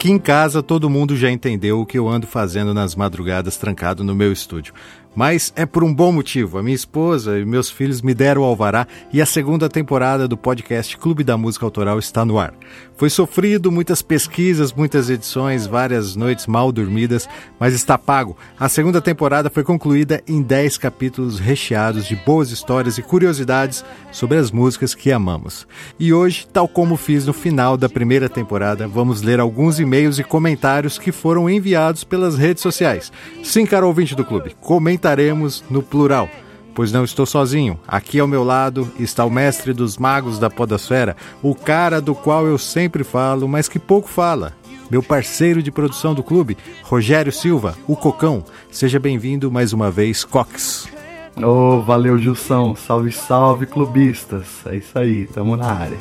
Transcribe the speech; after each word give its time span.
Aqui 0.00 0.10
em 0.10 0.18
casa 0.18 0.62
todo 0.62 0.88
mundo 0.88 1.14
já 1.14 1.30
entendeu 1.30 1.78
o 1.78 1.84
que 1.84 1.98
eu 1.98 2.08
ando 2.08 2.26
fazendo 2.26 2.72
nas 2.72 2.94
madrugadas 2.94 3.58
trancado 3.58 4.02
no 4.02 4.14
meu 4.14 4.32
estúdio. 4.32 4.72
Mas 5.14 5.52
é 5.56 5.66
por 5.66 5.82
um 5.82 5.92
bom 5.92 6.12
motivo. 6.12 6.58
A 6.58 6.62
minha 6.62 6.74
esposa 6.74 7.38
e 7.38 7.44
meus 7.44 7.68
filhos 7.68 8.00
me 8.00 8.14
deram 8.14 8.42
o 8.42 8.44
alvará 8.44 8.86
e 9.12 9.20
a 9.20 9.26
segunda 9.26 9.68
temporada 9.68 10.28
do 10.28 10.36
podcast 10.36 10.96
Clube 10.96 11.24
da 11.24 11.36
Música 11.36 11.66
Autoral 11.66 11.98
está 11.98 12.24
no 12.24 12.38
ar. 12.38 12.54
Foi 12.96 13.10
sofrido, 13.10 13.72
muitas 13.72 14.02
pesquisas, 14.02 14.72
muitas 14.72 15.10
edições, 15.10 15.66
várias 15.66 16.14
noites 16.14 16.46
mal 16.46 16.70
dormidas, 16.70 17.28
mas 17.58 17.74
está 17.74 17.96
pago. 17.96 18.36
A 18.58 18.68
segunda 18.68 19.00
temporada 19.00 19.50
foi 19.50 19.64
concluída 19.64 20.22
em 20.28 20.42
10 20.42 20.78
capítulos 20.78 21.38
recheados 21.40 22.06
de 22.06 22.14
boas 22.14 22.50
histórias 22.50 22.98
e 22.98 23.02
curiosidades 23.02 23.84
sobre 24.12 24.36
as 24.36 24.50
músicas 24.50 24.94
que 24.94 25.10
amamos. 25.10 25.66
E 25.98 26.12
hoje, 26.12 26.46
tal 26.46 26.68
como 26.68 26.96
fiz 26.96 27.26
no 27.26 27.32
final 27.32 27.76
da 27.76 27.88
primeira 27.88 28.28
temporada, 28.28 28.86
vamos 28.86 29.22
ler 29.22 29.40
alguns 29.40 29.80
e-mails 29.80 30.18
e 30.18 30.24
comentários 30.24 30.98
que 30.98 31.10
foram 31.10 31.48
enviados 31.48 32.04
pelas 32.04 32.36
redes 32.36 32.62
sociais. 32.62 33.10
Sim, 33.42 33.64
caro 33.66 33.86
ouvinte 33.86 34.14
do 34.14 34.24
clube, 34.24 34.54
comente 34.60 34.99
comentaremos 35.00 35.64
no 35.70 35.82
plural, 35.82 36.28
pois 36.74 36.92
não 36.92 37.04
estou 37.04 37.24
sozinho. 37.24 37.80
Aqui 37.88 38.20
ao 38.20 38.28
meu 38.28 38.44
lado 38.44 38.90
está 38.98 39.24
o 39.24 39.30
mestre 39.30 39.72
dos 39.72 39.96
magos 39.96 40.38
da 40.38 40.50
podosfera, 40.50 41.16
o 41.42 41.54
cara 41.54 42.02
do 42.02 42.14
qual 42.14 42.46
eu 42.46 42.58
sempre 42.58 43.02
falo, 43.02 43.48
mas 43.48 43.66
que 43.66 43.78
pouco 43.78 44.08
fala. 44.08 44.52
Meu 44.90 45.02
parceiro 45.02 45.62
de 45.62 45.70
produção 45.70 46.12
do 46.14 46.22
clube, 46.22 46.58
Rogério 46.82 47.32
Silva, 47.32 47.76
o 47.86 47.96
Cocão. 47.96 48.44
Seja 48.70 48.98
bem-vindo 48.98 49.50
mais 49.50 49.72
uma 49.72 49.90
vez, 49.90 50.22
Cox. 50.22 50.86
Oh, 51.42 51.80
valeu, 51.80 52.18
Gilson. 52.18 52.74
Salve, 52.74 53.12
salve, 53.12 53.64
clubistas. 53.64 54.44
É 54.66 54.76
isso 54.76 54.98
aí, 54.98 55.26
tamo 55.28 55.56
na 55.56 55.72
área. 55.72 55.96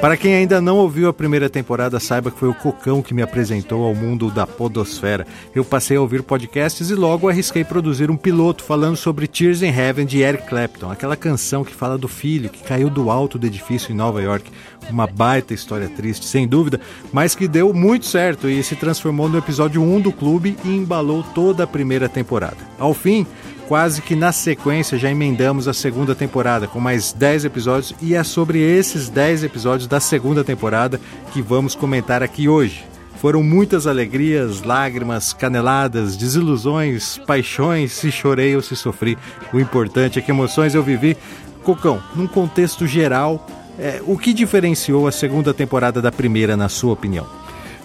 Para 0.00 0.16
quem 0.16 0.32
ainda 0.32 0.60
não 0.60 0.76
ouviu 0.76 1.08
a 1.08 1.12
primeira 1.12 1.50
temporada, 1.50 1.98
saiba 1.98 2.30
que 2.30 2.38
foi 2.38 2.48
o 2.48 2.54
Cocão 2.54 3.02
que 3.02 3.12
me 3.12 3.20
apresentou 3.20 3.84
ao 3.84 3.96
mundo 3.96 4.30
da 4.30 4.46
podosfera. 4.46 5.26
Eu 5.52 5.64
passei 5.64 5.96
a 5.96 6.00
ouvir 6.00 6.22
podcasts 6.22 6.88
e 6.88 6.94
logo 6.94 7.28
arrisquei 7.28 7.64
produzir 7.64 8.08
um 8.08 8.16
piloto 8.16 8.62
falando 8.62 8.96
sobre 8.96 9.26
Tears 9.26 9.60
in 9.60 9.76
Heaven 9.76 10.06
de 10.06 10.20
Eric 10.20 10.46
Clapton, 10.46 10.88
aquela 10.88 11.16
canção 11.16 11.64
que 11.64 11.74
fala 11.74 11.98
do 11.98 12.06
filho 12.06 12.48
que 12.48 12.62
caiu 12.62 12.88
do 12.88 13.10
alto 13.10 13.40
do 13.40 13.46
edifício 13.48 13.90
em 13.90 13.96
Nova 13.96 14.22
York. 14.22 14.48
Uma 14.88 15.08
baita 15.08 15.52
história 15.52 15.88
triste, 15.88 16.26
sem 16.26 16.46
dúvida, 16.46 16.80
mas 17.12 17.34
que 17.34 17.48
deu 17.48 17.74
muito 17.74 18.06
certo 18.06 18.48
e 18.48 18.62
se 18.62 18.76
transformou 18.76 19.28
no 19.28 19.38
episódio 19.38 19.82
1 19.82 20.00
do 20.00 20.12
clube 20.12 20.56
e 20.64 20.68
embalou 20.68 21.24
toda 21.34 21.64
a 21.64 21.66
primeira 21.66 22.08
temporada. 22.08 22.58
Ao 22.78 22.94
fim, 22.94 23.26
quase 23.68 24.00
que 24.00 24.16
na 24.16 24.32
sequência 24.32 24.96
já 24.96 25.10
emendamos 25.10 25.68
a 25.68 25.74
segunda 25.74 26.14
temporada 26.14 26.66
com 26.66 26.80
mais 26.80 27.12
10 27.12 27.44
episódios 27.44 27.94
e 28.00 28.14
é 28.14 28.24
sobre 28.24 28.60
esses 28.60 29.10
10 29.10 29.44
episódios 29.44 29.86
da 29.86 30.00
segunda 30.00 30.42
temporada 30.42 30.98
que 31.34 31.42
vamos 31.42 31.74
comentar 31.74 32.22
aqui 32.22 32.48
hoje. 32.48 32.86
Foram 33.20 33.42
muitas 33.42 33.86
alegrias, 33.86 34.62
lágrimas, 34.62 35.34
caneladas, 35.34 36.16
desilusões, 36.16 37.18
paixões, 37.26 37.92
se 37.92 38.10
chorei 38.10 38.56
ou 38.56 38.62
se 38.62 38.74
sofri. 38.74 39.18
O 39.52 39.60
importante 39.60 40.18
é 40.18 40.22
que 40.22 40.30
emoções 40.30 40.74
eu 40.74 40.82
vivi. 40.82 41.14
Cocão, 41.62 42.02
num 42.16 42.26
contexto 42.26 42.86
geral, 42.86 43.46
é, 43.78 44.00
o 44.06 44.16
que 44.16 44.32
diferenciou 44.32 45.06
a 45.06 45.12
segunda 45.12 45.52
temporada 45.52 46.00
da 46.00 46.10
primeira, 46.10 46.56
na 46.56 46.70
sua 46.70 46.94
opinião? 46.94 47.26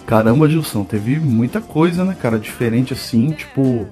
Caramba, 0.06 0.48
Gilson, 0.48 0.82
teve 0.84 1.18
muita 1.18 1.60
coisa, 1.60 2.04
né, 2.04 2.16
cara? 2.18 2.38
Diferente 2.38 2.94
assim, 2.94 3.32
tipo 3.32 3.86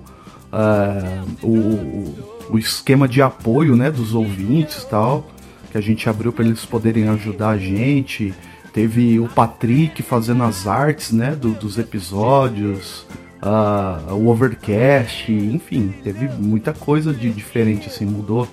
uh, 0.52 1.46
o, 1.46 2.54
o 2.54 2.58
esquema 2.58 3.08
de 3.08 3.22
apoio 3.22 3.74
né, 3.74 3.90
dos 3.90 4.14
ouvintes 4.14 4.84
tal, 4.84 5.26
que 5.70 5.78
a 5.78 5.80
gente 5.80 6.08
abriu 6.08 6.32
para 6.32 6.44
eles 6.44 6.64
poderem 6.64 7.08
ajudar 7.08 7.50
a 7.50 7.58
gente. 7.58 8.34
Teve 8.72 9.18
o 9.18 9.28
Patrick 9.28 10.02
fazendo 10.02 10.42
as 10.44 10.66
artes 10.66 11.12
né, 11.12 11.34
do, 11.34 11.52
dos 11.52 11.78
episódios, 11.78 13.06
uh, 13.42 14.14
o 14.14 14.28
Overcast, 14.28 15.32
enfim, 15.32 15.94
teve 16.02 16.28
muita 16.28 16.72
coisa 16.72 17.12
de 17.12 17.30
diferente, 17.30 17.88
assim, 17.88 18.06
mudou 18.06 18.48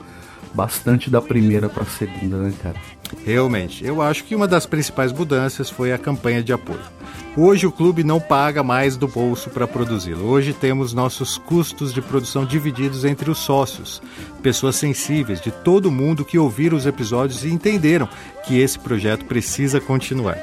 bastante 0.54 1.10
da 1.10 1.22
primeira 1.22 1.70
para 1.70 1.84
a 1.84 1.86
segunda, 1.86 2.38
né, 2.38 2.54
cara? 2.62 2.76
Realmente, 3.26 3.86
eu 3.86 4.02
acho 4.02 4.24
que 4.24 4.36
uma 4.36 4.48
das 4.48 4.66
principais 4.66 5.12
mudanças 5.12 5.70
foi 5.70 5.92
a 5.92 5.98
campanha 5.98 6.44
de 6.44 6.54
apoio. 6.54 6.80
Hoje 7.36 7.66
o 7.66 7.72
clube 7.72 8.04
não 8.04 8.20
paga 8.20 8.62
mais 8.62 8.98
do 8.98 9.08
bolso 9.08 9.50
para 9.50 9.68
produzi-lo. 9.68 10.26
Hoje 10.26 10.54
temos 10.54 10.94
nossos 10.94 11.38
custos 11.38 11.94
de 11.94 12.02
produção 12.02 12.46
divididos 12.46 13.06
entre 13.06 13.30
os 13.30 13.40
sócios, 13.40 14.02
pessoas 14.44 14.76
sensíveis 14.76 15.40
de 15.40 15.52
todo 15.52 15.92
mundo 15.92 16.26
que 16.26 16.38
ouviram 16.38 16.78
os 16.78 16.86
episódios 16.86 17.44
e 17.44 17.50
entenderam 17.50 18.10
que 18.46 18.60
esse 18.60 18.78
projeto 18.78 19.26
precisa 19.26 19.80
continuar. 19.80 20.38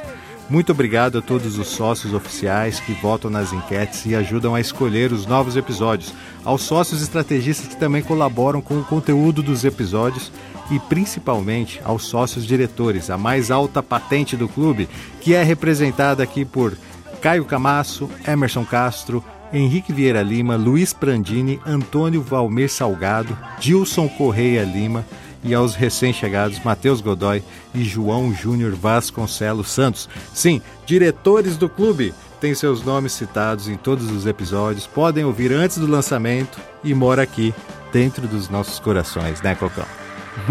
Muito 0.48 0.70
obrigado 0.70 1.18
a 1.18 1.22
todos 1.22 1.58
os 1.58 1.66
sócios 1.66 2.14
oficiais 2.14 2.78
que 2.78 2.92
votam 2.92 3.28
nas 3.28 3.52
enquetes 3.52 4.06
e 4.06 4.14
ajudam 4.14 4.54
a 4.54 4.60
escolher 4.60 5.12
os 5.12 5.26
novos 5.26 5.56
episódios, 5.56 6.14
aos 6.44 6.62
sócios 6.62 7.02
estrategistas 7.02 7.66
que 7.66 7.76
também 7.76 8.00
colaboram 8.00 8.60
com 8.60 8.78
o 8.78 8.84
conteúdo 8.84 9.42
dos 9.42 9.64
episódios 9.64 10.30
e 10.70 10.78
principalmente 10.78 11.80
aos 11.84 12.04
sócios 12.04 12.46
diretores, 12.46 13.10
a 13.10 13.18
mais 13.18 13.50
alta 13.50 13.82
patente 13.82 14.36
do 14.36 14.48
clube, 14.48 14.88
que 15.20 15.34
é 15.34 15.42
representada 15.42 16.22
aqui 16.22 16.44
por 16.44 16.78
Caio 17.20 17.44
Camasso, 17.44 18.08
Emerson 18.26 18.64
Castro, 18.64 19.24
Henrique 19.52 19.92
Vieira 19.92 20.22
Lima, 20.22 20.54
Luiz 20.54 20.92
Prandini, 20.92 21.60
Antônio 21.66 22.22
Valmir 22.22 22.70
Salgado, 22.70 23.36
Gilson 23.58 24.08
Correia 24.08 24.62
Lima, 24.62 25.04
e 25.46 25.54
aos 25.54 25.74
recém-chegados 25.74 26.60
Matheus 26.64 27.00
Godoy 27.00 27.42
e 27.72 27.84
João 27.84 28.34
Júnior 28.34 28.74
Vasconcelos 28.74 29.70
Santos. 29.70 30.08
Sim, 30.34 30.60
diretores 30.84 31.56
do 31.56 31.68
clube 31.68 32.12
têm 32.40 32.54
seus 32.54 32.84
nomes 32.84 33.12
citados 33.12 33.68
em 33.68 33.76
todos 33.76 34.10
os 34.10 34.26
episódios, 34.26 34.86
podem 34.86 35.24
ouvir 35.24 35.52
antes 35.52 35.78
do 35.78 35.86
lançamento 35.86 36.58
e 36.82 36.92
mora 36.92 37.22
aqui 37.22 37.54
dentro 37.92 38.26
dos 38.26 38.48
nossos 38.48 38.78
corações, 38.78 39.40
né, 39.40 39.54
Cocão? 39.54 39.86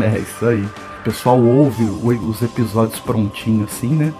É 0.02 0.18
isso 0.18 0.46
aí. 0.46 0.64
O 0.64 1.04
pessoal 1.04 1.40
ouve 1.40 1.84
os 1.84 2.42
episódios 2.42 3.00
prontinho 3.00 3.66
assim, 3.66 3.90
né? 3.90 4.14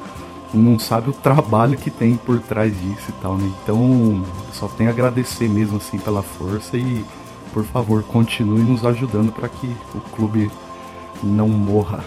Não 0.54 0.78
sabe 0.78 1.10
o 1.10 1.14
trabalho 1.14 1.78
que 1.78 1.90
tem 1.90 2.16
por 2.16 2.40
trás 2.40 2.72
disso 2.80 3.10
e 3.10 3.22
tal, 3.22 3.36
né? 3.36 3.52
Então, 3.64 4.24
só 4.54 4.68
tem 4.68 4.88
a 4.88 4.92
agradecer 4.92 5.50
mesmo 5.50 5.78
assim 5.78 5.98
pela 5.98 6.22
força 6.22 6.78
e 6.78 7.04
por 7.56 7.64
favor, 7.64 8.04
continue 8.04 8.62
nos 8.62 8.84
ajudando 8.84 9.32
para 9.32 9.48
que 9.48 9.74
o 9.96 10.02
clube 10.14 10.52
não 11.26 11.50
morra. 11.50 12.06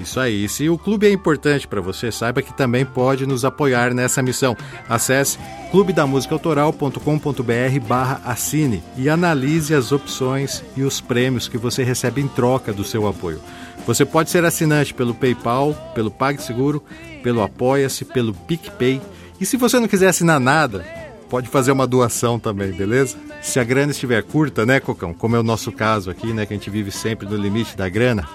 Isso 0.00 0.18
aí. 0.18 0.48
Se 0.48 0.68
o 0.68 0.76
clube 0.76 1.06
é 1.06 1.12
importante 1.12 1.68
para 1.68 1.80
você, 1.80 2.10
saiba 2.10 2.42
que 2.42 2.52
também 2.52 2.84
pode 2.84 3.24
nos 3.24 3.44
apoiar 3.44 3.94
nessa 3.94 4.20
missão. 4.20 4.56
Acesse 4.88 5.38
clubedamusicaautoral.com.br 5.70 7.86
barra 7.86 8.20
assine 8.24 8.82
e 8.96 9.08
analise 9.08 9.72
as 9.74 9.92
opções 9.92 10.64
e 10.76 10.82
os 10.82 11.00
prêmios 11.00 11.46
que 11.46 11.56
você 11.56 11.84
recebe 11.84 12.20
em 12.20 12.26
troca 12.26 12.72
do 12.72 12.82
seu 12.82 13.06
apoio. 13.06 13.40
Você 13.86 14.04
pode 14.04 14.30
ser 14.30 14.44
assinante 14.44 14.92
pelo 14.92 15.14
PayPal, 15.14 15.72
pelo 15.94 16.10
PagSeguro, 16.10 16.82
pelo 17.22 17.42
Apoia-se, 17.42 18.04
pelo 18.04 18.34
PicPay. 18.34 19.00
E 19.40 19.46
se 19.46 19.56
você 19.56 19.78
não 19.78 19.88
quiser 19.88 20.08
assinar 20.08 20.40
nada, 20.40 20.84
pode 21.32 21.48
fazer 21.48 21.72
uma 21.72 21.86
doação 21.86 22.38
também, 22.38 22.72
beleza? 22.72 23.16
Se 23.40 23.58
a 23.58 23.64
grana 23.64 23.90
estiver 23.90 24.22
curta, 24.22 24.66
né, 24.66 24.78
Cocão? 24.78 25.14
Como 25.14 25.34
é 25.34 25.40
o 25.40 25.42
nosso 25.42 25.72
caso 25.72 26.10
aqui, 26.10 26.30
né, 26.30 26.44
que 26.44 26.52
a 26.52 26.56
gente 26.58 26.68
vive 26.68 26.90
sempre 26.90 27.26
no 27.26 27.38
limite 27.38 27.74
da 27.74 27.88
grana, 27.88 28.28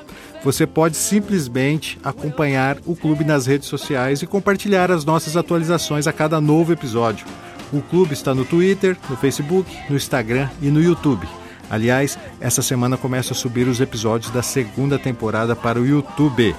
você 0.44 0.66
pode 0.66 0.98
simplesmente 0.98 2.00
acompanhar 2.04 2.76
o 2.88 2.96
clube 2.96 3.24
nas 3.24 3.46
redes 3.46 3.68
sociais 3.68 4.24
e 4.24 4.26
compartilhar 4.26 4.90
as 4.90 5.06
nossas 5.06 5.38
atualizações 5.38 6.08
a 6.08 6.12
cada 6.12 6.42
novo 6.42 6.74
episódio. 6.74 7.28
O 7.72 7.84
clube 7.84 8.14
está 8.14 8.34
no 8.34 8.44
Twitter, 8.44 8.98
no 9.08 9.16
Facebook, 9.16 9.72
no 9.88 9.96
Instagram 9.96 10.50
e 10.60 10.70
no 10.70 10.82
YouTube. 10.82 11.28
Aliás, 11.70 12.18
essa 12.42 12.64
semana 12.64 12.98
começa 12.98 13.32
a 13.32 13.36
subir 13.36 13.68
os 13.68 13.80
episódios 13.80 14.32
da 14.32 14.42
segunda 14.42 14.98
temporada 14.98 15.56
para 15.56 15.80
o 15.80 15.86
YouTube. 15.86 16.56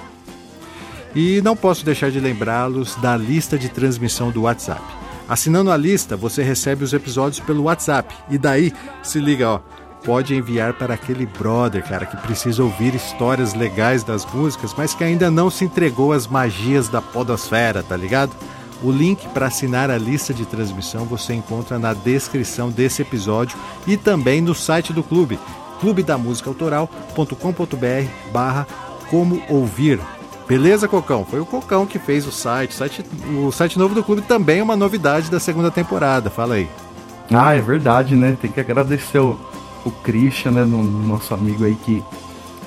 E 1.13 1.41
não 1.41 1.57
posso 1.57 1.83
deixar 1.83 2.09
de 2.09 2.19
lembrá-los 2.21 2.95
da 2.95 3.17
lista 3.17 3.57
de 3.57 3.67
transmissão 3.67 4.31
do 4.31 4.43
WhatsApp. 4.43 4.98
Assinando 5.29 5.71
a 5.71 5.77
lista, 5.77 6.17
você 6.17 6.41
recebe 6.41 6.83
os 6.83 6.91
episódios 6.91 7.39
pelo 7.39 7.63
WhatsApp. 7.63 8.11
E 8.31 8.37
daí, 8.37 8.73
se 9.03 9.19
liga, 9.19 9.47
ó, 9.47 9.59
pode 10.03 10.33
enviar 10.33 10.73
para 10.73 10.95
aquele 10.95 11.27
brother, 11.27 11.87
cara, 11.87 12.07
que 12.07 12.17
precisa 12.17 12.63
ouvir 12.63 12.95
histórias 12.95 13.53
legais 13.53 14.03
das 14.03 14.25
músicas, 14.25 14.73
mas 14.75 14.95
que 14.95 15.03
ainda 15.03 15.29
não 15.29 15.51
se 15.51 15.65
entregou 15.65 16.13
às 16.13 16.25
magias 16.25 16.89
da 16.89 16.99
podosfera, 16.99 17.83
tá 17.83 17.95
ligado? 17.95 18.31
O 18.81 18.91
link 18.91 19.27
para 19.29 19.45
assinar 19.47 19.91
a 19.91 19.97
lista 19.97 20.33
de 20.33 20.45
transmissão 20.45 21.03
você 21.05 21.33
encontra 21.33 21.77
na 21.77 21.93
descrição 21.93 22.71
desse 22.71 23.03
episódio 23.03 23.57
e 23.85 23.97
também 23.97 24.41
no 24.41 24.55
site 24.55 24.93
do 24.93 25.03
clube, 25.03 25.37
clubedamusicaautoral.com.br 25.79 28.31
barra 28.31 28.65
como 29.11 29.43
ouvir. 29.49 29.99
Beleza, 30.49 30.87
Cocão? 30.87 31.23
Foi 31.23 31.39
o 31.39 31.45
Cocão 31.45 31.85
que 31.85 31.99
fez 31.99 32.25
o 32.25 32.31
site. 32.31 32.71
o 32.71 32.73
site. 32.73 33.05
O 33.45 33.51
site 33.51 33.77
novo 33.77 33.93
do 33.93 34.03
clube 34.03 34.23
também 34.23 34.61
é 34.61 34.63
uma 34.63 34.75
novidade 34.75 35.29
da 35.29 35.39
segunda 35.39 35.69
temporada. 35.69 36.31
Fala 36.31 36.55
aí. 36.55 36.67
Ah, 37.31 37.53
é 37.53 37.61
verdade, 37.61 38.15
né? 38.15 38.35
Tem 38.41 38.51
que 38.51 38.59
agradecer 38.59 39.19
o, 39.19 39.39
o 39.85 39.91
Christian, 39.91 40.53
né? 40.53 40.63
No, 40.63 40.81
nosso 40.83 41.35
amigo 41.35 41.63
aí 41.63 41.75
que 41.75 42.03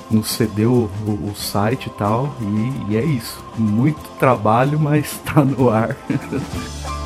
nos 0.09 0.31
cedeu 0.31 0.89
o, 1.05 1.11
o 1.29 1.35
site 1.35 1.87
e 1.87 1.89
tal. 1.89 2.33
E, 2.39 2.93
e 2.93 2.97
é 2.97 3.03
isso. 3.03 3.43
Muito 3.57 3.99
trabalho, 4.17 4.79
mas 4.79 5.19
tá 5.27 5.43
no 5.43 5.69
ar. 5.69 5.93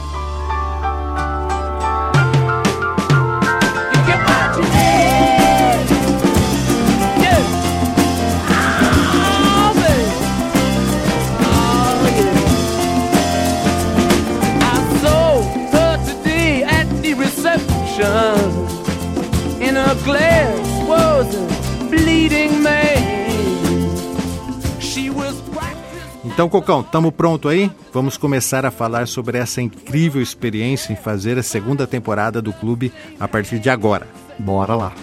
Então, 26.26 26.50
Cocão, 26.50 26.82
estamos 26.82 27.12
pronto 27.14 27.48
aí? 27.48 27.72
Vamos 27.94 28.18
começar 28.18 28.66
a 28.66 28.70
falar 28.70 29.08
sobre 29.08 29.38
essa 29.38 29.62
incrível 29.62 30.22
experiência 30.22 30.94
em 30.94 30.96
fazer 30.96 31.38
a 31.38 31.44
segunda 31.44 31.88
temporada 31.88 32.42
do 32.42 32.52
clube 32.52 32.92
a 33.20 33.28
partir 33.28 33.60
de 33.60 33.70
agora. 33.70 34.08
Bora 34.38 34.76
lá. 34.76 34.94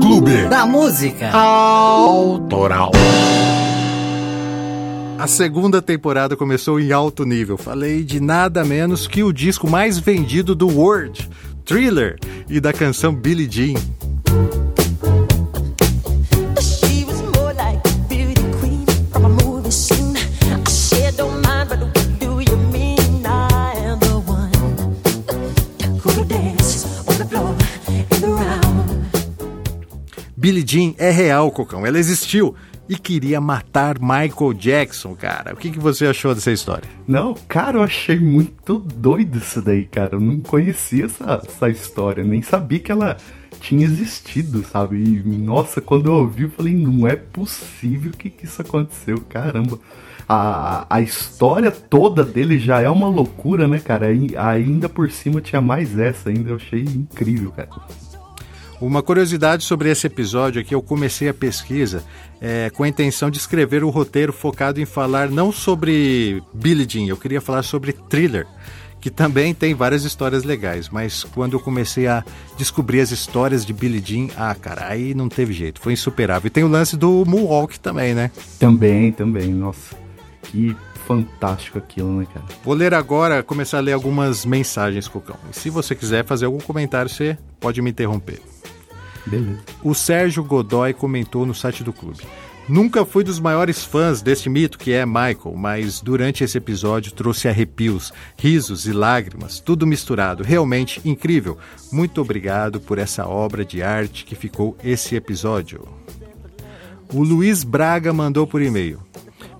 Clube 0.00 0.46
da 0.48 0.64
Música 0.64 1.30
Autoral. 1.30 2.92
A 5.18 5.26
segunda 5.26 5.82
temporada 5.82 6.36
começou 6.36 6.80
em 6.80 6.90
alto 6.90 7.24
nível. 7.24 7.56
Falei 7.56 8.02
de 8.02 8.18
nada 8.18 8.64
menos 8.64 9.06
que 9.06 9.22
o 9.22 9.32
disco 9.32 9.68
mais 9.68 9.98
vendido 9.98 10.54
do 10.54 10.66
World, 10.68 11.28
Thriller, 11.64 12.18
e 12.48 12.60
da 12.60 12.72
canção 12.72 13.14
Billie 13.14 13.48
Jean. 13.50 13.74
Billie 30.36 30.64
Jean 30.66 30.92
é 30.98 31.10
real, 31.12 31.52
Cocão. 31.52 31.86
Ela 31.86 32.00
existiu 32.00 32.56
e 32.88 32.96
queria 32.96 33.40
matar 33.40 33.98
Michael 33.98 34.52
Jackson, 34.54 35.14
cara. 35.14 35.54
O 35.54 35.56
que, 35.56 35.70
que 35.70 35.78
você 35.78 36.06
achou 36.06 36.34
dessa 36.34 36.50
história? 36.50 36.88
Não, 37.06 37.34
cara, 37.48 37.78
eu 37.78 37.82
achei 37.82 38.18
muito 38.18 38.78
doido 38.78 39.38
isso 39.38 39.62
daí, 39.62 39.84
cara. 39.84 40.16
Eu 40.16 40.20
não 40.20 40.40
conhecia 40.40 41.06
essa, 41.06 41.42
essa 41.46 41.68
história, 41.68 42.24
nem 42.24 42.42
sabia 42.42 42.80
que 42.80 42.92
ela 42.92 43.16
tinha 43.60 43.84
existido, 43.84 44.64
sabe? 44.64 44.96
E, 44.96 45.22
nossa, 45.24 45.80
quando 45.80 46.06
eu 46.06 46.14
ouvi, 46.14 46.42
eu 46.44 46.50
falei, 46.50 46.74
não 46.74 47.06
é 47.06 47.14
possível 47.14 48.10
que, 48.12 48.28
que 48.28 48.44
isso 48.44 48.60
aconteceu, 48.60 49.18
caramba. 49.28 49.78
A, 50.28 50.86
a 50.88 51.00
história 51.00 51.70
toda 51.70 52.24
dele 52.24 52.58
já 52.58 52.80
é 52.80 52.88
uma 52.88 53.08
loucura, 53.08 53.68
né, 53.68 53.78
cara? 53.78 54.12
E 54.12 54.36
ainda 54.36 54.88
por 54.88 55.10
cima 55.10 55.40
tinha 55.40 55.60
mais 55.60 55.98
essa 55.98 56.30
ainda, 56.30 56.50
eu 56.50 56.56
achei 56.56 56.80
incrível, 56.80 57.52
cara. 57.52 57.68
Uma 58.80 59.00
curiosidade 59.00 59.62
sobre 59.62 59.90
esse 59.90 60.08
episódio 60.08 60.60
é 60.60 60.64
que 60.64 60.74
eu 60.74 60.82
comecei 60.82 61.28
a 61.28 61.34
pesquisa 61.34 62.02
é, 62.42 62.70
com 62.70 62.82
a 62.82 62.88
intenção 62.88 63.30
de 63.30 63.38
escrever 63.38 63.84
o 63.84 63.88
roteiro 63.88 64.32
focado 64.32 64.80
em 64.80 64.84
falar 64.84 65.30
não 65.30 65.52
sobre 65.52 66.42
Billie 66.52 66.86
Jean, 66.88 67.06
eu 67.06 67.16
queria 67.16 67.40
falar 67.40 67.62
sobre 67.62 67.92
thriller, 67.92 68.48
que 69.00 69.10
também 69.10 69.54
tem 69.54 69.74
várias 69.74 70.02
histórias 70.02 70.42
legais, 70.42 70.88
mas 70.88 71.22
quando 71.22 71.52
eu 71.52 71.60
comecei 71.60 72.08
a 72.08 72.24
descobrir 72.58 73.00
as 73.00 73.12
histórias 73.12 73.64
de 73.64 73.72
Billie 73.72 74.02
Jean, 74.04 74.26
ah, 74.36 74.54
cara, 74.56 74.88
aí 74.88 75.14
não 75.14 75.28
teve 75.28 75.52
jeito, 75.52 75.80
foi 75.80 75.92
insuperável. 75.92 76.48
E 76.48 76.50
tem 76.50 76.64
o 76.64 76.68
lance 76.68 76.96
do 76.96 77.24
Moonwalk 77.24 77.78
também, 77.78 78.12
né? 78.12 78.32
Também, 78.58 79.12
também, 79.12 79.48
nossa, 79.54 79.96
que 80.42 80.76
fantástico 81.06 81.78
aquilo, 81.78 82.18
né, 82.18 82.26
cara? 82.32 82.46
Vou 82.64 82.74
ler 82.74 82.92
agora, 82.92 83.42
começar 83.42 83.78
a 83.78 83.80
ler 83.80 83.92
algumas 83.92 84.44
mensagens, 84.44 85.06
Cocão. 85.06 85.36
E 85.50 85.56
se 85.56 85.70
você 85.70 85.94
quiser 85.94 86.24
fazer 86.24 86.46
algum 86.46 86.60
comentário, 86.60 87.08
você 87.10 87.38
pode 87.60 87.80
me 87.82 87.90
interromper. 87.90 88.40
Beleza. 89.26 89.58
O 89.82 89.94
Sérgio 89.94 90.44
Godoy 90.44 90.92
comentou 90.92 91.46
no 91.46 91.54
site 91.54 91.82
do 91.84 91.92
clube. 91.92 92.22
Nunca 92.68 93.04
fui 93.04 93.24
dos 93.24 93.40
maiores 93.40 93.84
fãs 93.84 94.22
deste 94.22 94.48
mito 94.48 94.78
que 94.78 94.92
é 94.92 95.04
Michael, 95.04 95.54
mas 95.56 96.00
durante 96.00 96.44
esse 96.44 96.56
episódio 96.56 97.12
trouxe 97.12 97.48
arrepios, 97.48 98.12
risos 98.36 98.86
e 98.86 98.92
lágrimas, 98.92 99.58
tudo 99.58 99.86
misturado. 99.86 100.44
Realmente 100.44 101.00
incrível. 101.04 101.58
Muito 101.90 102.20
obrigado 102.20 102.80
por 102.80 102.98
essa 102.98 103.26
obra 103.26 103.64
de 103.64 103.82
arte 103.82 104.24
que 104.24 104.36
ficou 104.36 104.76
esse 104.82 105.16
episódio. 105.16 105.88
O 107.12 107.22
Luiz 107.22 107.64
Braga 107.64 108.12
mandou 108.12 108.46
por 108.46 108.62
e-mail. 108.62 109.00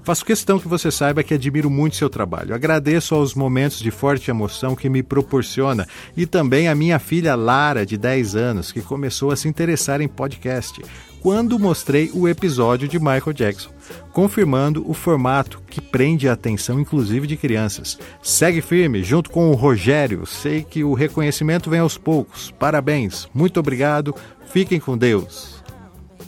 Faço 0.03 0.25
questão 0.25 0.59
que 0.59 0.67
você 0.67 0.91
saiba 0.91 1.23
que 1.23 1.35
admiro 1.35 1.71
muito 1.71 1.97
seu 1.97 2.11
trabalho. 2.11 2.55
Agradeço 2.55 3.15
aos 3.15 3.35
momentos 3.35 3.79
de 3.79 3.91
forte 3.91 4.31
emoção 4.31 4.75
que 4.75 4.89
me 4.89 5.03
proporciona 5.03 5.87
e 6.17 6.27
também 6.27 6.69
a 6.69 6.75
minha 6.75 6.99
filha 6.99 7.37
Lara, 7.37 7.87
de 7.87 7.97
10 7.97 8.35
anos, 8.35 8.73
que 8.73 8.81
começou 8.81 9.31
a 9.31 9.37
se 9.37 9.49
interessar 9.49 10.01
em 10.01 10.09
podcast 10.09 10.83
quando 11.23 11.57
mostrei 11.57 12.11
o 12.13 12.29
episódio 12.29 12.89
de 12.89 12.99
Michael 12.99 13.33
Jackson, 13.33 13.71
confirmando 14.13 14.85
o 14.91 14.93
formato 14.93 15.63
que 15.71 15.81
prende 15.81 16.29
a 16.29 16.33
atenção 16.33 16.81
inclusive 16.81 17.29
de 17.29 17.37
crianças. 17.37 17.97
Segue 18.21 18.61
firme, 18.61 19.05
junto 19.05 19.31
com 19.31 19.49
o 19.49 19.55
Rogério. 19.55 20.27
Sei 20.27 20.65
que 20.65 20.83
o 20.83 20.95
reconhecimento 20.95 21.71
vem 21.71 21.79
aos 21.79 21.97
poucos. 21.97 22.51
Parabéns, 22.59 23.29
muito 23.33 23.61
obrigado, 23.61 24.13
fiquem 24.47 24.81
com 24.81 24.99
Deus. 24.99 25.52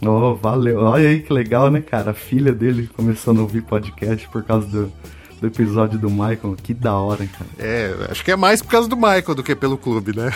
Oh, 0.06 0.34
valeu. 0.34 0.80
Olha 0.80 1.08
aí 1.08 1.20
que 1.20 1.32
legal, 1.32 1.70
né, 1.70 1.80
cara? 1.80 2.10
A 2.10 2.14
filha 2.14 2.52
dele 2.52 2.88
começando 2.94 3.38
a 3.38 3.42
ouvir 3.42 3.62
podcast 3.62 4.28
por 4.28 4.42
causa 4.42 4.66
do, 4.66 4.92
do 5.40 5.46
episódio 5.46 5.98
do 5.98 6.10
Michael. 6.10 6.56
Que 6.62 6.74
da 6.74 6.94
hora, 6.94 7.22
hein, 7.22 7.30
cara? 7.32 7.50
É, 7.58 7.94
acho 8.10 8.24
que 8.24 8.30
é 8.30 8.36
mais 8.36 8.62
por 8.62 8.70
causa 8.70 8.88
do 8.88 8.96
Michael 8.96 9.34
do 9.34 9.42
que 9.42 9.54
pelo 9.54 9.78
clube, 9.78 10.16
né? 10.16 10.30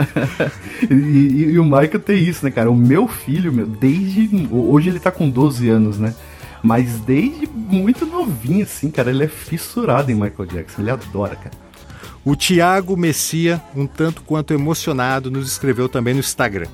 e, 0.90 0.94
e, 0.94 1.42
e, 1.52 1.58
o 1.58 1.64
Michael 1.64 2.00
tem 2.00 2.22
isso, 2.22 2.44
né, 2.44 2.50
cara? 2.50 2.70
O 2.70 2.76
meu 2.76 3.08
filho, 3.08 3.52
meu, 3.52 3.66
desde. 3.66 4.48
Hoje 4.50 4.90
ele 4.90 5.00
tá 5.00 5.10
com 5.10 5.28
12 5.28 5.68
anos, 5.68 5.98
né? 5.98 6.14
Mas 6.62 7.00
desde 7.00 7.46
muito 7.46 8.04
novinho, 8.04 8.64
assim, 8.64 8.90
cara, 8.90 9.10
ele 9.10 9.24
é 9.24 9.28
fissurado 9.28 10.10
em 10.10 10.14
Michael 10.14 10.46
Jackson. 10.46 10.82
Ele 10.82 10.90
adora, 10.90 11.36
cara. 11.36 11.56
O 12.22 12.36
Thiago 12.36 12.96
Messia, 12.98 13.62
um 13.74 13.86
tanto 13.86 14.22
quanto 14.22 14.52
emocionado, 14.52 15.30
nos 15.30 15.50
escreveu 15.50 15.88
também 15.88 16.12
no 16.12 16.20
Instagram. 16.20 16.68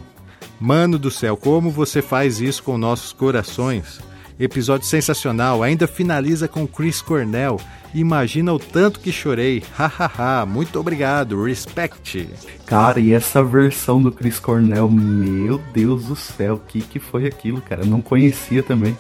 Mano 0.58 0.98
do 0.98 1.10
céu, 1.10 1.36
como 1.36 1.70
você 1.70 2.00
faz 2.00 2.40
isso 2.40 2.62
com 2.62 2.78
nossos 2.78 3.12
corações? 3.12 4.00
Episódio 4.38 4.86
sensacional, 4.86 5.62
ainda 5.62 5.86
finaliza 5.86 6.48
com 6.48 6.66
Chris 6.66 7.02
Cornell. 7.02 7.60
Imagina 7.94 8.52
o 8.52 8.58
tanto 8.58 9.00
que 9.00 9.12
chorei. 9.12 9.62
Hahaha, 9.76 10.46
muito 10.46 10.78
obrigado, 10.78 11.42
respect. 11.42 12.28
Cara, 12.64 13.00
e 13.00 13.12
essa 13.12 13.42
versão 13.42 14.02
do 14.02 14.10
Chris 14.10 14.38
Cornell, 14.38 14.90
meu 14.90 15.58
Deus 15.72 16.06
do 16.06 16.16
céu, 16.16 16.54
o 16.54 16.60
que, 16.60 16.80
que 16.80 16.98
foi 16.98 17.26
aquilo, 17.26 17.60
cara? 17.60 17.82
Eu 17.82 17.86
não 17.86 18.00
conhecia 18.00 18.62
também. 18.62 18.96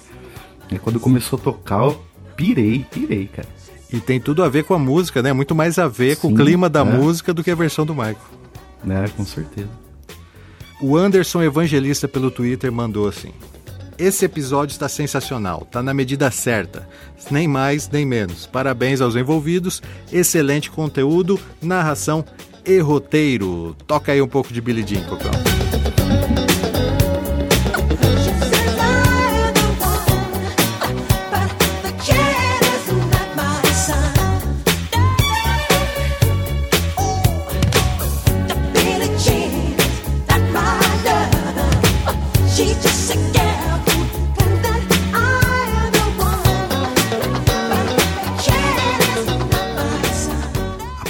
E 0.70 0.78
quando 0.78 1.00
começou 1.00 1.38
a 1.38 1.42
tocar, 1.42 1.84
eu 1.84 2.02
pirei, 2.34 2.84
pirei, 2.90 3.26
cara. 3.26 3.48
E 3.92 4.00
tem 4.00 4.20
tudo 4.20 4.42
a 4.42 4.48
ver 4.48 4.64
com 4.64 4.74
a 4.74 4.78
música, 4.78 5.22
né? 5.22 5.32
Muito 5.32 5.54
mais 5.54 5.78
a 5.78 5.88
ver 5.88 6.16
Sim, 6.16 6.20
com 6.22 6.28
o 6.28 6.34
clima 6.34 6.68
da 6.68 6.80
é. 6.80 6.84
música 6.84 7.32
do 7.32 7.42
que 7.42 7.50
a 7.50 7.54
versão 7.54 7.86
do 7.86 7.94
Michael. 7.94 8.16
É, 8.88 9.08
com 9.08 9.24
certeza. 9.24 9.85
O 10.80 10.96
Anderson 10.96 11.42
Evangelista 11.42 12.06
pelo 12.06 12.30
Twitter 12.30 12.70
mandou 12.70 13.08
assim: 13.08 13.32
Esse 13.98 14.26
episódio 14.26 14.72
está 14.72 14.88
sensacional, 14.88 15.62
está 15.62 15.82
na 15.82 15.94
medida 15.94 16.30
certa, 16.30 16.86
nem 17.30 17.48
mais 17.48 17.88
nem 17.88 18.04
menos. 18.04 18.46
Parabéns 18.46 19.00
aos 19.00 19.16
envolvidos, 19.16 19.82
excelente 20.12 20.70
conteúdo, 20.70 21.40
narração 21.62 22.24
e 22.64 22.78
roteiro. 22.78 23.74
Toca 23.86 24.12
aí 24.12 24.20
um 24.20 24.28
pouco 24.28 24.52
de 24.52 24.60
Billy 24.60 24.84
Jean, 24.86 25.04
Cocão. 25.04 25.55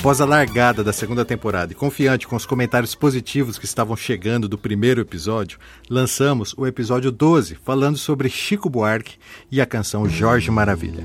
Após 0.07 0.21
a 0.21 0.25
largada 0.25 0.85
da 0.85 0.93
segunda 0.93 1.25
temporada 1.25 1.73
e 1.73 1.75
confiante 1.75 2.29
com 2.29 2.37
os 2.37 2.47
comentários 2.47 2.95
positivos 2.95 3.59
que 3.59 3.65
estavam 3.65 3.97
chegando 3.97 4.49
do 4.49 4.57
primeiro 4.57 5.01
episódio, 5.01 5.59
lançamos 5.91 6.55
o 6.57 6.65
episódio 6.65 7.11
12, 7.11 7.57
falando 7.57 7.99
sobre 7.99 8.29
Chico 8.29 8.71
Buarque 8.71 9.17
e 9.51 9.61
a 9.61 9.67
canção 9.67 10.09
Jorge 10.09 10.49
Maravilha. 10.49 11.05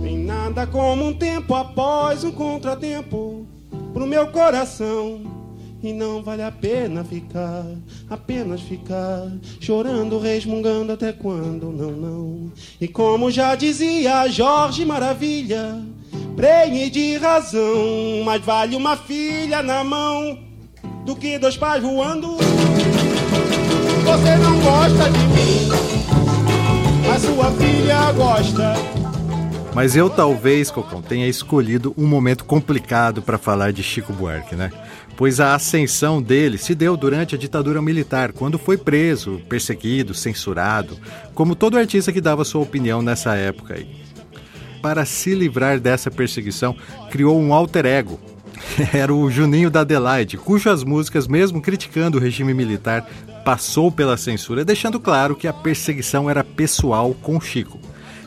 Tem 0.00 0.16
nada 0.18 0.64
como 0.64 1.08
um 1.08 1.12
tempo 1.12 1.56
após 1.56 2.22
um 2.22 2.30
contratempo 2.30 3.44
pro 3.92 4.06
meu 4.06 4.28
coração. 4.28 5.45
E 5.86 5.92
não 5.92 6.20
vale 6.20 6.42
a 6.42 6.50
pena 6.50 7.04
ficar, 7.04 7.64
apenas 8.10 8.60
ficar 8.60 9.30
chorando, 9.60 10.18
resmungando 10.18 10.92
até 10.92 11.12
quando 11.12 11.70
não, 11.70 11.92
não. 11.92 12.52
E 12.80 12.88
como 12.88 13.30
já 13.30 13.54
dizia 13.54 14.26
Jorge 14.26 14.84
Maravilha, 14.84 15.80
prenhe 16.34 16.90
de 16.90 17.16
razão, 17.18 18.20
mas 18.24 18.44
vale 18.44 18.74
uma 18.74 18.96
filha 18.96 19.62
na 19.62 19.84
mão 19.84 20.36
do 21.04 21.14
que 21.14 21.38
dois 21.38 21.56
pais 21.56 21.80
voando. 21.80 22.36
Você 22.36 24.36
não 24.38 24.58
gosta 24.58 25.08
de 25.08 25.24
mim, 25.28 25.68
a 27.14 27.20
sua 27.20 27.52
filha 27.52 28.10
gosta. 28.10 28.74
Mas 29.72 29.94
eu 29.94 30.10
talvez, 30.10 30.68
Cocão, 30.68 31.00
tenha 31.00 31.28
escolhido 31.28 31.94
um 31.96 32.08
momento 32.08 32.44
complicado 32.44 33.22
para 33.22 33.38
falar 33.38 33.72
de 33.72 33.84
Chico 33.84 34.12
Buarque, 34.12 34.56
né? 34.56 34.72
Pois 35.16 35.40
a 35.40 35.54
ascensão 35.54 36.20
dele 36.20 36.58
se 36.58 36.74
deu 36.74 36.96
durante 36.96 37.34
a 37.34 37.38
ditadura 37.38 37.80
militar, 37.80 38.32
quando 38.32 38.58
foi 38.58 38.76
preso, 38.76 39.40
perseguido, 39.48 40.12
censurado, 40.12 40.98
como 41.34 41.54
todo 41.54 41.78
artista 41.78 42.12
que 42.12 42.20
dava 42.20 42.44
sua 42.44 42.60
opinião 42.60 43.00
nessa 43.00 43.34
época. 43.34 43.78
Para 44.82 45.06
se 45.06 45.34
livrar 45.34 45.80
dessa 45.80 46.10
perseguição, 46.10 46.76
criou 47.10 47.40
um 47.40 47.54
alter 47.54 47.86
ego. 47.86 48.20
Era 48.92 49.12
o 49.12 49.30
Juninho 49.30 49.70
da 49.70 49.80
Adelaide, 49.80 50.36
cujas 50.36 50.84
músicas, 50.84 51.26
mesmo 51.26 51.62
criticando 51.62 52.18
o 52.18 52.20
regime 52.20 52.52
militar, 52.52 53.08
passou 53.44 53.90
pela 53.90 54.16
censura, 54.16 54.64
deixando 54.64 55.00
claro 55.00 55.34
que 55.34 55.48
a 55.48 55.52
perseguição 55.52 56.28
era 56.28 56.42
pessoal 56.42 57.14
com 57.22 57.40
Chico. 57.40 57.78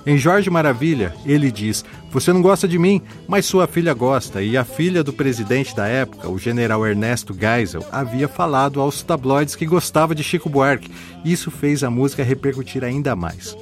Em 0.05 0.17
Jorge 0.17 0.49
Maravilha, 0.49 1.13
ele 1.25 1.51
diz: 1.51 1.83
Você 2.11 2.31
não 2.31 2.41
gosta 2.41 2.67
de 2.67 2.79
mim, 2.79 3.01
mas 3.27 3.45
sua 3.45 3.67
filha 3.67 3.93
gosta. 3.93 4.41
E 4.41 4.57
a 4.57 4.63
filha 4.63 5.03
do 5.03 5.11
presidente 5.11 5.75
da 5.75 5.87
época, 5.87 6.29
o 6.29 6.37
general 6.37 6.85
Ernesto 6.85 7.35
Geisel, 7.37 7.85
havia 7.91 8.27
falado 8.27 8.79
aos 8.79 9.03
tabloides 9.03 9.55
que 9.55 9.65
gostava 9.65 10.15
de 10.15 10.23
Chico 10.23 10.49
Buarque. 10.49 10.91
Isso 11.23 11.51
fez 11.51 11.83
a 11.83 11.89
música 11.89 12.23
repercutir 12.23 12.83
ainda 12.83 13.15
mais. 13.15 13.55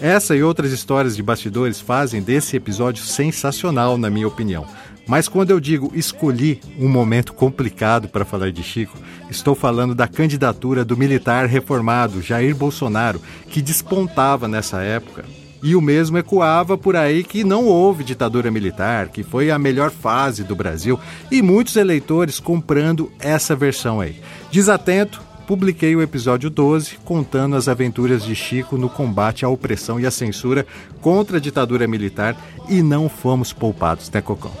Essa 0.00 0.34
e 0.34 0.42
outras 0.42 0.72
histórias 0.72 1.14
de 1.14 1.22
bastidores 1.22 1.80
fazem 1.80 2.22
desse 2.22 2.56
episódio 2.56 3.04
sensacional, 3.04 3.98
na 3.98 4.08
minha 4.08 4.28
opinião. 4.28 4.66
Mas 5.06 5.28
quando 5.28 5.50
eu 5.50 5.58
digo 5.58 5.90
escolhi 5.94 6.60
um 6.78 6.88
momento 6.88 7.34
complicado 7.34 8.08
para 8.08 8.24
falar 8.24 8.52
de 8.52 8.62
Chico, 8.62 8.96
estou 9.28 9.54
falando 9.54 9.94
da 9.94 10.06
candidatura 10.06 10.84
do 10.84 10.96
militar 10.96 11.46
reformado 11.46 12.22
Jair 12.22 12.54
Bolsonaro, 12.54 13.20
que 13.48 13.60
despontava 13.60 14.46
nessa 14.46 14.80
época 14.82 15.24
e 15.62 15.76
o 15.76 15.80
mesmo 15.80 16.18
ecoava 16.18 16.76
por 16.76 16.96
aí 16.96 17.22
que 17.22 17.44
não 17.44 17.66
houve 17.66 18.04
ditadura 18.04 18.50
militar, 18.50 19.08
que 19.08 19.22
foi 19.22 19.50
a 19.50 19.58
melhor 19.58 19.90
fase 19.90 20.42
do 20.42 20.56
Brasil, 20.56 20.98
e 21.30 21.42
muitos 21.42 21.76
eleitores 21.76 22.40
comprando 22.40 23.12
essa 23.18 23.54
versão 23.54 24.00
aí. 24.00 24.20
Desatento, 24.50 25.20
publiquei 25.46 25.96
o 25.96 26.02
episódio 26.02 26.48
12 26.48 26.98
contando 27.04 27.56
as 27.56 27.68
aventuras 27.68 28.24
de 28.24 28.34
Chico 28.34 28.78
no 28.78 28.88
combate 28.88 29.44
à 29.44 29.48
opressão 29.48 29.98
e 29.98 30.06
à 30.06 30.10
censura 30.10 30.66
contra 31.00 31.38
a 31.38 31.40
ditadura 31.40 31.86
militar 31.86 32.36
e 32.68 32.82
não 32.82 33.08
fomos 33.08 33.52
poupados, 33.52 34.10
né, 34.10 34.20
Cocão? 34.20 34.52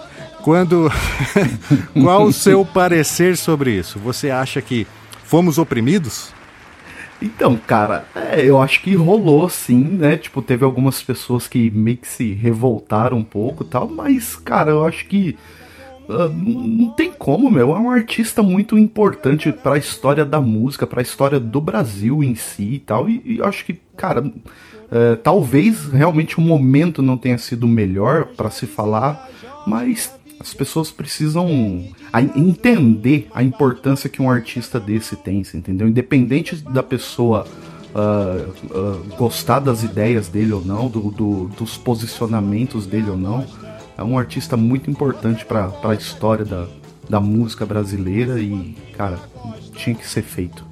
Quando. 0.42 0.90
Qual 1.94 2.24
o 2.24 2.32
seu 2.32 2.64
parecer 2.66 3.36
sobre 3.36 3.72
isso? 3.72 3.98
Você 3.98 4.30
acha 4.30 4.60
que 4.60 4.86
fomos 5.22 5.58
oprimidos? 5.58 6.32
Então, 7.22 7.56
cara, 7.56 8.06
é, 8.14 8.42
eu 8.44 8.60
acho 8.60 8.82
que 8.82 8.94
rolou 8.94 9.48
sim, 9.48 9.82
né? 9.82 10.16
Tipo, 10.16 10.40
teve 10.40 10.64
algumas 10.64 11.02
pessoas 11.02 11.46
que 11.46 11.70
meio 11.70 11.98
que 11.98 12.08
se 12.08 12.32
revoltaram 12.32 13.18
um 13.18 13.24
pouco 13.24 13.62
tal, 13.62 13.88
mas, 13.88 14.36
cara, 14.36 14.70
eu 14.70 14.84
acho 14.84 15.06
que. 15.06 15.36
Uh, 16.08 16.28
não 16.28 16.90
tem 16.90 17.12
como, 17.12 17.50
meu. 17.50 17.76
É 17.76 17.78
um 17.78 17.90
artista 17.90 18.42
muito 18.42 18.76
importante 18.76 19.52
para 19.52 19.74
a 19.74 19.78
história 19.78 20.24
da 20.24 20.40
música, 20.40 20.86
para 20.86 21.00
a 21.00 21.02
história 21.02 21.38
do 21.38 21.60
Brasil 21.60 22.24
em 22.24 22.34
si 22.34 22.74
e 22.74 22.78
tal. 22.80 23.08
E, 23.08 23.22
e 23.24 23.42
acho 23.42 23.64
que, 23.64 23.74
cara, 23.96 24.24
uh, 24.24 25.16
talvez 25.22 25.86
realmente 25.86 26.38
o 26.38 26.40
momento 26.40 27.00
não 27.00 27.16
tenha 27.16 27.38
sido 27.38 27.68
melhor 27.68 28.26
para 28.36 28.50
se 28.50 28.66
falar, 28.66 29.28
mas 29.66 30.18
as 30.40 30.54
pessoas 30.54 30.90
precisam 30.90 31.46
entender 32.34 33.28
a 33.34 33.42
importância 33.42 34.08
que 34.08 34.22
um 34.22 34.30
artista 34.30 34.80
desse 34.80 35.14
tem, 35.14 35.42
entendeu? 35.54 35.86
Independente 35.86 36.56
da 36.56 36.82
pessoa 36.82 37.46
uh, 37.94 38.74
uh, 38.74 39.16
gostar 39.18 39.60
das 39.60 39.82
ideias 39.82 40.28
dele 40.28 40.52
ou 40.54 40.64
não, 40.64 40.88
do, 40.88 41.10
do, 41.10 41.48
dos 41.48 41.76
posicionamentos 41.76 42.86
dele 42.86 43.10
ou 43.10 43.18
não, 43.18 43.46
é 43.98 44.02
um 44.02 44.18
artista 44.18 44.56
muito 44.56 44.90
importante 44.90 45.44
para 45.44 45.70
a 45.84 45.94
história 45.94 46.46
da, 46.46 46.66
da 47.06 47.20
música 47.20 47.66
brasileira 47.66 48.40
e, 48.40 48.74
cara, 48.96 49.18
tinha 49.74 49.94
que 49.94 50.08
ser 50.08 50.22
feito. 50.22 50.64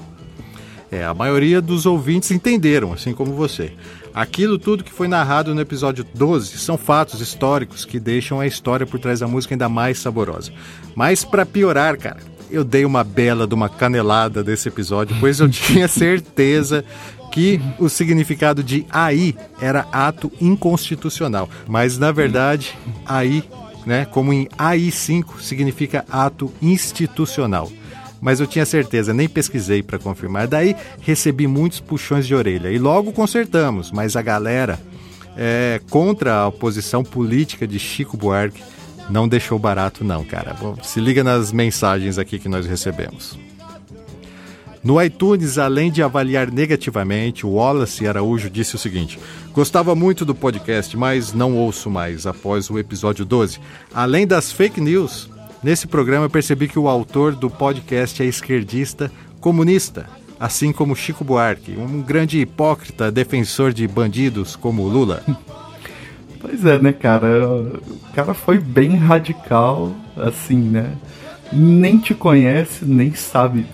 É, 0.90 1.04
a 1.04 1.12
maioria 1.12 1.60
dos 1.60 1.84
ouvintes 1.84 2.30
entenderam, 2.30 2.94
assim 2.94 3.12
como 3.12 3.34
você. 3.34 3.72
Aquilo 4.18 4.58
tudo 4.58 4.82
que 4.82 4.92
foi 4.92 5.06
narrado 5.06 5.54
no 5.54 5.60
episódio 5.60 6.04
12 6.12 6.58
são 6.58 6.76
fatos 6.76 7.20
históricos 7.20 7.84
que 7.84 8.00
deixam 8.00 8.40
a 8.40 8.48
história 8.48 8.84
por 8.84 8.98
trás 8.98 9.20
da 9.20 9.28
música 9.28 9.54
ainda 9.54 9.68
mais 9.68 10.00
saborosa. 10.00 10.50
Mas 10.96 11.24
para 11.24 11.46
piorar, 11.46 11.96
cara, 11.96 12.18
eu 12.50 12.64
dei 12.64 12.84
uma 12.84 13.04
bela 13.04 13.46
de 13.46 13.54
uma 13.54 13.68
canelada 13.68 14.42
desse 14.42 14.66
episódio, 14.66 15.16
pois 15.20 15.38
eu 15.38 15.46
tinha 15.48 15.86
certeza 15.86 16.84
que 17.30 17.60
o 17.78 17.88
significado 17.88 18.60
de 18.60 18.84
aí 18.90 19.36
era 19.60 19.86
ato 19.92 20.32
inconstitucional. 20.40 21.48
Mas 21.68 21.96
na 21.96 22.10
verdade, 22.10 22.76
aí, 23.06 23.44
né, 23.86 24.04
como 24.04 24.32
em 24.32 24.48
AI5 24.58 25.38
significa 25.40 26.04
ato 26.10 26.52
institucional 26.60 27.70
mas 28.20 28.40
eu 28.40 28.46
tinha 28.46 28.66
certeza, 28.66 29.14
nem 29.14 29.28
pesquisei 29.28 29.82
para 29.82 29.98
confirmar. 29.98 30.46
Daí 30.46 30.74
recebi 31.00 31.46
muitos 31.46 31.80
puxões 31.80 32.26
de 32.26 32.34
orelha 32.34 32.70
e 32.70 32.78
logo 32.78 33.12
consertamos, 33.12 33.90
mas 33.92 34.16
a 34.16 34.22
galera 34.22 34.78
é, 35.36 35.80
contra 35.90 36.46
a 36.46 36.52
posição 36.52 37.04
política 37.04 37.66
de 37.66 37.78
Chico 37.78 38.16
Buarque 38.16 38.62
não 39.08 39.28
deixou 39.28 39.58
barato 39.58 40.04
não, 40.04 40.24
cara. 40.24 40.54
Bom, 40.54 40.76
se 40.82 41.00
liga 41.00 41.24
nas 41.24 41.52
mensagens 41.52 42.18
aqui 42.18 42.38
que 42.38 42.48
nós 42.48 42.66
recebemos. 42.66 43.38
No 44.82 45.02
iTunes, 45.02 45.58
além 45.58 45.90
de 45.90 46.02
avaliar 46.02 46.50
negativamente, 46.50 47.44
o 47.44 47.50
Wallace 47.50 48.06
Araújo 48.06 48.48
disse 48.48 48.76
o 48.76 48.78
seguinte: 48.78 49.18
Gostava 49.52 49.94
muito 49.94 50.24
do 50.24 50.34
podcast, 50.34 50.96
mas 50.96 51.32
não 51.32 51.56
ouço 51.56 51.90
mais 51.90 52.26
após 52.26 52.70
o 52.70 52.78
episódio 52.78 53.24
12. 53.24 53.58
Além 53.92 54.26
das 54.26 54.52
fake 54.52 54.80
news, 54.80 55.28
Nesse 55.62 55.86
programa 55.86 56.26
eu 56.26 56.30
percebi 56.30 56.68
que 56.68 56.78
o 56.78 56.88
autor 56.88 57.34
do 57.34 57.50
podcast 57.50 58.22
é 58.22 58.26
esquerdista 58.26 59.10
comunista, 59.40 60.06
assim 60.38 60.72
como 60.72 60.94
Chico 60.94 61.24
Buarque, 61.24 61.76
um 61.76 62.00
grande 62.00 62.38
hipócrita 62.40 63.10
defensor 63.10 63.72
de 63.72 63.86
bandidos 63.88 64.54
como 64.54 64.86
Lula. 64.86 65.22
Pois 66.40 66.64
é, 66.64 66.78
né, 66.78 66.92
cara? 66.92 67.50
O 67.50 68.12
cara 68.14 68.32
foi 68.32 68.58
bem 68.58 68.94
radical, 68.94 69.92
assim, 70.16 70.56
né? 70.56 70.92
Nem 71.52 71.98
te 71.98 72.14
conhece, 72.14 72.84
nem 72.84 73.14
sabe 73.14 73.66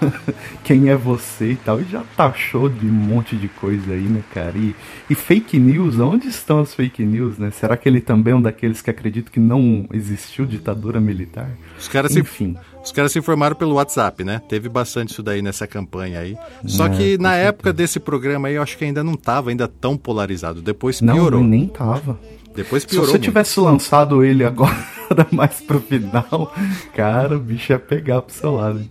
quem 0.64 0.88
é 0.88 0.96
você 0.96 1.52
e 1.52 1.56
tal, 1.56 1.80
e 1.80 1.84
já 1.84 2.02
taxou 2.16 2.68
de 2.68 2.86
um 2.86 2.92
monte 2.92 3.36
de 3.36 3.48
coisa 3.48 3.92
aí, 3.92 4.02
né, 4.02 4.22
cara? 4.32 4.56
E, 4.56 4.74
e, 5.08 5.14
fake 5.14 5.58
news, 5.58 5.98
onde 5.98 6.28
estão 6.28 6.60
as 6.60 6.74
fake 6.74 7.04
news, 7.04 7.38
né? 7.38 7.50
Será 7.50 7.76
que 7.76 7.88
ele 7.88 8.00
também 8.00 8.32
é 8.32 8.36
um 8.36 8.42
daqueles 8.42 8.80
que 8.80 8.90
acreditam 8.90 9.32
que 9.32 9.40
não 9.40 9.86
existiu 9.92 10.44
ditadura 10.44 11.00
militar? 11.00 11.50
Os 11.78 11.88
caras 11.88 12.16
Enfim. 12.16 12.54
Se, 12.54 12.74
os 12.84 12.92
caras 12.92 13.12
se 13.12 13.18
informaram 13.18 13.56
pelo 13.56 13.74
WhatsApp, 13.74 14.24
né? 14.24 14.42
Teve 14.48 14.68
bastante 14.68 15.12
isso 15.12 15.22
daí 15.22 15.40
nessa 15.40 15.66
campanha 15.66 16.20
aí. 16.20 16.36
Só 16.66 16.86
é, 16.86 16.90
que 16.90 17.18
na 17.18 17.34
época 17.34 17.72
desse 17.72 17.98
programa 17.98 18.48
aí, 18.48 18.54
eu 18.54 18.62
acho 18.62 18.76
que 18.76 18.84
ainda 18.84 19.02
não 19.02 19.14
tava 19.14 19.50
ainda 19.50 19.66
tão 19.66 19.96
polarizado. 19.96 20.60
Depois 20.60 21.00
piorou. 21.00 21.40
Não, 21.40 21.48
nem 21.48 21.66
tava. 21.66 22.18
Depois 22.54 22.84
piorou. 22.84 23.06
Se 23.06 23.12
você 23.12 23.18
muito. 23.18 23.24
tivesse 23.24 23.60
lançado 23.60 24.24
ele 24.24 24.44
agora 24.44 24.76
mais 25.30 25.60
pro 25.60 25.80
final, 25.80 26.52
cara, 26.94 27.36
o 27.36 27.40
bicho 27.40 27.72
ia 27.72 27.78
pegar 27.78 28.22
pro 28.22 28.34
seu 28.34 28.54
lado. 28.54 28.82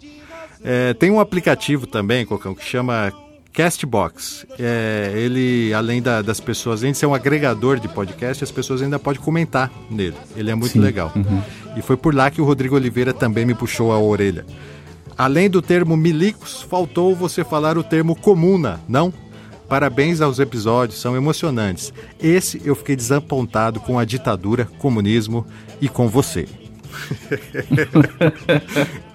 É, 0.63 0.93
tem 0.93 1.11
um 1.11 1.19
aplicativo 1.19 1.85
também, 1.85 2.25
Cocão, 2.25 2.55
que 2.55 2.63
chama 2.63 3.11
Castbox. 3.53 4.45
É, 4.57 5.11
ele, 5.15 5.73
além 5.73 6.01
da, 6.01 6.21
das 6.21 6.39
pessoas, 6.39 6.81
além 6.81 6.91
de 6.91 6.97
ser 6.97 7.05
um 7.05 7.13
agregador 7.13 7.79
de 7.79 7.87
podcast, 7.87 8.43
as 8.43 8.51
pessoas 8.51 8.81
ainda 8.81 8.97
podem 8.97 9.21
comentar 9.21 9.71
nele. 9.89 10.15
Ele 10.35 10.49
é 10.49 10.55
muito 10.55 10.73
Sim. 10.73 10.79
legal. 10.79 11.11
Uhum. 11.15 11.41
E 11.75 11.81
foi 11.81 11.95
por 11.95 12.15
lá 12.15 12.31
que 12.31 12.41
o 12.41 12.45
Rodrigo 12.45 12.75
Oliveira 12.75 13.13
também 13.13 13.45
me 13.45 13.53
puxou 13.53 13.91
a 13.91 13.99
orelha. 13.99 14.45
Além 15.17 15.49
do 15.49 15.61
termo 15.61 15.95
milicos, 15.95 16.63
faltou 16.63 17.15
você 17.15 17.43
falar 17.43 17.77
o 17.77 17.83
termo 17.83 18.15
comuna, 18.15 18.81
não? 18.87 19.13
Parabéns 19.67 20.21
aos 20.21 20.39
episódios, 20.39 20.99
são 20.99 21.15
emocionantes. 21.15 21.91
Esse 22.21 22.61
eu 22.63 22.75
fiquei 22.75 22.95
desapontado 22.95 23.79
com 23.79 23.97
a 23.97 24.05
ditadura, 24.05 24.65
comunismo 24.77 25.45
e 25.81 25.89
com 25.89 26.07
você. 26.07 26.47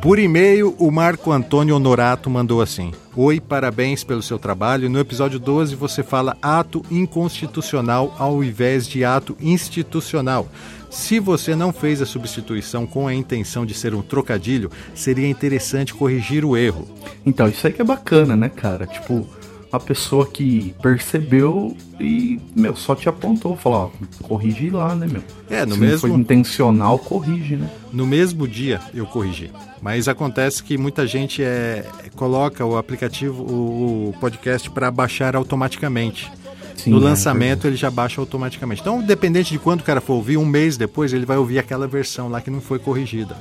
Por 0.00 0.18
e-mail, 0.18 0.74
o 0.78 0.90
Marco 0.90 1.30
Antônio 1.30 1.76
Honorato 1.76 2.28
mandou 2.28 2.60
assim: 2.60 2.92
Oi, 3.14 3.40
parabéns 3.40 4.02
pelo 4.04 4.22
seu 4.22 4.38
trabalho. 4.38 4.88
No 4.88 4.98
episódio 4.98 5.38
12 5.38 5.74
você 5.74 6.02
fala 6.02 6.36
ato 6.40 6.82
inconstitucional 6.90 8.14
ao 8.18 8.42
invés 8.42 8.86
de 8.86 9.04
ato 9.04 9.36
institucional. 9.40 10.48
Se 10.90 11.18
você 11.18 11.56
não 11.56 11.72
fez 11.72 12.02
a 12.02 12.06
substituição 12.06 12.86
com 12.86 13.08
a 13.08 13.14
intenção 13.14 13.64
de 13.64 13.72
ser 13.72 13.94
um 13.94 14.02
trocadilho, 14.02 14.70
seria 14.94 15.26
interessante 15.26 15.94
corrigir 15.94 16.44
o 16.44 16.54
erro. 16.54 16.86
Então, 17.24 17.48
isso 17.48 17.66
aí 17.66 17.72
que 17.72 17.80
é 17.80 17.84
bacana, 17.84 18.36
né, 18.36 18.50
cara? 18.50 18.86
Tipo, 18.86 19.26
a 19.72 19.80
pessoa 19.80 20.26
que 20.26 20.74
percebeu 20.82 21.74
e, 21.98 22.38
meu, 22.54 22.76
só 22.76 22.94
te 22.94 23.08
apontou, 23.08 23.56
falou, 23.56 23.90
ó, 23.94 24.26
corrige 24.26 24.68
lá, 24.68 24.94
né, 24.94 25.06
meu? 25.10 25.22
É, 25.48 25.64
no 25.64 25.74
Se 25.74 25.80
mesmo. 25.80 25.92
não 25.92 25.98
foi 25.98 26.10
intencional, 26.20 26.98
corrige, 26.98 27.56
né? 27.56 27.70
No 27.90 28.06
mesmo 28.06 28.46
dia 28.46 28.80
eu 28.92 29.06
corrigi. 29.06 29.50
Mas 29.80 30.08
acontece 30.08 30.62
que 30.62 30.76
muita 30.76 31.06
gente 31.06 31.42
é, 31.42 31.86
coloca 32.14 32.64
o 32.64 32.76
aplicativo, 32.76 33.42
o, 33.42 34.14
podcast 34.20 34.70
para 34.70 34.90
baixar 34.90 35.34
automaticamente. 35.34 36.30
Sim, 36.76 36.90
no 36.90 36.98
é, 36.98 37.00
lançamento 37.00 37.66
ele 37.66 37.76
já 37.76 37.90
baixa 37.90 38.20
automaticamente. 38.20 38.82
Então, 38.82 39.00
dependente 39.00 39.52
de 39.52 39.58
quando 39.58 39.80
o 39.80 39.84
cara 39.84 40.02
for 40.02 40.14
ouvir, 40.14 40.36
um 40.36 40.44
mês 40.44 40.76
depois 40.76 41.14
ele 41.14 41.24
vai 41.24 41.38
ouvir 41.38 41.58
aquela 41.58 41.86
versão 41.86 42.28
lá 42.28 42.42
que 42.42 42.50
não 42.50 42.60
foi 42.60 42.78
corrigida. 42.78 43.36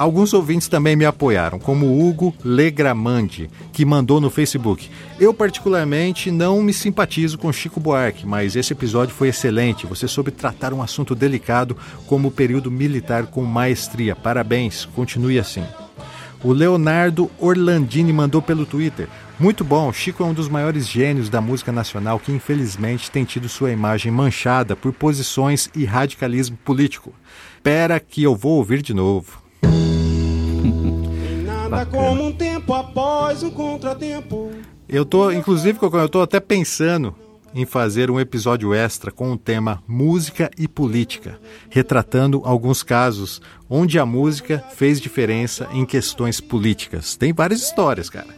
Alguns 0.00 0.32
ouvintes 0.32 0.66
também 0.66 0.96
me 0.96 1.04
apoiaram, 1.04 1.58
como 1.58 2.00
Hugo 2.00 2.34
Legramandi, 2.42 3.50
que 3.70 3.84
mandou 3.84 4.18
no 4.18 4.30
Facebook. 4.30 4.88
Eu, 5.18 5.34
particularmente, 5.34 6.30
não 6.30 6.62
me 6.62 6.72
simpatizo 6.72 7.36
com 7.36 7.52
Chico 7.52 7.78
Buarque, 7.78 8.26
mas 8.26 8.56
esse 8.56 8.72
episódio 8.72 9.14
foi 9.14 9.28
excelente. 9.28 9.86
Você 9.86 10.08
soube 10.08 10.30
tratar 10.30 10.72
um 10.72 10.80
assunto 10.80 11.14
delicado 11.14 11.76
como 12.06 12.28
o 12.28 12.30
período 12.30 12.70
militar 12.70 13.26
com 13.26 13.42
maestria. 13.42 14.16
Parabéns, 14.16 14.86
continue 14.86 15.38
assim. 15.38 15.64
O 16.42 16.54
Leonardo 16.54 17.30
Orlandini 17.38 18.10
mandou 18.10 18.40
pelo 18.40 18.64
Twitter. 18.64 19.06
Muito 19.38 19.62
bom, 19.62 19.92
Chico 19.92 20.22
é 20.22 20.26
um 20.26 20.32
dos 20.32 20.48
maiores 20.48 20.88
gênios 20.88 21.28
da 21.28 21.42
música 21.42 21.70
nacional 21.70 22.18
que 22.18 22.32
infelizmente 22.32 23.10
tem 23.10 23.26
tido 23.26 23.50
sua 23.50 23.70
imagem 23.70 24.10
manchada 24.10 24.74
por 24.74 24.94
posições 24.94 25.68
e 25.76 25.84
radicalismo 25.84 26.56
político. 26.64 27.12
Pera 27.62 28.00
que 28.00 28.22
eu 28.22 28.34
vou 28.34 28.52
ouvir 28.52 28.80
de 28.80 28.94
novo. 28.94 29.49
Nada 31.70 31.86
como 31.86 32.26
um 32.26 32.32
tempo 32.32 32.74
após 32.74 33.44
um 33.44 33.50
contratempo. 33.50 34.50
Eu 34.88 35.04
tô, 35.04 35.30
inclusive, 35.30 35.78
eu 35.80 36.08
tô 36.08 36.20
até 36.20 36.40
pensando 36.40 37.14
em 37.54 37.64
fazer 37.64 38.10
um 38.10 38.18
episódio 38.18 38.74
extra 38.74 39.12
com 39.12 39.30
o 39.30 39.38
tema 39.38 39.80
música 39.86 40.50
e 40.58 40.66
política, 40.66 41.38
retratando 41.68 42.42
alguns 42.44 42.82
casos 42.82 43.40
onde 43.68 44.00
a 44.00 44.06
música 44.06 44.64
fez 44.74 45.00
diferença 45.00 45.68
em 45.72 45.86
questões 45.86 46.40
políticas. 46.40 47.16
Tem 47.16 47.32
várias 47.32 47.62
histórias, 47.62 48.10
cara. 48.10 48.28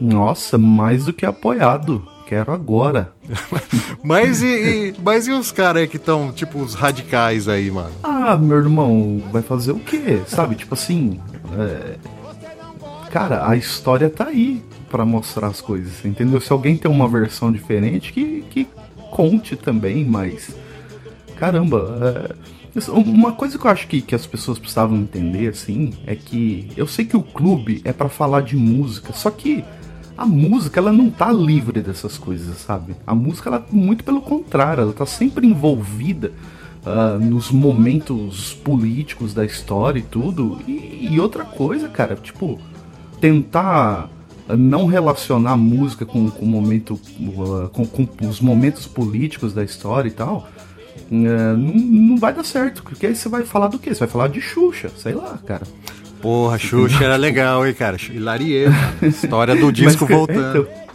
Nossa, 0.00 0.58
mais 0.58 1.04
do 1.04 1.12
que 1.12 1.24
apoiado. 1.24 2.06
Quero 2.26 2.52
agora. 2.52 3.12
mas, 4.02 4.42
e, 4.42 4.46
e, 4.88 4.94
mas 5.00 5.28
e 5.28 5.30
os 5.30 5.52
caras 5.52 5.82
aí 5.82 5.88
que 5.88 5.96
estão, 5.96 6.32
tipo, 6.32 6.58
os 6.58 6.74
radicais 6.74 7.46
aí, 7.46 7.70
mano? 7.70 7.92
Ah, 8.02 8.36
meu 8.36 8.56
irmão, 8.56 9.22
vai 9.30 9.42
fazer 9.42 9.70
o 9.70 9.78
quê? 9.78 10.20
Sabe, 10.26 10.56
tipo 10.56 10.74
assim. 10.74 11.20
É... 11.56 12.15
Cara, 13.16 13.48
a 13.48 13.56
história 13.56 14.10
tá 14.10 14.26
aí 14.26 14.62
para 14.90 15.02
mostrar 15.06 15.46
as 15.46 15.62
coisas, 15.62 16.04
entendeu? 16.04 16.38
Se 16.38 16.52
alguém 16.52 16.76
tem 16.76 16.90
uma 16.90 17.08
versão 17.08 17.50
diferente, 17.50 18.12
que, 18.12 18.44
que 18.50 18.68
conte 19.10 19.56
também, 19.56 20.04
mas. 20.04 20.54
Caramba, 21.34 22.36
é... 22.76 22.90
uma 22.90 23.32
coisa 23.32 23.58
que 23.58 23.66
eu 23.66 23.70
acho 23.70 23.88
que, 23.88 24.02
que 24.02 24.14
as 24.14 24.26
pessoas 24.26 24.58
precisavam 24.58 24.98
entender, 24.98 25.48
assim, 25.48 25.94
é 26.06 26.14
que 26.14 26.68
eu 26.76 26.86
sei 26.86 27.06
que 27.06 27.16
o 27.16 27.22
clube 27.22 27.80
é 27.86 27.92
para 27.92 28.10
falar 28.10 28.42
de 28.42 28.54
música, 28.54 29.14
só 29.14 29.30
que 29.30 29.64
a 30.14 30.26
música 30.26 30.78
ela 30.78 30.92
não 30.92 31.08
tá 31.08 31.32
livre 31.32 31.80
dessas 31.80 32.18
coisas, 32.18 32.58
sabe? 32.58 32.94
A 33.06 33.14
música 33.14 33.48
ela 33.48 33.66
muito 33.72 34.04
pelo 34.04 34.20
contrário, 34.20 34.82
ela 34.82 34.92
tá 34.92 35.06
sempre 35.06 35.46
envolvida 35.46 36.32
uh, 36.84 37.18
nos 37.18 37.50
momentos 37.50 38.52
políticos 38.52 39.32
da 39.32 39.42
história 39.42 40.00
e 40.00 40.02
tudo. 40.02 40.60
E, 40.68 41.08
e 41.12 41.18
outra 41.18 41.46
coisa, 41.46 41.88
cara, 41.88 42.14
tipo 42.14 42.60
tentar 43.26 44.08
não 44.48 44.86
relacionar 44.86 45.52
a 45.52 45.56
música 45.56 46.06
com, 46.06 46.30
com 46.30 46.44
o 46.44 46.48
momento 46.48 46.94
uh, 46.94 47.68
com, 47.70 47.84
com, 47.84 48.28
os 48.28 48.40
momentos 48.40 48.86
políticos 48.86 49.52
da 49.52 49.64
história 49.64 50.08
e 50.08 50.12
tal. 50.12 50.48
Uh, 51.10 51.56
não, 51.56 51.74
não 51.74 52.16
vai 52.16 52.32
dar 52.32 52.44
certo, 52.44 52.84
porque 52.84 53.06
aí 53.06 53.16
você 53.16 53.28
vai 53.28 53.42
falar 53.42 53.66
do 53.68 53.78
quê? 53.78 53.92
Você 53.92 54.00
vai 54.00 54.08
falar 54.08 54.28
de 54.28 54.40
Xuxa, 54.40 54.90
sei 54.96 55.14
lá, 55.14 55.38
cara. 55.44 55.66
Porra, 56.22 56.58
Xuxa 56.58 57.04
era 57.04 57.16
legal, 57.16 57.66
hein, 57.66 57.74
cara? 57.74 57.96
Hilarie, 57.96 58.66
História 59.02 59.56
do 59.56 59.70
disco 59.72 60.06
Mas, 60.08 60.16
voltando. 60.16 60.68
Então, 60.68 60.86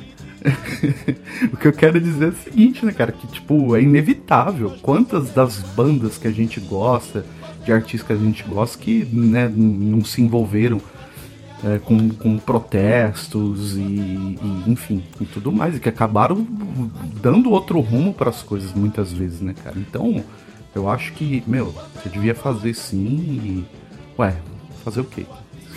o 1.53 1.57
que 1.57 1.67
eu 1.67 1.73
quero 1.73 1.99
dizer 1.99 2.25
é 2.25 2.29
o 2.29 2.35
seguinte, 2.35 2.85
né, 2.85 2.93
cara? 2.93 3.11
Que, 3.11 3.27
tipo, 3.27 3.75
é 3.75 3.81
inevitável. 3.81 4.73
Quantas 4.81 5.29
das 5.31 5.59
bandas 5.75 6.17
que 6.17 6.27
a 6.27 6.31
gente 6.31 6.59
gosta, 6.59 7.25
de 7.63 7.71
artistas 7.71 8.07
que 8.07 8.13
a 8.13 8.15
gente 8.15 8.43
gosta, 8.43 8.77
que 8.79 9.05
né, 9.11 9.51
não 9.53 10.03
se 10.03 10.21
envolveram 10.21 10.81
é, 11.63 11.79
com, 11.79 12.09
com 12.09 12.37
protestos 12.37 13.77
e, 13.77 13.81
e, 13.81 14.63
enfim, 14.67 15.03
e 15.19 15.25
tudo 15.25 15.51
mais, 15.51 15.75
e 15.75 15.79
que 15.79 15.89
acabaram 15.89 16.45
dando 17.21 17.51
outro 17.51 17.79
rumo 17.79 18.13
para 18.13 18.29
as 18.29 18.41
coisas 18.41 18.73
muitas 18.73 19.11
vezes, 19.13 19.41
né, 19.41 19.53
cara? 19.63 19.77
Então, 19.77 20.23
eu 20.73 20.89
acho 20.89 21.13
que, 21.13 21.43
meu, 21.45 21.73
você 21.95 22.09
devia 22.09 22.33
fazer 22.33 22.73
sim 22.73 22.97
e. 22.97 23.65
Ué, 24.17 24.35
fazer 24.83 25.01
o 25.01 25.05
quê? 25.05 25.25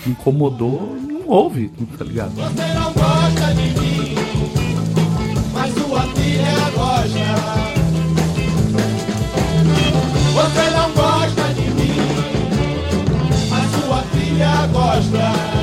Se 0.03 0.11
incomodou, 0.11 0.97
não 1.01 1.29
ouve, 1.29 1.69
tá 1.99 2.05
ligado? 2.05 2.31
Você 2.31 2.75
não 2.75 2.93
gosta 2.93 3.55
de 3.55 3.81
mim, 3.81 4.15
mas 5.53 5.75
sua 5.75 6.03
filha 6.15 6.71
gosta. 6.75 7.65
Você 10.35 10.71
não 10.71 10.93
gosta 10.93 11.55
de 11.55 11.71
mim, 11.71 11.97
mas 13.51 13.71
sua 13.71 14.03
filha 14.03 14.67
gosta. 14.73 15.54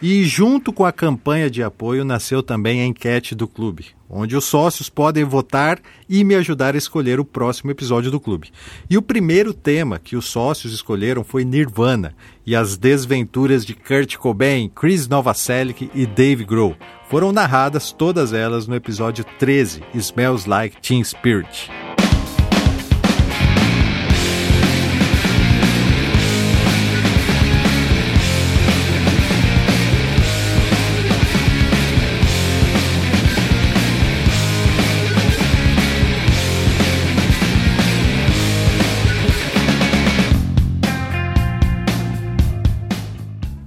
E 0.00 0.24
junto 0.24 0.72
com 0.74 0.84
a 0.84 0.92
campanha 0.92 1.48
de 1.48 1.62
apoio 1.62 2.04
nasceu 2.04 2.42
também 2.42 2.82
a 2.82 2.86
enquete 2.86 3.34
do 3.34 3.48
clube, 3.48 3.86
onde 4.10 4.36
os 4.36 4.44
sócios 4.44 4.90
podem 4.90 5.24
votar 5.24 5.80
e 6.06 6.22
me 6.22 6.34
ajudar 6.34 6.74
a 6.74 6.78
escolher 6.78 7.18
o 7.18 7.24
próximo 7.24 7.70
episódio 7.70 8.10
do 8.10 8.20
clube. 8.20 8.50
E 8.90 8.98
o 8.98 9.02
primeiro 9.02 9.54
tema 9.54 9.98
que 9.98 10.14
os 10.14 10.26
sócios 10.26 10.74
escolheram 10.74 11.24
foi 11.24 11.46
Nirvana 11.46 12.14
e 12.44 12.54
as 12.54 12.76
desventuras 12.76 13.64
de 13.64 13.72
Kurt 13.74 14.16
Cobain, 14.16 14.68
Chris 14.68 15.08
Novoselic 15.08 15.90
e 15.94 16.04
Dave 16.04 16.44
Grohl. 16.44 16.76
Foram 17.08 17.32
narradas 17.32 17.90
todas 17.90 18.34
elas 18.34 18.66
no 18.66 18.74
episódio 18.74 19.24
13, 19.38 19.82
Smells 19.94 20.46
Like 20.46 20.80
Teen 20.82 21.02
Spirit. 21.02 21.70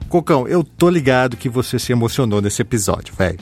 Cocão, 0.10 0.48
eu 0.48 0.64
tô 0.64 0.90
ligado 0.90 1.38
que 1.38 1.48
você 1.48 1.80
se 1.80 1.92
emocionou 1.92 2.42
nesse 2.42 2.62
episódio, 2.62 3.14
velho. 3.16 3.40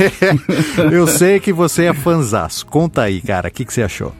eu 0.92 1.06
sei 1.06 1.40
que 1.40 1.52
você 1.52 1.86
é 1.86 1.94
fanzaço. 1.94 2.66
Conta 2.66 3.02
aí, 3.02 3.20
cara, 3.20 3.48
o 3.48 3.50
que, 3.50 3.64
que 3.64 3.72
você 3.72 3.82
achou? 3.82 4.14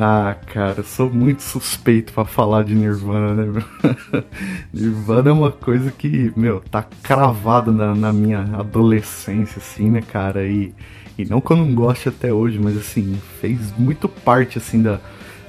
Ah, 0.00 0.36
cara, 0.54 0.84
sou 0.84 1.10
muito 1.10 1.42
suspeito 1.42 2.12
para 2.12 2.24
falar 2.24 2.62
de 2.62 2.72
Nirvana, 2.72 3.34
né, 3.34 3.44
meu? 3.52 4.22
Nirvana 4.72 5.30
é 5.30 5.32
uma 5.32 5.50
coisa 5.50 5.90
que, 5.90 6.32
meu, 6.36 6.60
tá 6.70 6.86
cravado 7.02 7.72
na, 7.72 7.96
na, 7.96 8.12
minha 8.12 8.42
adolescência, 8.56 9.58
assim, 9.58 9.90
né, 9.90 10.00
cara? 10.00 10.46
E, 10.46 10.72
e 11.18 11.24
não 11.24 11.40
que 11.40 11.50
eu 11.50 11.56
não 11.56 11.74
goste 11.74 12.08
até 12.08 12.32
hoje, 12.32 12.60
mas, 12.62 12.76
assim, 12.76 13.20
fez 13.40 13.76
muito 13.76 14.08
parte, 14.08 14.56
assim, 14.56 14.80
da, 14.80 15.00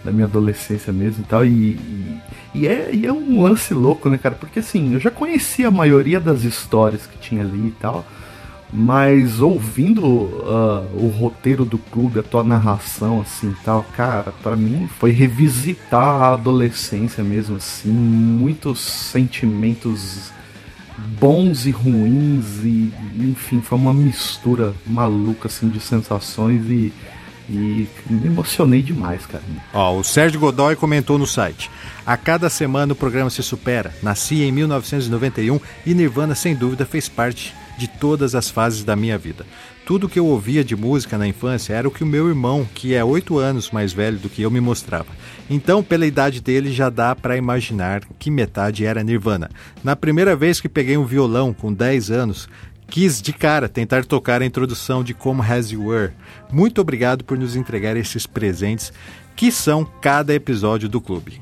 da 0.03 0.11
minha 0.11 0.25
adolescência 0.25 0.91
mesmo 0.93 1.23
e 1.23 1.27
tal. 1.27 1.45
E, 1.45 1.79
e, 2.53 2.67
é, 2.67 2.89
e 2.93 3.05
é 3.05 3.13
um 3.13 3.41
lance 3.41 3.73
louco, 3.73 4.09
né, 4.09 4.17
cara? 4.17 4.35
Porque 4.35 4.59
assim, 4.59 4.93
eu 4.93 4.99
já 4.99 5.11
conhecia 5.11 5.67
a 5.67 5.71
maioria 5.71 6.19
das 6.19 6.43
histórias 6.43 7.05
que 7.05 7.17
tinha 7.17 7.41
ali 7.41 7.67
e 7.67 7.75
tal. 7.79 8.05
Mas 8.71 9.41
ouvindo 9.41 10.05
uh, 10.05 10.87
o 10.93 11.07
roteiro 11.07 11.65
do 11.65 11.79
clube, 11.79 12.19
a 12.19 12.23
tua 12.23 12.43
narração, 12.43 13.19
assim 13.19 13.55
tal, 13.65 13.83
cara, 13.95 14.31
para 14.43 14.55
mim 14.55 14.87
foi 14.99 15.09
revisitar 15.09 16.21
a 16.21 16.33
adolescência 16.33 17.23
mesmo, 17.23 17.55
assim, 17.55 17.89
muitos 17.89 18.79
sentimentos 18.79 20.31
bons 21.19 21.65
e 21.65 21.71
ruins 21.71 22.63
e 22.63 22.93
enfim, 23.15 23.61
foi 23.61 23.77
uma 23.77 23.93
mistura 23.93 24.73
maluca 24.85 25.47
assim 25.47 25.69
de 25.69 25.79
sensações 25.79 26.69
e 26.69 26.93
e 27.49 27.87
me 28.09 28.27
emocionei 28.27 28.81
demais, 28.81 29.25
cara. 29.25 29.43
Ó, 29.73 29.97
o 29.97 30.03
Sérgio 30.03 30.39
Godoy 30.39 30.75
comentou 30.75 31.17
no 31.17 31.25
site: 31.25 31.69
A 32.05 32.15
cada 32.15 32.49
semana 32.49 32.93
o 32.93 32.95
programa 32.95 33.29
se 33.29 33.41
supera. 33.41 33.93
Nasci 34.03 34.43
em 34.43 34.51
1991 34.51 35.59
e 35.85 35.93
Nirvana, 35.93 36.35
sem 36.35 36.55
dúvida, 36.55 36.85
fez 36.85 37.09
parte 37.09 37.53
de 37.77 37.87
todas 37.87 38.35
as 38.35 38.49
fases 38.49 38.83
da 38.83 38.95
minha 38.95 39.17
vida. 39.17 39.45
Tudo 39.85 40.07
que 40.07 40.19
eu 40.19 40.27
ouvia 40.27 40.63
de 40.63 40.75
música 40.75 41.17
na 41.17 41.27
infância 41.27 41.73
era 41.73 41.87
o 41.87 41.91
que 41.91 42.03
o 42.03 42.07
meu 42.07 42.27
irmão, 42.27 42.67
que 42.75 42.93
é 42.93 43.03
oito 43.03 43.39
anos 43.39 43.71
mais 43.71 43.91
velho 43.91 44.19
do 44.19 44.29
que 44.29 44.43
eu, 44.43 44.51
me 44.51 44.59
mostrava. 44.59 45.07
Então, 45.49 45.81
pela 45.81 46.05
idade 46.05 46.41
dele, 46.41 46.71
já 46.71 46.91
dá 46.91 47.15
para 47.15 47.37
imaginar 47.37 48.03
que 48.19 48.29
metade 48.29 48.85
era 48.85 49.01
Nirvana. 49.01 49.49
Na 49.83 49.95
primeira 49.95 50.35
vez 50.35 50.61
que 50.61 50.69
peguei 50.69 50.95
um 50.95 51.05
violão 51.05 51.51
com 51.51 51.73
10 51.73 52.11
anos, 52.11 52.47
quis 52.89 53.21
de 53.21 53.31
cara 53.31 53.69
tentar 53.69 54.03
tocar 54.03 54.41
a 54.41 54.45
introdução 54.45 55.03
de 55.03 55.13
Como 55.13 55.43
Has 55.43 55.71
You 55.71 55.85
Were. 55.85 56.13
Muito 56.51 56.81
obrigado 56.81 57.23
por 57.23 57.37
nos 57.37 57.55
entregar 57.55 57.95
esses 57.95 58.25
presentes 58.25 58.91
que 59.35 59.51
são 59.51 59.85
cada 59.85 60.33
episódio 60.33 60.89
do 60.89 60.99
clube. 60.99 61.41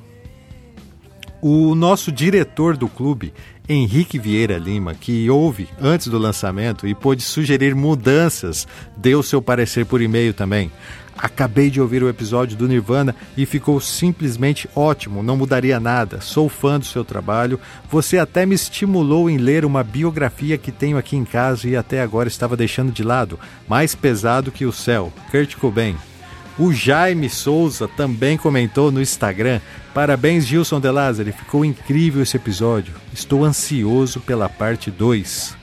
O 1.41 1.73
nosso 1.73 2.11
diretor 2.11 2.75
do 2.75 2.89
clube, 2.89 3.33
Henrique 3.69 4.19
Vieira 4.19 4.57
Lima, 4.57 4.93
que 4.93 5.29
ouve 5.29 5.69
antes 5.79 6.07
do 6.07 6.17
lançamento 6.17 6.85
e 6.85 6.93
pôde 6.93 7.21
sugerir 7.21 7.73
mudanças, 7.73 8.67
deu 8.97 9.23
seu 9.23 9.41
parecer 9.41 9.85
por 9.85 10.01
e-mail 10.01 10.33
também. 10.33 10.71
Acabei 11.17 11.69
de 11.71 11.81
ouvir 11.81 12.03
o 12.03 12.09
episódio 12.09 12.55
do 12.55 12.67
Nirvana 12.67 13.15
e 13.35 13.45
ficou 13.45 13.81
simplesmente 13.81 14.69
ótimo, 14.75 15.23
não 15.23 15.35
mudaria 15.35 15.79
nada. 15.79 16.21
Sou 16.21 16.47
fã 16.47 16.77
do 16.77 16.85
seu 16.85 17.03
trabalho. 17.03 17.59
Você 17.89 18.19
até 18.19 18.45
me 18.45 18.53
estimulou 18.53 19.29
em 19.29 19.37
ler 19.37 19.65
uma 19.65 19.83
biografia 19.83 20.57
que 20.57 20.71
tenho 20.71 20.97
aqui 20.97 21.15
em 21.15 21.25
casa 21.25 21.67
e 21.67 21.75
até 21.75 22.01
agora 22.01 22.27
estava 22.27 22.55
deixando 22.55 22.91
de 22.91 23.03
lado. 23.03 23.39
Mais 23.67 23.95
pesado 23.95 24.51
que 24.51 24.65
o 24.65 24.71
céu. 24.71 25.11
Kurt 25.31 25.55
Cobain. 25.55 25.95
O 26.59 26.71
Jaime 26.71 27.29
Souza 27.29 27.87
também 27.87 28.37
comentou 28.37 28.91
no 28.91 29.01
Instagram. 29.01 29.59
Parabéns, 29.93 30.45
Gilson 30.45 30.79
De 30.79 30.89
Lázari. 30.89 31.31
Ficou 31.31 31.65
incrível 31.65 32.21
esse 32.21 32.37
episódio. 32.37 32.93
Estou 33.13 33.43
ansioso 33.43 34.19
pela 34.19 34.49
parte 34.49 34.91
2. 34.91 35.55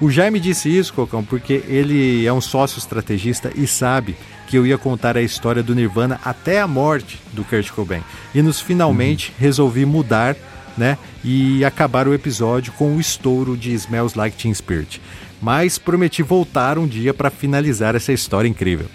O 0.00 0.10
Jaime 0.10 0.38
disse 0.38 0.68
isso, 0.68 0.92
Cocão, 0.92 1.24
porque 1.24 1.64
ele 1.66 2.26
é 2.26 2.32
um 2.32 2.40
sócio 2.40 2.78
estrategista 2.78 3.50
e 3.56 3.66
sabe 3.66 4.14
que 4.46 4.56
eu 4.56 4.66
ia 4.66 4.78
contar 4.78 5.16
a 5.16 5.22
história 5.22 5.62
do 5.62 5.74
Nirvana 5.74 6.20
até 6.24 6.60
a 6.60 6.66
morte 6.66 7.20
do 7.32 7.44
Kurt 7.44 7.70
Cobain. 7.70 8.02
E 8.34 8.40
nos 8.42 8.60
finalmente 8.60 9.30
uhum. 9.30 9.34
resolvi 9.38 9.84
mudar, 9.84 10.36
né, 10.76 10.98
e 11.24 11.64
acabar 11.64 12.06
o 12.06 12.14
episódio 12.14 12.72
com 12.72 12.96
o 12.96 13.00
estouro 13.00 13.56
de 13.56 13.72
Smells 13.72 14.16
Like 14.16 14.36
Teen 14.36 14.54
Spirit. 14.54 15.00
Mas 15.40 15.78
prometi 15.78 16.22
voltar 16.22 16.78
um 16.78 16.86
dia 16.86 17.12
para 17.12 17.30
finalizar 17.30 17.94
essa 17.94 18.12
história 18.12 18.48
incrível. 18.48 18.86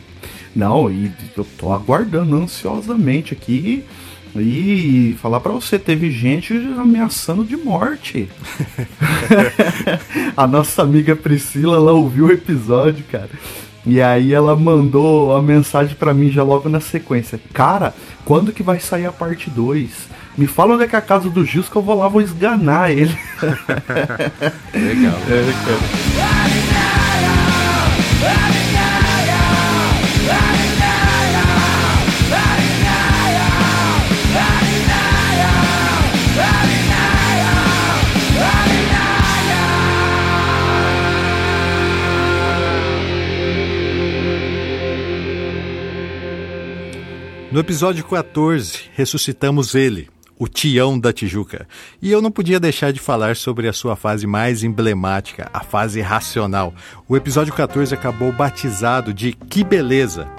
Não, 0.56 0.92
e 0.92 1.12
eu 1.36 1.46
tô 1.58 1.72
aguardando 1.72 2.36
ansiosamente 2.36 3.34
aqui 3.34 3.86
e 4.36 5.16
falar 5.22 5.40
para 5.40 5.52
você, 5.52 5.78
teve 5.78 6.10
gente 6.10 6.54
ameaçando 6.78 7.44
de 7.44 7.58
morte. 7.58 8.30
a 10.36 10.48
nossa 10.48 10.82
amiga 10.82 11.16
Priscila, 11.16 11.78
ela 11.78 11.92
ouviu 11.94 12.28
o 12.28 12.32
episódio, 12.32 13.04
cara. 13.12 13.30
E 13.86 14.02
aí 14.02 14.34
ela 14.34 14.56
mandou 14.56 15.36
a 15.36 15.42
mensagem 15.42 15.96
para 15.96 16.14
mim 16.14 16.30
já 16.30 16.44
logo 16.44 16.70
na 16.70 16.80
sequência. 16.80 17.42
Cara, 17.54 17.94
quando 18.24 18.52
que 18.52 18.62
vai 18.62 18.80
sair 18.80 19.08
a 19.08 19.12
parte 19.12 19.50
2? 19.50 19.90
Me 20.38 20.46
fala 20.48 20.76
onde 20.76 20.84
é 20.84 20.88
que 20.88 20.96
é 20.96 21.00
a 21.00 21.02
casa 21.02 21.30
do 21.30 21.44
Gils 21.44 21.68
que 21.68 21.76
eu 21.76 21.82
vou 21.82 21.98
lá, 21.98 22.08
vou 22.08 22.22
esganar 22.22 22.92
ele. 22.92 23.18
Legal. 24.74 25.18
É, 25.28 25.52
cara. 25.66 25.82
No 47.52 47.60
episódio 47.60 48.06
14, 48.06 48.84
ressuscitamos 48.94 49.76
ele, 49.76 50.08
o 50.40 50.48
Tião 50.48 50.98
da 50.98 51.12
Tijuca. 51.12 51.68
E 52.02 52.10
eu 52.10 52.22
não 52.22 52.32
podia 52.32 52.62
deixar 52.62 52.94
de 52.94 53.00
falar 53.02 53.36
sobre 53.36 53.68
a 53.68 53.74
sua 53.74 53.98
fase 53.98 54.26
mais 54.26 54.64
emblemática, 54.64 55.50
a 55.54 55.60
fase 55.62 56.00
racional. 56.00 56.74
O 57.10 57.18
episódio 57.18 57.54
14 57.54 57.94
acabou 57.94 58.32
batizado 58.32 59.14
de 59.14 59.34
Que 59.34 59.66
Beleza. 59.66 60.30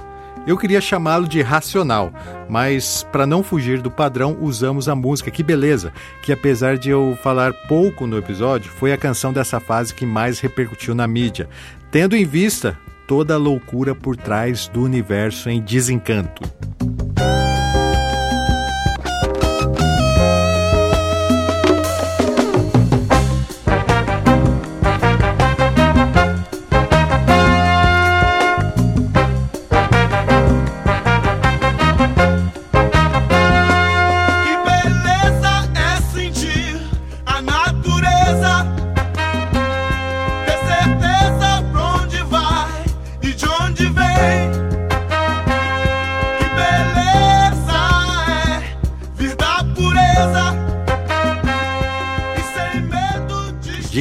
Eu 0.46 0.56
queria 0.56 0.80
chamá-lo 0.80 1.28
de 1.28 1.42
Racional, 1.42 2.10
mas 2.48 3.06
para 3.12 3.26
não 3.26 3.42
fugir 3.42 3.82
do 3.82 3.90
padrão, 3.90 4.38
usamos 4.40 4.88
a 4.88 4.94
música 4.94 5.30
Que 5.30 5.42
Beleza, 5.42 5.92
que 6.22 6.32
apesar 6.32 6.78
de 6.78 6.88
eu 6.88 7.16
falar 7.22 7.52
pouco 7.68 8.06
no 8.06 8.16
episódio, 8.16 8.72
foi 8.72 8.90
a 8.90 8.96
canção 8.96 9.34
dessa 9.34 9.60
fase 9.60 9.94
que 9.94 10.06
mais 10.06 10.40
repercutiu 10.40 10.94
na 10.94 11.06
mídia, 11.06 11.46
tendo 11.90 12.16
em 12.16 12.24
vista 12.24 12.78
toda 13.12 13.34
a 13.34 13.36
loucura 13.36 13.94
por 13.94 14.16
trás 14.16 14.68
do 14.68 14.82
universo 14.82 15.50
em 15.50 15.60
desencanto. 15.60 16.40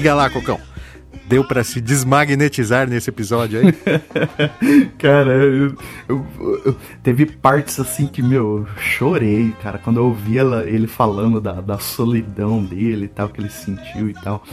Diga 0.01 0.15
lá, 0.15 0.31
Cocão. 0.31 0.59
Deu 1.27 1.43
para 1.43 1.63
se 1.63 1.79
desmagnetizar 1.79 2.89
nesse 2.89 3.11
episódio 3.11 3.59
aí? 3.59 3.71
cara, 4.97 5.31
eu, 5.31 5.75
eu, 6.09 6.25
eu, 6.65 6.75
teve 7.03 7.27
partes 7.27 7.79
assim 7.79 8.07
que, 8.07 8.19
meu, 8.19 8.65
eu 8.65 8.67
chorei, 8.81 9.53
cara, 9.61 9.77
quando 9.77 9.97
eu 9.97 10.05
ouvi 10.05 10.39
ela, 10.39 10.67
ele 10.67 10.87
falando 10.87 11.39
da, 11.39 11.61
da 11.61 11.77
solidão 11.77 12.63
dele 12.63 13.05
e 13.05 13.09
tal, 13.09 13.29
que 13.29 13.39
ele 13.39 13.51
sentiu 13.51 14.09
e 14.09 14.13
tal. 14.15 14.43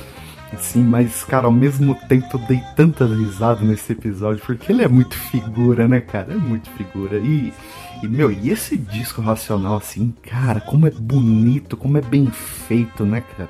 Assim, 0.52 0.84
mas, 0.84 1.24
cara, 1.24 1.46
ao 1.46 1.52
mesmo 1.52 1.94
tempo 1.94 2.26
eu 2.34 2.40
dei 2.40 2.60
tanta 2.76 3.06
risada 3.06 3.64
nesse 3.64 3.90
episódio, 3.92 4.42
porque 4.44 4.70
ele 4.70 4.82
é 4.82 4.88
muito 4.88 5.16
figura, 5.16 5.88
né, 5.88 6.02
cara? 6.02 6.34
É 6.34 6.36
muito 6.36 6.68
figura. 6.72 7.16
E, 7.16 7.54
e, 8.02 8.06
meu, 8.06 8.30
e 8.30 8.50
esse 8.50 8.76
disco 8.76 9.22
racional, 9.22 9.78
assim, 9.78 10.14
cara, 10.22 10.60
como 10.60 10.86
é 10.86 10.90
bonito, 10.90 11.74
como 11.74 11.96
é 11.96 12.02
bem 12.02 12.26
feito, 12.26 13.06
né, 13.06 13.22
cara? 13.34 13.48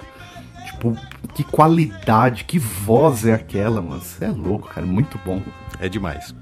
Que 1.35 1.45
qualidade, 1.45 2.45
que 2.45 2.59
voz 2.59 3.25
é 3.27 3.35
aquela, 3.35 3.81
mano. 3.81 4.01
Você 4.01 4.25
é 4.25 4.31
louco, 4.31 4.69
cara. 4.69 4.87
Muito 4.87 5.21
bom. 5.25 5.43
É 5.81 5.89
demais. 5.89 6.35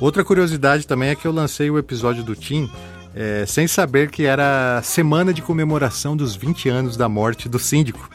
Outra 0.00 0.24
curiosidade 0.24 0.86
também 0.86 1.10
é 1.10 1.14
que 1.14 1.26
eu 1.26 1.32
lancei 1.32 1.70
o 1.70 1.78
episódio 1.78 2.24
do 2.24 2.34
Tim 2.34 2.70
é, 3.14 3.44
sem 3.46 3.66
saber 3.66 4.10
que 4.10 4.24
era 4.24 4.80
semana 4.82 5.32
de 5.32 5.42
comemoração 5.42 6.16
dos 6.16 6.36
20 6.36 6.68
anos 6.68 6.96
da 6.96 7.08
morte 7.08 7.48
do 7.48 7.58
síndico. 7.58 8.08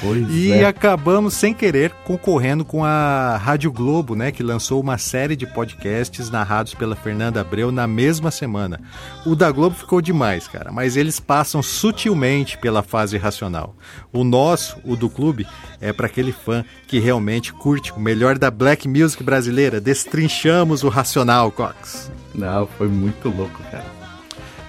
Pois 0.00 0.28
e 0.28 0.52
é. 0.52 0.66
acabamos, 0.66 1.34
sem 1.34 1.54
querer, 1.54 1.90
concorrendo 2.04 2.64
com 2.64 2.84
a 2.84 3.36
Rádio 3.36 3.72
Globo, 3.72 4.14
né, 4.14 4.30
que 4.30 4.42
lançou 4.42 4.80
uma 4.80 4.98
série 4.98 5.36
de 5.36 5.46
podcasts 5.46 6.30
narrados 6.30 6.74
pela 6.74 6.94
Fernanda 6.94 7.40
Abreu 7.40 7.72
na 7.72 7.86
mesma 7.86 8.30
semana. 8.30 8.80
O 9.24 9.34
da 9.34 9.50
Globo 9.50 9.74
ficou 9.74 10.00
demais, 10.00 10.46
cara, 10.46 10.70
mas 10.70 10.96
eles 10.96 11.18
passam 11.18 11.62
sutilmente 11.62 12.58
pela 12.58 12.82
fase 12.82 13.16
racional. 13.16 13.76
O 14.12 14.24
nosso, 14.24 14.76
o 14.84 14.96
do 14.96 15.08
clube, 15.08 15.46
é 15.80 15.92
para 15.92 16.06
aquele 16.06 16.32
fã 16.32 16.64
que 16.86 16.98
realmente 16.98 17.52
curte 17.52 17.92
o 17.92 18.00
melhor 18.00 18.38
da 18.38 18.50
black 18.50 18.86
music 18.88 19.22
brasileira. 19.22 19.80
Destrinchamos 19.80 20.82
o 20.82 20.88
racional, 20.88 21.50
Cox. 21.50 22.10
Não, 22.34 22.66
foi 22.66 22.88
muito 22.88 23.28
louco, 23.28 23.62
cara. 23.70 23.93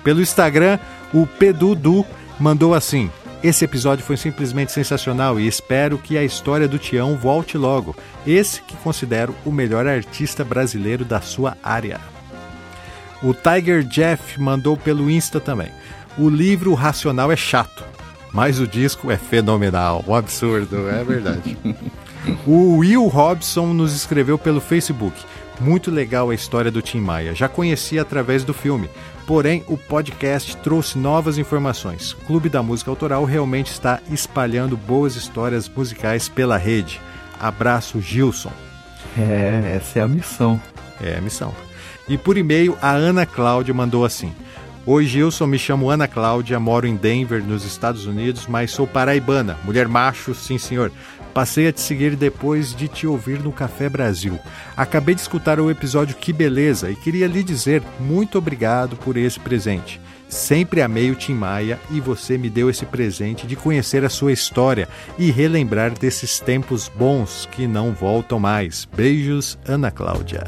Pelo 0.06 0.22
Instagram, 0.22 0.78
o 1.12 1.26
Pedudu 1.26 2.06
mandou 2.40 2.76
assim: 2.76 3.10
Esse 3.44 3.66
episódio 3.66 4.06
foi 4.06 4.16
simplesmente 4.16 4.72
sensacional 4.72 5.40
e 5.40 5.48
espero 5.48 5.98
que 5.98 6.16
a 6.16 6.24
história 6.24 6.68
do 6.68 6.78
Tião 6.78 7.18
volte 7.18 7.58
logo. 7.58 7.96
Esse 8.26 8.62
que 8.62 8.78
considero 8.78 9.36
o 9.44 9.52
melhor 9.52 9.88
artista 9.88 10.46
brasileiro 10.46 11.04
da 11.04 11.22
sua 11.22 11.58
área. 11.64 12.00
O 13.24 13.34
Tiger 13.34 13.84
Jeff 13.84 14.40
mandou 14.40 14.78
pelo 14.78 15.10
Insta 15.10 15.40
também. 15.40 15.72
O 16.20 16.30
livro 16.30 16.76
Racional 16.76 17.32
é 17.32 17.36
chato, 17.36 17.84
mas 18.32 18.60
o 18.60 18.68
disco 18.68 19.10
é 19.10 19.18
fenomenal, 19.18 20.06
um 20.08 20.14
absurdo, 20.14 20.88
é 20.88 21.04
verdade. 21.04 21.58
o 22.46 22.78
Will 22.78 23.08
Robson 23.08 23.74
nos 23.74 23.96
escreveu 23.96 24.38
pelo 24.38 24.62
Facebook. 24.62 25.20
Muito 25.60 25.90
legal 25.90 26.30
a 26.30 26.36
história 26.36 26.70
do 26.70 26.82
Tim 26.82 27.00
Maia. 27.00 27.34
Já 27.34 27.48
conhecia 27.48 28.02
através 28.02 28.44
do 28.44 28.54
filme. 28.54 28.88
Porém, 29.26 29.64
o 29.68 29.76
podcast 29.76 30.56
trouxe 30.58 30.98
novas 30.98 31.38
informações. 31.38 32.14
Clube 32.28 32.48
da 32.48 32.62
Música 32.62 32.92
Autoral 32.92 33.24
realmente 33.26 33.72
está 33.72 34.00
espalhando 34.12 34.78
boas 34.78 35.16
histórias 35.16 35.68
musicais 35.68 36.30
pela 36.30 36.58
rede. 36.58 37.02
Abraço, 37.40 38.00
Gilson. 38.00 38.52
É, 39.18 39.78
essa 39.78 40.00
é 40.00 40.02
a 40.04 40.08
missão. 40.08 40.62
É 41.02 41.18
a 41.18 41.22
missão. 41.22 41.54
E 42.08 42.18
por 42.18 42.38
e-mail, 42.38 42.78
a 42.82 42.92
Ana 42.92 43.26
Cláudia 43.26 43.74
mandou 43.74 44.06
assim: 44.06 44.32
Oi, 44.86 45.04
Gilson, 45.08 45.48
me 45.48 45.58
chamo 45.58 45.90
Ana 45.90 46.08
Cláudia, 46.08 46.60
moro 46.60 46.86
em 46.86 46.96
Denver, 46.96 47.44
nos 47.44 47.66
Estados 47.66 48.06
Unidos, 48.06 48.46
mas 48.48 48.70
sou 48.70 48.86
paraibana, 48.86 49.58
mulher 49.64 49.88
macho, 49.88 50.36
sim 50.36 50.60
senhor. 50.60 50.92
Passei 51.36 51.68
a 51.68 51.74
te 51.74 51.82
seguir 51.82 52.16
depois 52.16 52.74
de 52.74 52.88
te 52.88 53.06
ouvir 53.06 53.44
no 53.44 53.52
Café 53.52 53.90
Brasil. 53.90 54.40
Acabei 54.78 55.14
de 55.14 55.20
escutar 55.20 55.60
o 55.60 55.70
episódio 55.70 56.16
Que 56.16 56.32
Beleza 56.32 56.90
e 56.90 56.96
queria 56.96 57.28
lhe 57.28 57.44
dizer 57.44 57.84
muito 58.00 58.38
obrigado 58.38 58.96
por 58.96 59.18
esse 59.18 59.38
presente. 59.38 60.00
Sempre 60.30 60.82
amei 60.82 61.12
o 61.12 61.16
Tim 61.16 61.34
Maia 61.34 61.78
e 61.92 62.00
você 62.00 62.38
me 62.38 62.50
deu 62.50 62.70
esse 62.70 62.86
presente 62.86 63.46
de 63.46 63.58
conhecer 63.58 64.06
a 64.06 64.10
sua 64.10 64.32
história 64.32 64.88
e 65.20 65.30
relembrar 65.30 65.92
desses 65.92 66.40
tempos 66.40 66.88
bons 66.88 67.50
que 67.52 67.68
não 67.68 67.92
voltam 67.92 68.40
mais. 68.40 68.88
Beijos, 68.96 69.60
Ana 69.68 69.92
Cláudia. 69.92 70.46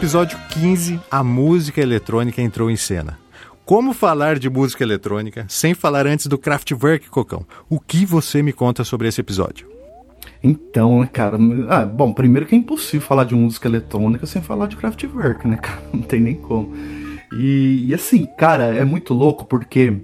Episódio 0.00 0.38
15, 0.48 0.98
a 1.10 1.22
música 1.22 1.78
eletrônica 1.78 2.40
entrou 2.40 2.70
em 2.70 2.76
cena. 2.76 3.18
Como 3.66 3.92
falar 3.92 4.38
de 4.38 4.48
música 4.48 4.82
eletrônica 4.82 5.44
sem 5.46 5.74
falar 5.74 6.06
antes 6.06 6.26
do 6.26 6.38
Kraftwerk, 6.38 7.10
Cocão? 7.10 7.44
O 7.68 7.78
que 7.78 8.06
você 8.06 8.42
me 8.42 8.50
conta 8.50 8.82
sobre 8.82 9.08
esse 9.08 9.20
episódio? 9.20 9.68
Então, 10.42 11.00
né, 11.00 11.10
cara, 11.12 11.36
ah, 11.68 11.84
bom, 11.84 12.14
primeiro 12.14 12.46
que 12.46 12.54
é 12.54 12.58
impossível 12.58 13.06
falar 13.06 13.24
de 13.24 13.34
música 13.34 13.68
eletrônica 13.68 14.24
sem 14.24 14.40
falar 14.40 14.68
de 14.68 14.76
Kraftwerk, 14.76 15.46
né, 15.46 15.56
cara? 15.60 15.82
Não 15.92 16.00
tem 16.00 16.18
nem 16.18 16.34
como. 16.34 16.74
E, 17.34 17.84
e 17.88 17.92
assim, 17.92 18.26
cara, 18.38 18.74
é 18.74 18.86
muito 18.86 19.12
louco 19.12 19.44
porque 19.44 19.98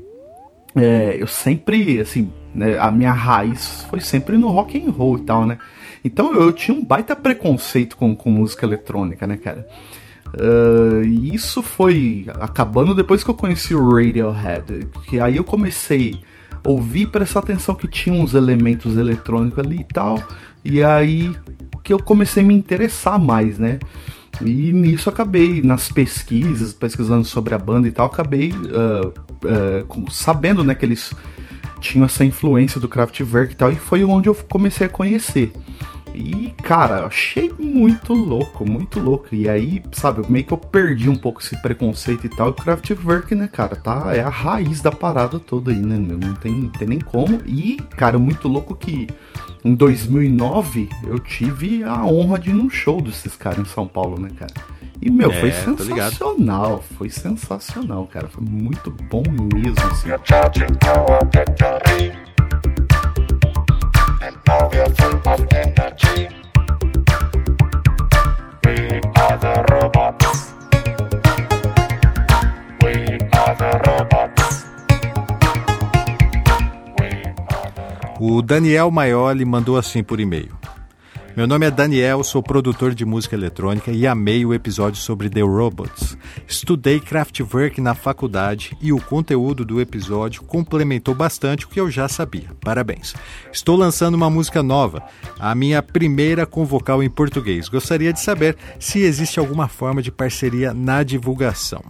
é, 0.75 1.17
eu 1.19 1.27
sempre, 1.27 1.99
assim, 2.01 2.31
né, 2.55 2.79
a 2.79 2.91
minha 2.91 3.13
raiz 3.13 3.87
foi 3.89 4.01
sempre 4.01 4.37
no 4.37 4.49
rock 4.49 4.79
and 4.79 4.91
roll 4.91 5.17
e 5.17 5.23
tal, 5.23 5.47
né? 5.47 5.57
Então 6.07 6.33
eu 6.35 6.53
tinha 6.53 6.77
um 6.77 6.85
baita 6.85 7.17
preconceito 7.17 7.97
com, 7.97 8.15
com 8.15 8.31
música 8.31 8.65
eletrônica, 8.65 9.27
né, 9.27 9.37
cara? 9.37 9.67
Uh, 10.29 11.03
e 11.05 11.35
isso 11.35 11.63
foi 11.63 12.27
acabando 12.41 12.95
depois 12.95 13.25
que 13.25 13.31
eu 13.31 13.35
conheci 13.35 13.75
o 13.75 13.89
Radiohead. 13.89 14.89
Que 15.09 15.19
aí 15.19 15.37
eu 15.37 15.43
comecei 15.43 16.21
a 16.65 16.69
ouvir 16.69 17.09
prestar 17.09 17.41
atenção 17.41 17.75
que 17.75 17.89
tinha 17.89 18.15
uns 18.15 18.35
elementos 18.35 18.97
eletrônicos 18.97 19.59
ali 19.59 19.81
e 19.81 19.85
tal. 19.85 20.23
E 20.65 20.83
aí 20.83 21.35
que 21.83 21.93
eu 21.93 21.99
comecei 21.99 22.43
a 22.43 22.47
me 22.47 22.55
interessar 22.55 23.19
mais, 23.19 23.59
né? 23.59 23.81
E 24.41 24.73
nisso 24.73 25.09
acabei, 25.09 25.61
nas 25.63 25.91
pesquisas, 25.91 26.73
pesquisando 26.73 27.25
sobre 27.25 27.55
a 27.55 27.59
banda 27.59 27.89
e 27.89 27.93
tal, 27.93 28.07
acabei 28.07 28.53
uh, 28.53 29.09
uh, 29.09 30.11
sabendo 30.11 30.63
né, 30.63 30.75
que 30.75 30.85
eles 30.85 31.13
tinham 31.81 32.05
essa 32.05 32.25
influência 32.25 32.81
do 32.81 32.89
Kraftwerk 32.89 33.53
e 33.53 33.57
tal, 33.57 33.73
e 33.73 33.77
foi 33.77 34.05
onde 34.05 34.29
eu 34.29 34.35
comecei 34.35 34.87
a 34.87 34.91
conhecer. 34.91 35.53
E, 36.17 36.55
cara, 36.63 37.01
eu 37.01 37.07
achei 37.07 37.53
muito 37.59 38.15
louco, 38.15 38.69
muito 38.69 38.99
louco. 38.99 39.35
E 39.35 39.49
aí, 39.49 39.83
sabe, 39.93 40.23
meio 40.31 40.47
que 40.47 40.53
eu 40.53 40.59
perdi 40.59 41.11
um 41.11 41.17
pouco 41.17 41.43
esse 41.43 41.61
preconceito 41.61 42.27
e 42.27 42.31
tal. 42.31 42.49
E 42.49 42.51
o 42.51 42.55
Kraftwerk, 42.55 43.35
né, 43.35 43.47
cara, 43.53 43.77
tá, 43.77 44.15
é 44.15 44.23
a 44.23 44.31
raiz 44.31 44.81
da 44.81 44.91
parada 44.91 45.39
toda 45.39 45.71
aí, 45.71 45.79
né, 45.79 45.99
meu? 45.99 46.17
Não 46.19 46.35
tem, 46.35 46.53
não 46.53 46.71
tem 46.71 46.89
nem 46.89 47.01
como. 47.01 47.43
E, 47.45 47.77
cara, 47.97 48.19
muito 48.19 48.49
louco 48.49 48.75
que 48.75 49.07
em 49.63 49.75
2009 49.75 50.89
eu 51.07 51.19
tive 51.19 51.85
a 51.85 52.05
honra 52.07 52.39
de 52.39 52.49
ir 52.51 52.55
num 52.55 52.71
show 52.71 53.03
desses 53.03 53.37
caras 53.37 53.59
em 53.59 53.65
São 53.67 53.87
Paulo, 53.87 54.19
né, 54.19 54.31
cara? 54.39 54.55
E, 55.03 55.11
meu, 55.11 55.31
é, 55.31 55.35
foi 55.35 55.53
sensacional. 55.53 56.83
Foi 56.97 57.11
sensacional, 57.11 58.07
cara. 58.07 58.29
Foi 58.29 58.43
muito 58.43 58.91
bom 58.91 59.23
mesmo, 59.55 59.87
assim. 59.91 60.09
O 78.19 78.41
Daniel 78.41 78.91
Maioli 78.91 79.45
mandou 79.45 79.77
assim 79.77 80.03
por 80.03 80.21
e-mail. 80.21 80.66
Meu 81.37 81.47
nome 81.47 81.67
é 81.67 81.71
Daniel, 81.71 82.25
sou 82.25 82.43
produtor 82.43 82.95
de 82.95 83.05
música 83.05 83.37
eletrônica 83.37 83.91
e 83.91 84.07
amei 84.07 84.47
o 84.47 84.55
episódio 84.55 85.03
sobre 85.03 85.29
The 85.29 85.43
Robots. 85.43 86.17
Estudei 86.49 86.99
Kraftwerk 86.99 87.79
na 87.79 87.95
faculdade 87.95 88.75
e 88.81 88.91
o 88.91 88.99
conteúdo 88.99 89.63
do 89.63 89.79
episódio 89.79 90.43
complementou 90.45 91.15
bastante 91.15 91.67
o 91.67 91.69
que 91.69 91.79
eu 91.79 91.91
já 91.91 92.09
sabia. 92.09 92.49
Parabéns. 92.63 93.15
Estou 93.53 93.77
lançando 93.77 94.15
uma 94.15 94.31
música 94.31 94.63
nova, 94.63 95.03
a 95.39 95.55
minha 95.55 95.83
primeira 95.83 96.47
com 96.47 96.65
vocal 96.65 97.03
em 97.03 97.11
português. 97.11 97.69
Gostaria 97.69 98.15
de 98.15 98.21
saber 98.21 98.57
se 98.81 99.01
existe 99.01 99.39
alguma 99.39 99.69
forma 99.69 100.01
de 100.01 100.11
parceria 100.11 100.73
na 100.73 101.03
divulgação. 101.03 101.85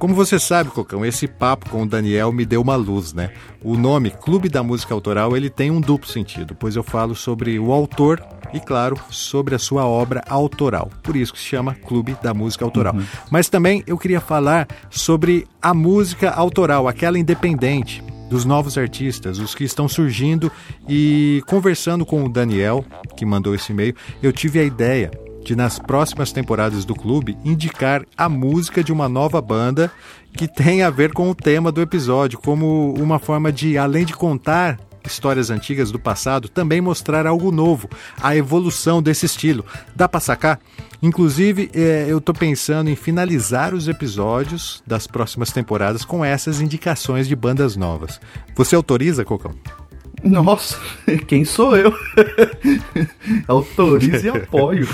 Como 0.00 0.14
você 0.14 0.38
sabe, 0.38 0.70
Cocão, 0.70 1.04
esse 1.04 1.28
papo 1.28 1.68
com 1.68 1.82
o 1.82 1.86
Daniel 1.86 2.32
me 2.32 2.46
deu 2.46 2.62
uma 2.62 2.74
luz, 2.74 3.12
né? 3.12 3.34
O 3.62 3.76
nome 3.76 4.10
Clube 4.10 4.48
da 4.48 4.62
Música 4.62 4.94
Autoral 4.94 5.36
ele 5.36 5.50
tem 5.50 5.70
um 5.70 5.78
duplo 5.78 6.08
sentido, 6.08 6.56
pois 6.58 6.74
eu 6.74 6.82
falo 6.82 7.14
sobre 7.14 7.58
o 7.58 7.70
autor 7.70 8.18
e, 8.54 8.58
claro, 8.58 8.98
sobre 9.10 9.54
a 9.54 9.58
sua 9.58 9.84
obra 9.84 10.24
autoral. 10.26 10.90
Por 11.02 11.16
isso 11.16 11.34
que 11.34 11.38
se 11.38 11.44
chama 11.44 11.74
Clube 11.74 12.16
da 12.22 12.32
Música 12.32 12.64
Autoral. 12.64 12.94
Uhum. 12.94 13.04
Mas 13.30 13.50
também 13.50 13.84
eu 13.86 13.98
queria 13.98 14.22
falar 14.22 14.66
sobre 14.88 15.46
a 15.60 15.74
música 15.74 16.30
autoral, 16.30 16.88
aquela 16.88 17.18
independente, 17.18 18.02
dos 18.30 18.46
novos 18.46 18.78
artistas, 18.78 19.38
os 19.38 19.54
que 19.54 19.64
estão 19.64 19.86
surgindo 19.86 20.50
e 20.88 21.42
conversando 21.46 22.06
com 22.06 22.24
o 22.24 22.28
Daniel, 22.28 22.86
que 23.18 23.26
mandou 23.26 23.54
esse 23.54 23.70
e-mail, 23.70 23.94
eu 24.22 24.32
tive 24.32 24.60
a 24.60 24.64
ideia 24.64 25.10
de 25.44 25.56
nas 25.56 25.78
próximas 25.78 26.32
temporadas 26.32 26.84
do 26.84 26.94
clube 26.94 27.36
indicar 27.44 28.04
a 28.16 28.28
música 28.28 28.84
de 28.84 28.92
uma 28.92 29.08
nova 29.08 29.40
banda 29.40 29.90
que 30.36 30.46
tem 30.46 30.82
a 30.82 30.90
ver 30.90 31.12
com 31.12 31.30
o 31.30 31.34
tema 31.34 31.72
do 31.72 31.80
episódio, 31.80 32.38
como 32.38 32.94
uma 32.94 33.18
forma 33.18 33.50
de, 33.52 33.76
além 33.76 34.04
de 34.04 34.12
contar 34.12 34.78
histórias 35.04 35.50
antigas 35.50 35.90
do 35.90 35.98
passado, 35.98 36.48
também 36.48 36.80
mostrar 36.80 37.26
algo 37.26 37.50
novo, 37.50 37.88
a 38.20 38.36
evolução 38.36 39.02
desse 39.02 39.26
estilo. 39.26 39.64
Dá 39.94 40.08
para 40.08 40.20
sacar? 40.20 40.60
Inclusive, 41.02 41.70
é, 41.74 42.06
eu 42.08 42.18
estou 42.18 42.34
pensando 42.34 42.90
em 42.90 42.96
finalizar 42.96 43.74
os 43.74 43.88
episódios 43.88 44.82
das 44.86 45.06
próximas 45.06 45.50
temporadas 45.50 46.04
com 46.04 46.24
essas 46.24 46.60
indicações 46.60 47.26
de 47.26 47.34
bandas 47.34 47.76
novas. 47.76 48.20
Você 48.54 48.74
autoriza, 48.76 49.24
Cocão? 49.24 49.54
Nossa, 50.22 50.78
quem 51.26 51.44
sou 51.44 51.76
eu? 51.76 51.92
Autorize 53.48 54.26
e 54.26 54.30
apoio. 54.30 54.88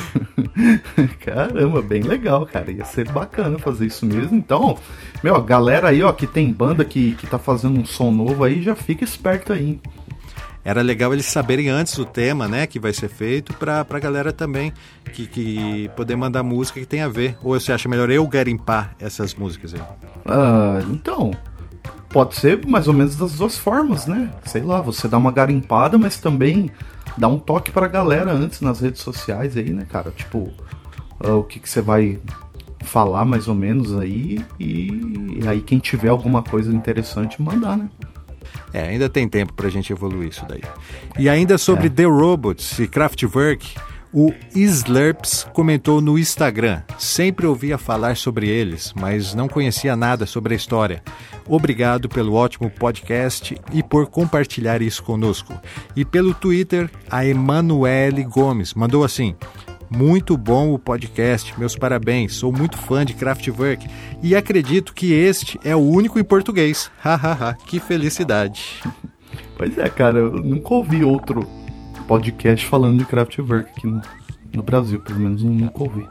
Caramba, 1.24 1.82
bem 1.82 2.02
legal, 2.02 2.46
cara. 2.46 2.70
Ia 2.70 2.84
ser 2.84 3.10
bacana 3.10 3.58
fazer 3.58 3.86
isso 3.86 4.06
mesmo. 4.06 4.36
Então, 4.36 4.78
meu, 5.22 5.40
galera 5.42 5.88
aí, 5.88 6.02
ó, 6.02 6.12
que 6.12 6.26
tem 6.26 6.52
banda 6.52 6.84
que, 6.84 7.14
que 7.16 7.26
tá 7.26 7.38
fazendo 7.38 7.80
um 7.80 7.84
som 7.84 8.10
novo 8.10 8.44
aí, 8.44 8.62
já 8.62 8.74
fica 8.74 9.04
esperto 9.04 9.52
aí. 9.52 9.80
Era 10.64 10.82
legal 10.82 11.12
eles 11.12 11.26
saberem 11.26 11.68
antes 11.68 11.96
o 11.96 12.04
tema, 12.04 12.48
né, 12.48 12.66
que 12.66 12.80
vai 12.80 12.92
ser 12.92 13.08
feito, 13.08 13.54
pra, 13.54 13.84
pra 13.84 14.00
galera 14.00 14.32
também 14.32 14.72
que, 15.12 15.24
que 15.24 15.88
poder 15.94 16.16
mandar 16.16 16.42
música 16.42 16.80
que 16.80 16.86
tem 16.86 17.02
a 17.02 17.08
ver. 17.08 17.36
Ou 17.40 17.58
você 17.58 17.72
acha 17.72 17.88
melhor 17.88 18.10
eu 18.10 18.26
garimpar 18.26 18.96
essas 18.98 19.32
músicas 19.32 19.74
aí? 19.74 19.80
Ah, 20.24 20.80
então, 20.90 21.30
pode 22.16 22.34
ser 22.34 22.66
mais 22.66 22.88
ou 22.88 22.94
menos 22.94 23.14
das 23.14 23.34
duas 23.34 23.58
formas, 23.58 24.06
né? 24.06 24.32
Sei 24.46 24.62
lá, 24.62 24.80
você 24.80 25.06
dá 25.06 25.18
uma 25.18 25.30
garimpada, 25.30 25.98
mas 25.98 26.16
também 26.16 26.70
dá 27.14 27.28
um 27.28 27.38
toque 27.38 27.70
pra 27.70 27.86
galera 27.86 28.32
antes 28.32 28.62
nas 28.62 28.80
redes 28.80 29.02
sociais 29.02 29.54
aí, 29.54 29.68
né, 29.68 29.86
cara? 29.86 30.10
Tipo, 30.12 30.50
uh, 31.22 31.32
o 31.32 31.44
que, 31.44 31.60
que 31.60 31.68
você 31.68 31.82
vai 31.82 32.18
falar 32.80 33.26
mais 33.26 33.48
ou 33.48 33.54
menos 33.54 33.94
aí 33.98 34.42
e 34.58 35.40
aí 35.46 35.60
quem 35.60 35.78
tiver 35.78 36.08
alguma 36.08 36.42
coisa 36.42 36.74
interessante 36.74 37.42
mandar, 37.42 37.76
né? 37.76 37.90
É, 38.72 38.88
ainda 38.88 39.10
tem 39.10 39.28
tempo 39.28 39.52
pra 39.52 39.68
gente 39.68 39.92
evoluir 39.92 40.30
isso 40.30 40.46
daí. 40.48 40.62
E 41.18 41.28
ainda 41.28 41.58
sobre 41.58 41.88
é. 41.88 41.90
The 41.90 42.04
Robots 42.04 42.78
e 42.78 42.88
Kraftwerk, 42.88 43.74
o 44.12 44.32
Slurps 44.54 45.46
comentou 45.52 46.00
no 46.00 46.18
Instagram: 46.18 46.82
Sempre 46.98 47.46
ouvia 47.46 47.76
falar 47.76 48.16
sobre 48.16 48.48
eles, 48.48 48.92
mas 48.98 49.34
não 49.34 49.48
conhecia 49.48 49.96
nada 49.96 50.26
sobre 50.26 50.54
a 50.54 50.56
história. 50.56 51.02
Obrigado 51.48 52.08
pelo 52.08 52.34
ótimo 52.34 52.70
podcast 52.70 53.56
e 53.72 53.82
por 53.82 54.06
compartilhar 54.06 54.82
isso 54.82 55.02
conosco. 55.02 55.54
E 55.94 56.04
pelo 56.04 56.34
Twitter, 56.34 56.90
a 57.10 57.24
Emanuele 57.24 58.24
Gomes 58.24 58.74
mandou 58.74 59.04
assim: 59.04 59.34
muito 59.90 60.36
bom 60.36 60.72
o 60.72 60.78
podcast, 60.78 61.58
meus 61.58 61.76
parabéns. 61.76 62.34
Sou 62.34 62.50
muito 62.50 62.76
fã 62.76 63.04
de 63.04 63.14
Kraftwerk 63.14 63.86
e 64.22 64.34
acredito 64.34 64.92
que 64.92 65.12
este 65.12 65.58
é 65.64 65.76
o 65.76 65.80
único 65.80 66.18
em 66.18 66.24
português. 66.24 66.90
Hahaha, 66.98 67.54
que 67.66 67.78
felicidade. 67.78 68.82
Pois 69.56 69.78
é, 69.78 69.88
cara, 69.88 70.18
eu 70.18 70.32
nunca 70.32 70.74
ouvi 70.74 71.04
outro 71.04 71.46
podcast 72.06 72.64
falando 72.66 72.98
de 72.98 73.04
Kraftwerk 73.04 73.70
aqui 73.70 73.86
no, 73.86 74.00
no 74.52 74.62
Brasil, 74.62 75.00
pelo 75.00 75.20
menos 75.20 75.42
nunca 75.42 75.82
ouvi. 75.82 76.06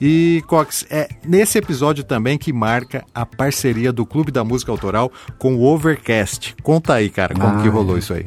E 0.00 0.42
Cox, 0.46 0.86
é 0.90 1.08
nesse 1.26 1.58
episódio 1.58 2.04
também 2.04 2.38
que 2.38 2.52
marca 2.52 3.04
a 3.14 3.26
parceria 3.26 3.92
do 3.92 4.06
Clube 4.06 4.30
da 4.30 4.44
Música 4.44 4.70
Autoral 4.70 5.10
com 5.38 5.56
o 5.56 5.64
Overcast. 5.64 6.54
Conta 6.62 6.94
aí, 6.94 7.10
cara, 7.10 7.34
como 7.34 7.58
ah, 7.58 7.62
que 7.62 7.68
rolou 7.68 7.98
isso 7.98 8.12
aí. 8.12 8.26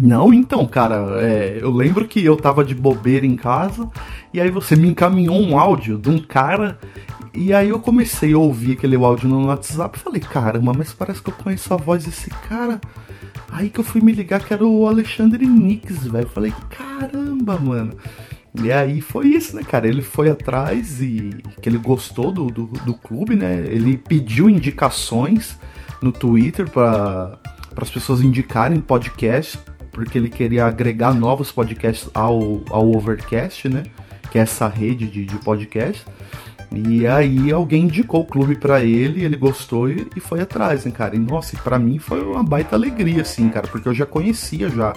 Não, 0.00 0.32
então, 0.32 0.66
cara, 0.66 1.20
é, 1.20 1.58
eu 1.60 1.70
lembro 1.70 2.08
que 2.08 2.24
eu 2.24 2.36
tava 2.36 2.64
de 2.64 2.74
bobeira 2.74 3.26
em 3.26 3.36
casa 3.36 3.88
e 4.32 4.40
aí 4.40 4.50
você 4.50 4.74
me 4.74 4.88
encaminhou 4.88 5.38
um 5.38 5.58
áudio 5.58 5.98
de 5.98 6.08
um 6.08 6.18
cara 6.18 6.78
e 7.34 7.52
aí 7.52 7.68
eu 7.68 7.78
comecei 7.78 8.32
a 8.32 8.38
ouvir 8.38 8.72
aquele 8.72 8.96
áudio 8.96 9.28
no 9.28 9.46
WhatsApp 9.46 9.98
e 9.98 10.02
falei, 10.02 10.20
caramba, 10.20 10.72
mas 10.76 10.92
parece 10.92 11.22
que 11.22 11.30
eu 11.30 11.34
conheço 11.34 11.72
a 11.72 11.76
voz 11.76 12.04
desse 12.04 12.30
cara. 12.48 12.80
Aí 13.52 13.68
que 13.68 13.78
eu 13.78 13.84
fui 13.84 14.00
me 14.00 14.12
ligar 14.12 14.42
que 14.42 14.54
era 14.54 14.64
o 14.64 14.86
Alexandre 14.88 15.46
Nix, 15.46 16.06
velho. 16.06 16.26
Falei, 16.26 16.54
caramba, 16.70 17.58
mano. 17.58 17.94
E 18.62 18.72
aí 18.72 19.00
foi 19.00 19.28
isso, 19.28 19.54
né, 19.54 19.62
cara? 19.62 19.86
Ele 19.86 20.00
foi 20.00 20.30
atrás 20.30 21.00
e 21.02 21.30
que 21.60 21.68
ele 21.68 21.78
gostou 21.78 22.32
do, 22.32 22.46
do, 22.46 22.66
do 22.66 22.94
clube, 22.94 23.36
né? 23.36 23.64
Ele 23.66 23.98
pediu 23.98 24.48
indicações 24.48 25.58
no 26.02 26.10
Twitter 26.10 26.68
para 26.68 27.38
as 27.76 27.90
pessoas 27.90 28.22
indicarem 28.22 28.80
podcasts, 28.80 29.58
porque 29.90 30.16
ele 30.16 30.30
queria 30.30 30.66
agregar 30.66 31.14
novos 31.14 31.52
podcasts 31.52 32.08
ao, 32.14 32.62
ao 32.70 32.90
Overcast, 32.90 33.68
né? 33.68 33.82
Que 34.30 34.38
é 34.38 34.42
essa 34.42 34.66
rede 34.66 35.06
de, 35.06 35.26
de 35.26 35.36
podcasts. 35.36 36.04
E 36.74 37.06
aí 37.06 37.52
alguém 37.52 37.84
indicou 37.84 38.22
o 38.22 38.26
clube 38.26 38.56
para 38.56 38.82
ele, 38.82 39.24
ele 39.24 39.36
gostou 39.36 39.90
e, 39.90 40.06
foi 40.20 40.40
atrás, 40.40 40.84
né, 40.84 40.90
cara? 40.90 41.14
E 41.14 41.18
nossa, 41.18 41.56
para 41.58 41.78
mim 41.78 41.98
foi 41.98 42.22
uma 42.22 42.42
baita 42.42 42.76
alegria, 42.76 43.22
assim, 43.22 43.48
cara, 43.48 43.68
porque 43.68 43.88
eu 43.88 43.94
já 43.94 44.06
conhecia 44.06 44.70
já 44.70 44.94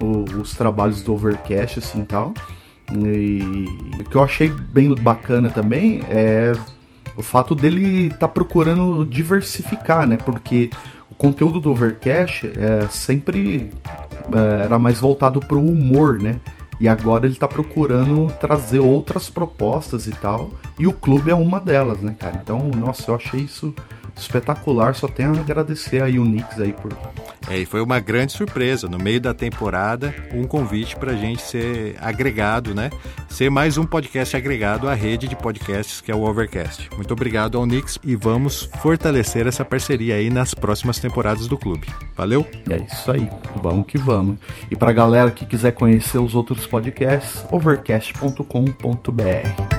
o, 0.00 0.24
os 0.40 0.54
trabalhos 0.54 1.02
do 1.02 1.14
Overcast, 1.14 1.80
assim, 1.80 2.04
tal. 2.04 2.32
E 2.92 3.66
o 4.00 4.04
que 4.04 4.16
eu 4.16 4.22
achei 4.22 4.48
bem 4.48 4.94
bacana 4.94 5.50
também 5.50 6.02
é 6.08 6.52
o 7.16 7.22
fato 7.22 7.54
dele 7.54 8.06
estar 8.06 8.18
tá 8.18 8.28
procurando 8.28 9.04
diversificar, 9.04 10.06
né? 10.06 10.16
Porque 10.16 10.70
o 11.10 11.14
conteúdo 11.14 11.58
do 11.58 11.70
Overcast 11.70 12.46
é 12.56 12.86
sempre 12.88 13.70
é, 14.32 14.64
era 14.64 14.78
mais 14.78 15.00
voltado 15.00 15.40
para 15.40 15.56
o 15.56 15.68
humor, 15.68 16.20
né? 16.20 16.38
E 16.78 16.88
agora 16.88 17.26
ele 17.26 17.34
está 17.34 17.48
procurando 17.48 18.30
trazer 18.38 18.80
outras 18.80 19.30
propostas 19.30 20.06
e 20.06 20.12
tal. 20.12 20.50
E 20.78 20.86
o 20.86 20.92
clube 20.92 21.30
é 21.30 21.34
uma 21.34 21.58
delas, 21.58 22.00
né, 22.00 22.14
cara? 22.18 22.38
Então, 22.42 22.70
nossa, 22.76 23.10
eu 23.10 23.14
achei 23.14 23.40
isso 23.40 23.74
espetacular. 24.16 24.94
Só 24.94 25.08
tenho 25.08 25.36
a 25.36 25.40
agradecer 25.40 26.02
a 26.02 26.06
Unix 26.06 26.60
aí 26.60 26.72
por. 26.72 26.92
É, 27.48 27.58
e 27.58 27.66
foi 27.66 27.80
uma 27.80 28.00
grande 28.00 28.32
surpresa. 28.32 28.88
No 28.88 28.98
meio 28.98 29.20
da 29.20 29.32
temporada, 29.32 30.14
um 30.32 30.44
convite 30.44 30.96
para 30.96 31.12
a 31.12 31.16
gente 31.16 31.42
ser 31.42 31.96
agregado, 32.00 32.74
né? 32.74 32.90
Ser 33.28 33.50
mais 33.50 33.78
um 33.78 33.84
podcast 33.84 34.36
agregado 34.36 34.88
à 34.88 34.94
rede 34.94 35.28
de 35.28 35.36
podcasts 35.36 36.00
que 36.00 36.10
é 36.10 36.14
o 36.14 36.22
Overcast. 36.22 36.88
Muito 36.96 37.12
obrigado 37.12 37.58
ao 37.58 37.66
Nix 37.66 37.98
e 38.02 38.16
vamos 38.16 38.68
fortalecer 38.80 39.46
essa 39.46 39.64
parceria 39.64 40.16
aí 40.16 40.30
nas 40.30 40.54
próximas 40.54 40.98
temporadas 40.98 41.46
do 41.46 41.58
clube. 41.58 41.86
Valeu? 42.16 42.46
É 42.70 42.76
isso 42.76 43.10
aí. 43.10 43.28
Vamos 43.62 43.86
que 43.86 43.98
vamos. 43.98 44.38
E 44.70 44.76
para 44.76 44.92
galera 44.92 45.30
que 45.30 45.46
quiser 45.46 45.72
conhecer 45.72 46.18
os 46.18 46.34
outros 46.34 46.66
podcasts, 46.66 47.44
overcast.com.br. 47.50 49.75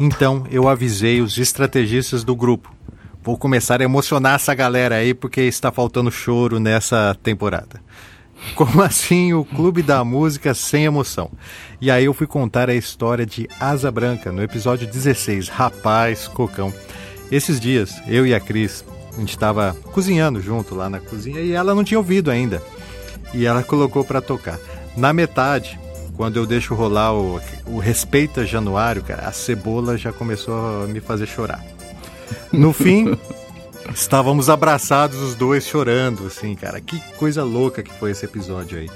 Então 0.00 0.46
eu 0.50 0.66
avisei 0.66 1.20
os 1.20 1.36
estrategistas 1.36 2.24
do 2.24 2.34
grupo. 2.34 2.74
Vou 3.22 3.36
começar 3.36 3.82
a 3.82 3.84
emocionar 3.84 4.36
essa 4.36 4.54
galera 4.54 4.94
aí 4.94 5.12
porque 5.12 5.42
está 5.42 5.70
faltando 5.70 6.10
choro 6.10 6.58
nessa 6.58 7.14
temporada. 7.22 7.82
Como 8.54 8.80
assim 8.82 9.34
o 9.34 9.44
Clube 9.44 9.82
da 9.82 10.02
Música 10.02 10.54
sem 10.54 10.86
emoção? 10.86 11.30
E 11.82 11.90
aí 11.90 12.06
eu 12.06 12.14
fui 12.14 12.26
contar 12.26 12.70
a 12.70 12.74
história 12.74 13.26
de 13.26 13.46
Asa 13.60 13.90
Branca 13.90 14.32
no 14.32 14.42
episódio 14.42 14.86
16, 14.86 15.48
Rapaz 15.50 16.26
Cocão. 16.26 16.72
Esses 17.30 17.60
dias, 17.60 17.94
eu 18.06 18.26
e 18.26 18.34
a 18.34 18.40
Cris, 18.40 18.82
a 19.14 19.20
gente 19.20 19.30
estava 19.30 19.76
cozinhando 19.92 20.40
junto 20.40 20.74
lá 20.74 20.88
na 20.88 20.98
cozinha 20.98 21.40
e 21.40 21.52
ela 21.52 21.74
não 21.74 21.84
tinha 21.84 21.98
ouvido 21.98 22.30
ainda. 22.30 22.62
E 23.34 23.44
ela 23.44 23.62
colocou 23.62 24.02
para 24.02 24.22
tocar. 24.22 24.58
Na 24.96 25.12
metade, 25.12 25.78
quando 26.20 26.36
eu 26.36 26.44
deixo 26.44 26.74
rolar 26.74 27.14
o, 27.14 27.40
o 27.64 27.78
Respeita 27.78 28.44
Januário, 28.44 29.02
cara, 29.02 29.22
a 29.22 29.32
cebola 29.32 29.96
já 29.96 30.12
começou 30.12 30.84
a 30.84 30.86
me 30.86 31.00
fazer 31.00 31.24
chorar. 31.24 31.64
No 32.52 32.74
fim, 32.76 33.18
estávamos 33.94 34.50
abraçados 34.50 35.18
os 35.18 35.34
dois 35.34 35.66
chorando, 35.66 36.26
assim, 36.26 36.54
cara. 36.54 36.78
Que 36.78 37.00
coisa 37.16 37.42
louca 37.42 37.82
que 37.82 37.90
foi 37.94 38.10
esse 38.10 38.26
episódio 38.26 38.80
aí. 38.80 38.90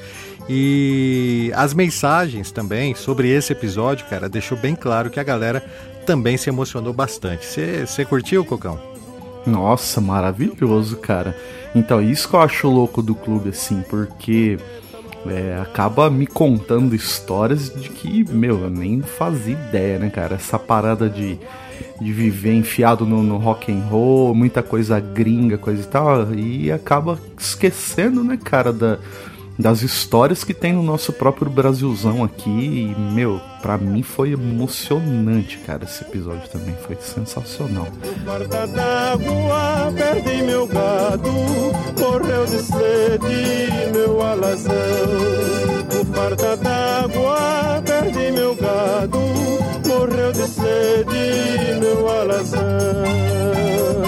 E 0.50 1.50
as 1.54 1.72
mensagens 1.72 2.52
também 2.52 2.94
sobre 2.94 3.30
esse 3.30 3.54
episódio, 3.54 4.04
cara, 4.04 4.28
deixou 4.28 4.58
bem 4.58 4.76
claro 4.76 5.08
que 5.08 5.18
a 5.18 5.24
galera 5.24 5.64
também 6.04 6.36
se 6.36 6.50
emocionou 6.50 6.92
bastante. 6.92 7.46
Você 7.46 8.04
curtiu, 8.04 8.44
Cocão? 8.44 8.78
Nossa, 9.46 9.98
maravilhoso, 9.98 10.98
cara. 10.98 11.34
Então, 11.74 12.02
isso 12.02 12.28
que 12.28 12.36
eu 12.36 12.42
acho 12.42 12.68
louco 12.68 13.00
do 13.00 13.14
clube, 13.14 13.48
assim, 13.48 13.82
porque 13.88 14.58
é, 15.26 15.58
acaba 15.60 16.10
me 16.10 16.26
contando 16.26 16.94
histórias 16.94 17.72
de 17.72 17.88
que, 17.88 18.24
meu, 18.30 18.62
eu 18.62 18.70
nem 18.70 19.00
fazia 19.02 19.54
ideia, 19.68 19.98
né, 19.98 20.10
cara? 20.10 20.36
Essa 20.36 20.58
parada 20.58 21.08
de, 21.08 21.38
de 22.00 22.12
viver 22.12 22.54
enfiado 22.54 23.06
no, 23.06 23.22
no 23.22 23.36
rock 23.38 23.72
and 23.72 23.84
roll, 23.84 24.34
muita 24.34 24.62
coisa 24.62 25.00
gringa, 25.00 25.56
coisa 25.56 25.82
e 25.82 25.86
tal, 25.86 26.34
e 26.34 26.72
acaba 26.72 27.18
esquecendo, 27.38 28.22
né, 28.22 28.38
cara, 28.42 28.72
da, 28.72 28.98
das 29.58 29.82
histórias 29.82 30.42
que 30.42 30.52
tem 30.52 30.72
no 30.72 30.82
nosso 30.82 31.12
próprio 31.12 31.50
Brasilzão 31.50 32.24
aqui. 32.24 32.50
E, 32.50 33.00
meu, 33.00 33.40
pra 33.62 33.78
mim 33.78 34.02
foi 34.02 34.32
emocionante, 34.32 35.58
cara. 35.58 35.84
Esse 35.84 36.02
episódio 36.02 36.48
também 36.50 36.74
foi 36.86 36.96
sensacional. 36.96 37.88
d'água, 38.74 39.92
perdi 39.96 40.42
meu 40.42 40.66
gado, 40.66 41.30
morreu 41.98 42.46
de 42.46 42.58
sede, 42.58 43.92
meu 43.92 44.20
alazão. 44.22 44.74
Por 46.12 46.36
d'água, 46.36 47.82
perdi 47.84 48.32
meu 48.32 48.54
gado, 48.54 49.18
morreu 49.86 50.32
de 50.32 50.46
sede, 50.46 51.80
meu 51.80 52.08
alazão. 52.08 54.03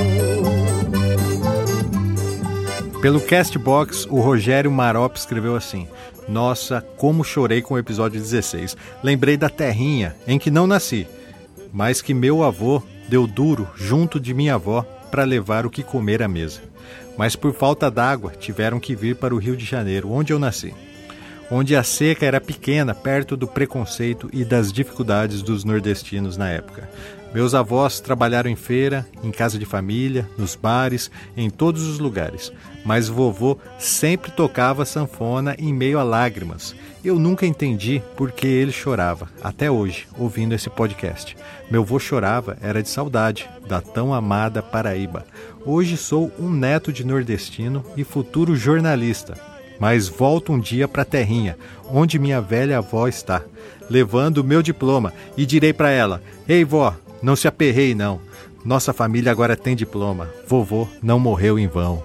Pelo 3.01 3.21
Castbox, 3.21 4.07
o 4.07 4.21
Rogério 4.21 4.71
Marop 4.71 5.17
escreveu 5.17 5.55
assim: 5.55 5.87
Nossa, 6.29 6.81
como 6.97 7.23
chorei 7.23 7.61
com 7.63 7.75
o 7.75 7.79
episódio 7.79 8.21
16. 8.21 8.77
Lembrei 9.03 9.37
da 9.37 9.49
terrinha 9.49 10.17
em 10.27 10.39
que 10.39 10.51
não 10.51 10.67
nasci, 10.67 11.07
mas 11.73 12.01
que 12.01 12.15
meu 12.15 12.43
avô 12.43 12.83
deu 13.09 13.27
duro 13.27 13.69
junto 13.77 14.19
de 14.19 14.35
minha 14.35 14.55
avó 14.55 14.83
para 15.11 15.25
levar 15.25 15.67
o 15.67 15.71
que 15.71 15.83
comer 15.83 16.23
à 16.23 16.29
mesa. 16.29 16.61
Mas 17.17 17.37
por 17.37 17.55
falta 17.55 17.91
d'água 17.91 18.33
tiveram 18.39 18.81
que 18.81 18.97
vir 18.97 19.17
para 19.17 19.35
o 19.35 19.39
Rio 19.39 19.57
de 19.57 19.65
Janeiro, 19.65 20.11
onde 20.11 20.33
eu 20.33 20.39
nasci. 20.39 20.75
onde 21.49 21.77
a 21.77 21.83
seca 21.85 22.27
era 22.27 22.41
pequena 22.41 22.93
perto 22.93 23.37
do 23.37 23.47
preconceito 23.47 24.29
e 24.33 24.45
das 24.45 24.73
dificuldades 24.73 25.43
dos 25.43 25.63
nordestinos 25.65 26.37
na 26.37 26.51
época. 26.51 26.89
Meus 27.37 27.55
avós 27.55 28.01
trabalharam 28.01 28.49
em 28.49 28.57
feira, 28.57 29.07
em 29.23 29.31
casa 29.31 29.59
de 29.59 29.67
família, 29.67 30.27
nos 30.39 30.55
bares, 30.57 31.11
em 31.37 31.51
todos 31.51 31.83
os 31.83 31.99
lugares, 31.99 32.51
mas 32.83 33.09
vovô 33.09 33.59
sempre 33.79 34.31
tocava 34.31 34.87
sanfona 34.87 35.55
em 35.59 35.71
meio 35.71 35.99
a 35.99 36.03
lágrimas. 36.03 36.75
Eu 37.05 37.19
nunca 37.19 37.45
entendi 37.45 38.03
por 38.17 38.33
que 38.33 38.47
ele 38.47 38.73
chorava, 38.73 39.29
até 39.43 39.71
hoje, 39.71 40.09
ouvindo 40.19 40.55
esse 40.55 40.71
podcast. 40.71 41.37
Meu 41.71 41.85
vô 41.85 41.99
chorava 41.99 42.57
era 42.63 42.83
de 42.83 42.89
saudade 42.89 43.47
da 43.69 43.83
tão 43.83 44.15
amada 44.15 44.63
Paraíba. 44.63 45.27
Hoje 45.63 45.99
sou 45.99 46.33
um 46.39 46.49
neto 46.49 46.91
de 46.91 47.05
nordestino 47.05 47.85
e 47.99 48.03
futuro 48.03 48.57
jornalista, 48.57 49.35
mas 49.79 50.09
volto 50.09 50.55
um 50.55 50.59
dia 50.59 50.89
para 50.89 51.03
a 51.03 51.05
terrinha, 51.05 51.59
onde 51.91 52.19
minha 52.19 52.41
velha 52.41 52.79
avó 52.79 53.07
está, 53.07 53.43
levando 53.91 54.39
o 54.39 54.45
meu 54.45 54.63
diploma 54.63 55.13
e 55.37 55.45
direi 55.45 55.75
para 55.75 55.91
ela: 55.91 56.23
"Ei, 56.49 56.65
vó, 56.65 56.97
não 57.27 57.35
se 57.35 57.49
aperrei, 57.49 57.93
não. 57.93 58.21
Nossa 58.65 58.93
família 58.93 59.33
agora 59.33 59.57
tem 59.57 59.75
diploma. 59.75 60.31
Vovô 60.47 60.87
não 61.03 61.19
morreu 61.19 61.59
em 61.59 61.67
vão. 61.67 62.05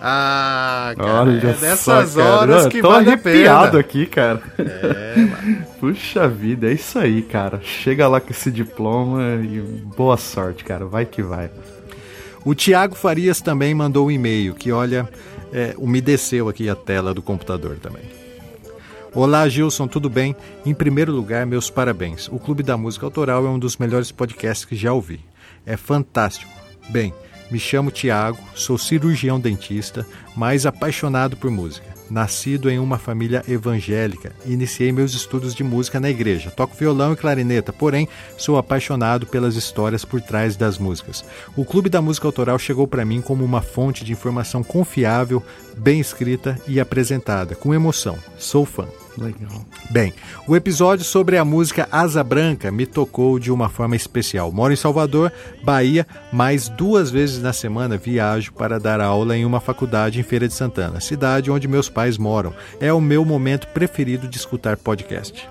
Ah, 0.00 0.94
cara, 0.96 1.22
Olha 1.22 1.48
é 1.48 1.60
nessas 1.60 2.10
só, 2.10 2.20
horas 2.20 2.68
que 2.68 2.80
tô 2.80 2.90
vale 2.90 3.10
arrepiado 3.10 3.76
aqui, 3.76 4.06
cara. 4.06 4.40
É, 4.56 5.14
mano. 5.18 5.66
Puxa 5.80 6.28
vida, 6.28 6.70
é 6.70 6.74
isso 6.74 6.96
aí, 6.96 7.22
cara. 7.22 7.60
Chega 7.60 8.06
lá 8.06 8.20
com 8.20 8.30
esse 8.30 8.52
diploma 8.52 9.40
e 9.42 9.60
boa 9.96 10.16
sorte, 10.16 10.62
cara. 10.62 10.86
Vai 10.86 11.06
que 11.06 11.24
vai. 11.24 11.50
O 12.44 12.54
Tiago 12.54 12.94
Farias 12.94 13.40
também 13.40 13.74
mandou 13.74 14.06
um 14.06 14.10
e-mail 14.12 14.54
que, 14.54 14.70
olha, 14.70 15.08
é, 15.52 15.74
umedeceu 15.76 16.48
aqui 16.48 16.68
a 16.68 16.76
tela 16.76 17.12
do 17.12 17.20
computador 17.20 17.78
também. 17.82 18.21
Olá, 19.14 19.46
Gilson, 19.46 19.86
tudo 19.86 20.08
bem? 20.08 20.34
Em 20.64 20.72
primeiro 20.72 21.12
lugar, 21.12 21.44
meus 21.44 21.68
parabéns. 21.68 22.28
O 22.28 22.38
Clube 22.38 22.62
da 22.62 22.78
Música 22.78 23.04
Autoral 23.04 23.44
é 23.44 23.48
um 23.50 23.58
dos 23.58 23.76
melhores 23.76 24.10
podcasts 24.10 24.64
que 24.64 24.74
já 24.74 24.90
ouvi. 24.90 25.20
É 25.66 25.76
fantástico. 25.76 26.50
Bem, 26.88 27.12
me 27.50 27.58
chamo 27.58 27.90
Tiago, 27.90 28.38
sou 28.54 28.78
cirurgião 28.78 29.38
dentista, 29.38 30.06
mas 30.34 30.64
apaixonado 30.64 31.36
por 31.36 31.50
música. 31.50 31.92
Nascido 32.08 32.70
em 32.70 32.78
uma 32.78 32.96
família 32.96 33.44
evangélica, 33.46 34.32
iniciei 34.46 34.90
meus 34.92 35.12
estudos 35.12 35.54
de 35.54 35.62
música 35.62 36.00
na 36.00 36.08
igreja. 36.08 36.50
Toco 36.50 36.74
violão 36.74 37.12
e 37.12 37.16
clarineta, 37.16 37.70
porém 37.70 38.08
sou 38.38 38.56
apaixonado 38.56 39.26
pelas 39.26 39.56
histórias 39.56 40.06
por 40.06 40.22
trás 40.22 40.56
das 40.56 40.78
músicas. 40.78 41.22
O 41.54 41.66
Clube 41.66 41.90
da 41.90 42.00
Música 42.00 42.26
Autoral 42.26 42.58
chegou 42.58 42.88
para 42.88 43.04
mim 43.04 43.20
como 43.20 43.44
uma 43.44 43.60
fonte 43.60 44.06
de 44.06 44.12
informação 44.12 44.62
confiável, 44.62 45.42
bem 45.76 46.00
escrita 46.00 46.58
e 46.66 46.80
apresentada, 46.80 47.54
com 47.54 47.74
emoção. 47.74 48.16
Sou 48.38 48.64
fã. 48.64 48.86
Legal. 49.16 49.64
Bem, 49.90 50.12
o 50.46 50.56
episódio 50.56 51.04
sobre 51.04 51.36
a 51.36 51.44
música 51.44 51.88
Asa 51.90 52.24
Branca 52.24 52.70
me 52.70 52.86
tocou 52.86 53.38
de 53.38 53.52
uma 53.52 53.68
forma 53.68 53.94
especial. 53.94 54.50
Moro 54.50 54.72
em 54.72 54.76
Salvador, 54.76 55.32
Bahia, 55.62 56.06
mas 56.32 56.68
duas 56.68 57.10
vezes 57.10 57.42
na 57.42 57.52
semana 57.52 57.96
viajo 57.96 58.52
para 58.52 58.80
dar 58.80 59.00
aula 59.00 59.36
em 59.36 59.44
uma 59.44 59.60
faculdade 59.60 60.18
em 60.18 60.22
Feira 60.22 60.48
de 60.48 60.54
Santana, 60.54 61.00
cidade 61.00 61.50
onde 61.50 61.68
meus 61.68 61.88
pais 61.88 62.16
moram. 62.16 62.54
É 62.80 62.92
o 62.92 63.00
meu 63.00 63.24
momento 63.24 63.66
preferido 63.68 64.26
de 64.26 64.36
escutar 64.36 64.76
podcast. 64.76 65.48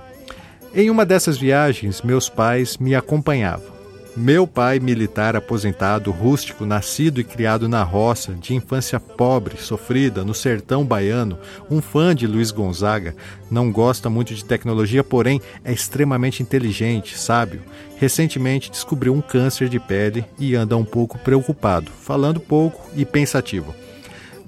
Em 0.74 0.90
uma 0.90 1.06
dessas 1.06 1.38
viagens, 1.38 2.02
meus 2.02 2.30
pais 2.30 2.78
me 2.78 2.96
acompanhavam. 2.96 3.81
Meu 4.16 4.46
pai, 4.46 4.78
militar 4.78 5.38
aposentado, 5.38 6.12
rústico, 6.12 6.66
nascido 6.66 7.22
e 7.22 7.24
criado 7.24 7.70
na 7.70 7.82
roça, 7.82 8.34
de 8.34 8.54
infância 8.54 9.00
pobre, 9.00 9.56
sofrida, 9.56 10.26
no 10.26 10.34
sertão 10.34 10.84
baiano, 10.84 11.40
um 11.70 11.82
fã 11.82 12.14
de 12.14 12.28
Luiz 12.28 12.52
Gonzaga, 12.52 13.16
não 13.50 13.72
gosta 13.72 14.10
muito 14.10 14.36
de 14.36 14.44
tecnologia, 14.44 15.02
porém 15.02 15.42
é 15.64 15.72
extremamente 15.72 16.44
inteligente, 16.44 17.18
sábio. 17.18 17.62
Recentemente 17.96 18.70
descobriu 18.70 19.14
um 19.14 19.22
câncer 19.22 19.70
de 19.70 19.80
pele 19.80 20.26
e 20.38 20.56
anda 20.56 20.76
um 20.76 20.84
pouco 20.84 21.18
preocupado, 21.18 21.90
falando 21.90 22.42
pouco 22.42 22.90
e 22.94 23.06
pensativo. 23.06 23.74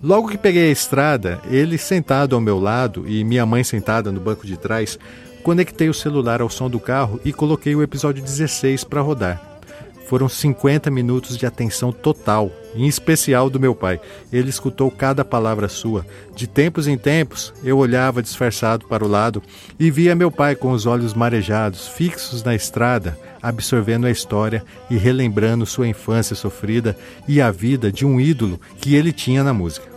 Logo 0.04 0.28
que 0.28 0.38
peguei 0.38 0.68
a 0.68 0.74
estrada, 0.74 1.40
ele 1.50 1.78
sentado 1.78 2.36
ao 2.36 2.42
meu 2.42 2.60
lado 2.60 3.08
e 3.08 3.24
minha 3.24 3.46
mãe 3.46 3.64
sentada 3.64 4.12
no 4.12 4.20
banco 4.20 4.46
de 4.46 4.58
trás, 4.58 5.00
conectei 5.42 5.88
o 5.88 5.94
celular 5.94 6.42
ao 6.42 6.50
som 6.50 6.70
do 6.70 6.82
carro 6.82 7.22
e 7.24 7.32
coloquei 7.32 7.74
o 7.74 7.82
episódio 7.82 8.22
16 8.22 8.84
para 8.84 9.00
rodar. 9.00 9.53
Foram 10.14 10.30
50 10.30 10.92
minutos 10.92 11.36
de 11.36 11.48
atenção 11.48 11.92
total, 11.92 12.52
em 12.76 12.86
especial 12.86 13.50
do 13.50 13.60
meu 13.60 13.74
pai. 13.74 14.00
Ele 14.32 14.48
escutou 14.48 14.92
cada 14.92 15.26
palavra 15.26 15.68
sua. 15.68 16.06
De 16.36 16.46
tempos 16.46 16.88
em 16.88 16.96
tempos, 16.96 17.52
eu 17.64 17.80
olhava 17.80 18.22
disfarçado 18.22 18.86
para 18.86 19.04
o 19.04 19.08
lado 19.08 19.42
e 19.80 19.90
via 19.90 20.14
meu 20.14 20.30
pai 20.30 20.56
com 20.56 20.72
os 20.72 20.86
olhos 20.86 21.16
marejados, 21.16 21.88
fixos 21.88 22.44
na 22.44 22.54
estrada, 22.54 23.18
absorvendo 23.42 24.06
a 24.06 24.12
história 24.12 24.64
e 24.88 24.98
relembrando 24.98 25.66
sua 25.66 25.88
infância 25.88 26.36
sofrida 26.36 26.96
e 27.28 27.42
a 27.42 27.50
vida 27.50 27.92
de 27.92 28.06
um 28.06 28.22
ídolo 28.22 28.62
que 28.80 28.94
ele 28.94 29.12
tinha 29.12 29.44
na 29.44 29.52
música. 29.52 29.88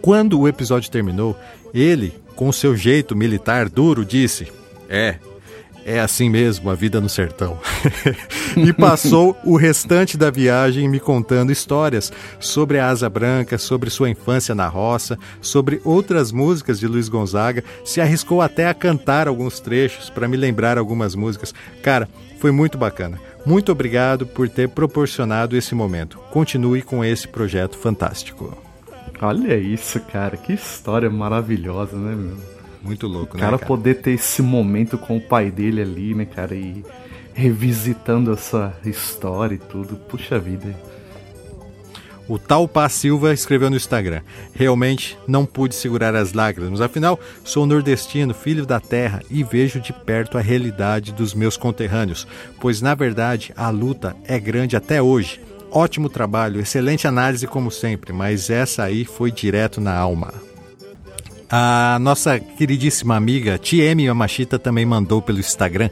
Quando 0.00 0.40
o 0.40 0.48
episódio 0.48 0.90
terminou, 0.90 1.38
ele, 1.74 2.14
com 2.34 2.50
seu 2.50 2.74
jeito 2.74 3.14
militar 3.14 3.68
duro, 3.68 4.06
disse: 4.06 4.50
É, 4.88 5.16
é 5.86 6.00
assim 6.00 6.28
mesmo 6.28 6.68
a 6.68 6.74
vida 6.74 7.00
no 7.00 7.08
sertão. 7.08 7.60
e 8.58 8.72
passou 8.72 9.38
o 9.44 9.56
restante 9.56 10.16
da 10.16 10.32
viagem 10.32 10.88
me 10.88 10.98
contando 10.98 11.52
histórias 11.52 12.12
sobre 12.40 12.80
a 12.80 12.88
Asa 12.88 13.08
Branca, 13.08 13.56
sobre 13.56 13.88
sua 13.88 14.10
infância 14.10 14.52
na 14.52 14.66
roça, 14.66 15.16
sobre 15.40 15.80
outras 15.84 16.32
músicas 16.32 16.80
de 16.80 16.88
Luiz 16.88 17.08
Gonzaga, 17.08 17.62
se 17.84 18.00
arriscou 18.00 18.42
até 18.42 18.66
a 18.66 18.74
cantar 18.74 19.28
alguns 19.28 19.60
trechos 19.60 20.10
para 20.10 20.26
me 20.26 20.36
lembrar 20.36 20.76
algumas 20.76 21.14
músicas. 21.14 21.54
Cara, 21.84 22.08
foi 22.40 22.50
muito 22.50 22.76
bacana. 22.76 23.20
Muito 23.44 23.70
obrigado 23.70 24.26
por 24.26 24.48
ter 24.48 24.68
proporcionado 24.68 25.56
esse 25.56 25.72
momento. 25.72 26.18
Continue 26.32 26.82
com 26.82 27.04
esse 27.04 27.28
projeto 27.28 27.78
fantástico. 27.78 28.58
Olha 29.22 29.56
isso, 29.56 30.00
cara, 30.00 30.36
que 30.36 30.52
história 30.52 31.08
maravilhosa, 31.08 31.96
né, 31.96 32.16
meu? 32.16 32.55
Muito 32.86 33.06
louco, 33.06 33.36
o 33.36 33.40
cara, 33.40 33.52
né? 33.52 33.58
Cara, 33.58 33.66
poder 33.66 33.96
ter 33.96 34.12
esse 34.12 34.42
momento 34.42 34.96
com 34.96 35.16
o 35.16 35.20
pai 35.20 35.50
dele 35.50 35.82
ali, 35.82 36.14
né, 36.14 36.24
cara? 36.24 36.54
E 36.54 36.84
revisitando 37.34 38.32
essa 38.32 38.74
história 38.84 39.54
e 39.54 39.58
tudo. 39.58 39.96
Puxa 39.96 40.38
vida. 40.38 40.74
O 42.28 42.40
tal 42.40 42.66
Pá 42.66 42.88
Silva 42.88 43.32
escreveu 43.32 43.70
no 43.70 43.76
Instagram: 43.76 44.20
Realmente 44.52 45.16
não 45.28 45.46
pude 45.46 45.74
segurar 45.74 46.16
as 46.16 46.32
lágrimas, 46.32 46.80
afinal 46.80 47.20
sou 47.44 47.66
nordestino, 47.66 48.34
filho 48.34 48.66
da 48.66 48.80
terra 48.80 49.22
e 49.30 49.44
vejo 49.44 49.80
de 49.80 49.92
perto 49.92 50.36
a 50.36 50.40
realidade 50.40 51.12
dos 51.12 51.34
meus 51.34 51.56
conterrâneos, 51.56 52.26
pois 52.60 52.82
na 52.82 52.94
verdade 52.94 53.52
a 53.56 53.70
luta 53.70 54.16
é 54.24 54.40
grande 54.40 54.76
até 54.76 55.00
hoje. 55.00 55.40
Ótimo 55.70 56.08
trabalho, 56.08 56.60
excelente 56.60 57.06
análise 57.06 57.46
como 57.46 57.70
sempre, 57.70 58.12
mas 58.12 58.50
essa 58.50 58.82
aí 58.82 59.04
foi 59.04 59.30
direto 59.30 59.80
na 59.80 59.94
alma. 59.94 60.34
A 61.48 61.98
nossa 62.00 62.40
queridíssima 62.40 63.14
amiga 63.14 63.56
Tieme 63.56 64.06
Yamashita 64.06 64.58
também 64.58 64.84
mandou 64.84 65.22
pelo 65.22 65.38
Instagram. 65.38 65.90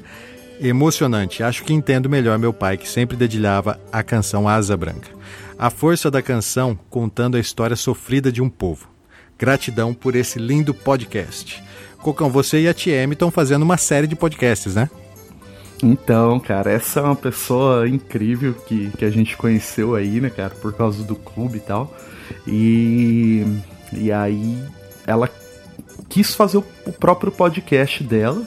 Emocionante, 0.61 1.43
acho 1.43 1.63
que 1.65 1.73
entendo 1.73 2.09
melhor 2.09 2.39
meu 2.39 2.53
pai, 2.53 2.77
que 2.77 2.89
sempre 2.89 3.17
dedilhava 3.17 3.79
a 3.93 4.03
canção 4.03 4.49
Asa 4.49 4.77
Branca. 4.77 5.11
A 5.57 5.71
força 5.71 6.11
da 6.11 6.21
canção 6.21 6.79
contando 6.91 7.37
a 7.37 7.41
história 7.41 7.77
sofrida 7.77 8.33
de 8.33 8.43
um 8.43 8.49
povo. 8.49 8.89
Gratidão 9.39 9.95
por 9.95 10.17
esse 10.17 10.39
lindo 10.39 10.75
podcast. 10.75 11.63
Cocão, 11.99 12.31
você 12.31 12.63
e 12.63 12.69
a 12.69 12.75
TM 12.75 13.13
estão 13.13 13.31
fazendo 13.31 13.63
uma 13.63 13.77
série 13.77 14.07
de 14.07 14.17
podcasts, 14.17 14.75
né? 14.75 14.91
Então, 15.83 16.41
cara, 16.41 16.71
essa 16.73 17.01
é 17.01 17.03
uma 17.03 17.17
pessoa 17.17 17.89
incrível 17.89 18.55
que, 18.55 18.91
que 18.91 19.05
a 19.05 19.11
gente 19.11 19.37
conheceu 19.37 19.95
aí, 19.95 20.21
né, 20.21 20.31
cara, 20.31 20.55
por 20.55 20.73
causa 20.73 21.03
do 21.05 21.15
clube 21.15 21.59
e 21.59 21.61
tal. 21.61 21.95
E, 22.47 23.45
e 23.93 24.11
aí 24.11 24.63
ela 25.07 25.29
quis 26.09 26.35
fazer 26.35 26.59
o 26.59 26.93
próprio 26.99 27.33
podcast 27.33 28.03
dela 28.03 28.43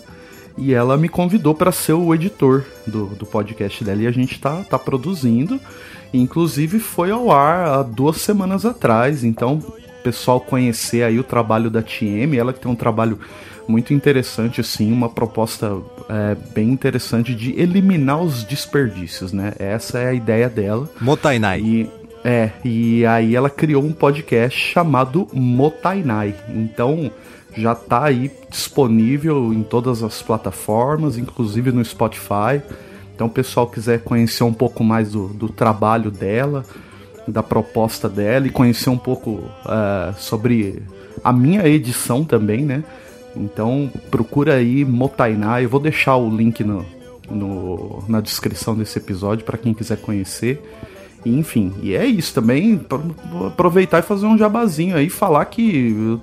e 0.57 0.73
ela 0.73 0.97
me 0.97 1.07
convidou 1.07 1.53
para 1.53 1.71
ser 1.71 1.93
o 1.93 2.13
editor 2.13 2.63
do, 2.85 3.07
do 3.07 3.25
podcast 3.25 3.83
dela 3.83 4.01
e 4.01 4.07
a 4.07 4.11
gente 4.11 4.39
tá, 4.39 4.63
tá 4.63 4.79
produzindo. 4.79 5.59
Inclusive 6.13 6.79
foi 6.79 7.11
ao 7.11 7.31
ar 7.31 7.67
há 7.67 7.83
duas 7.83 8.17
semanas 8.17 8.65
atrás, 8.65 9.23
então 9.23 9.61
pessoal 10.07 10.39
conhecer 10.39 11.03
aí 11.03 11.19
o 11.19 11.23
trabalho 11.23 11.69
da 11.69 11.81
TM, 11.81 12.37
ela 12.37 12.53
que 12.53 12.61
tem 12.61 12.71
um 12.71 12.75
trabalho 12.75 13.19
muito 13.67 13.93
interessante, 13.93 14.61
assim, 14.61 14.89
uma 14.89 15.09
proposta 15.09 15.77
é, 16.07 16.37
bem 16.53 16.69
interessante 16.69 17.35
de 17.35 17.59
eliminar 17.59 18.21
os 18.21 18.45
desperdícios, 18.45 19.33
né? 19.33 19.51
Essa 19.59 19.99
é 19.99 20.07
a 20.07 20.13
ideia 20.13 20.47
dela. 20.47 20.89
Motainai. 21.01 21.59
E, 21.59 21.89
é, 22.23 22.51
e 22.63 23.05
aí 23.05 23.35
ela 23.35 23.49
criou 23.49 23.83
um 23.83 23.91
podcast 23.91 24.57
chamado 24.57 25.27
Motainai. 25.33 26.33
Então, 26.47 27.11
já 27.57 27.73
está 27.73 28.05
aí 28.05 28.31
disponível 28.49 29.53
em 29.53 29.63
todas 29.63 30.03
as 30.03 30.21
plataformas, 30.21 31.17
inclusive 31.17 31.71
no 31.71 31.83
Spotify. 31.83 32.61
Então, 33.15 33.27
o 33.27 33.31
pessoal 33.31 33.67
quiser 33.67 34.01
conhecer 34.03 34.43
um 34.43 34.53
pouco 34.53 34.83
mais 34.83 35.11
do, 35.11 35.27
do 35.27 35.49
trabalho 35.49 36.11
dela, 36.11 36.63
da 37.27 37.41
proposta 37.41 38.07
dela 38.07 38.47
e 38.47 38.49
conhecer 38.49 38.89
um 38.89 38.97
pouco 38.97 39.31
uh, 39.31 40.13
sobre 40.17 40.83
a 41.23 41.33
minha 41.33 41.67
edição 41.67 42.23
também, 42.23 42.63
né? 42.63 42.83
Então 43.35 43.91
procura 44.09 44.55
aí 44.55 44.83
Motainá. 44.85 45.61
Eu 45.61 45.69
vou 45.69 45.79
deixar 45.79 46.15
o 46.15 46.29
link 46.29 46.63
no, 46.63 46.85
no 47.29 48.03
na 48.07 48.21
descrição 48.21 48.75
desse 48.75 48.97
episódio 48.97 49.45
para 49.45 49.57
quem 49.57 49.73
quiser 49.73 49.97
conhecer. 49.97 50.61
Enfim, 51.25 51.73
e 51.81 51.93
é 51.93 52.05
isso 52.05 52.33
também. 52.33 52.79
Aproveitar 53.45 53.99
e 53.99 54.03
fazer 54.03 54.25
um 54.25 54.37
jabazinho 54.37 54.95
aí, 54.95 55.09
falar 55.09 55.43
que 55.45 55.95
eu 55.97 56.21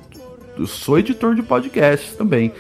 sou 0.67 0.99
editor 0.99 1.35
de 1.35 1.43
podcast 1.43 2.17
também. 2.17 2.53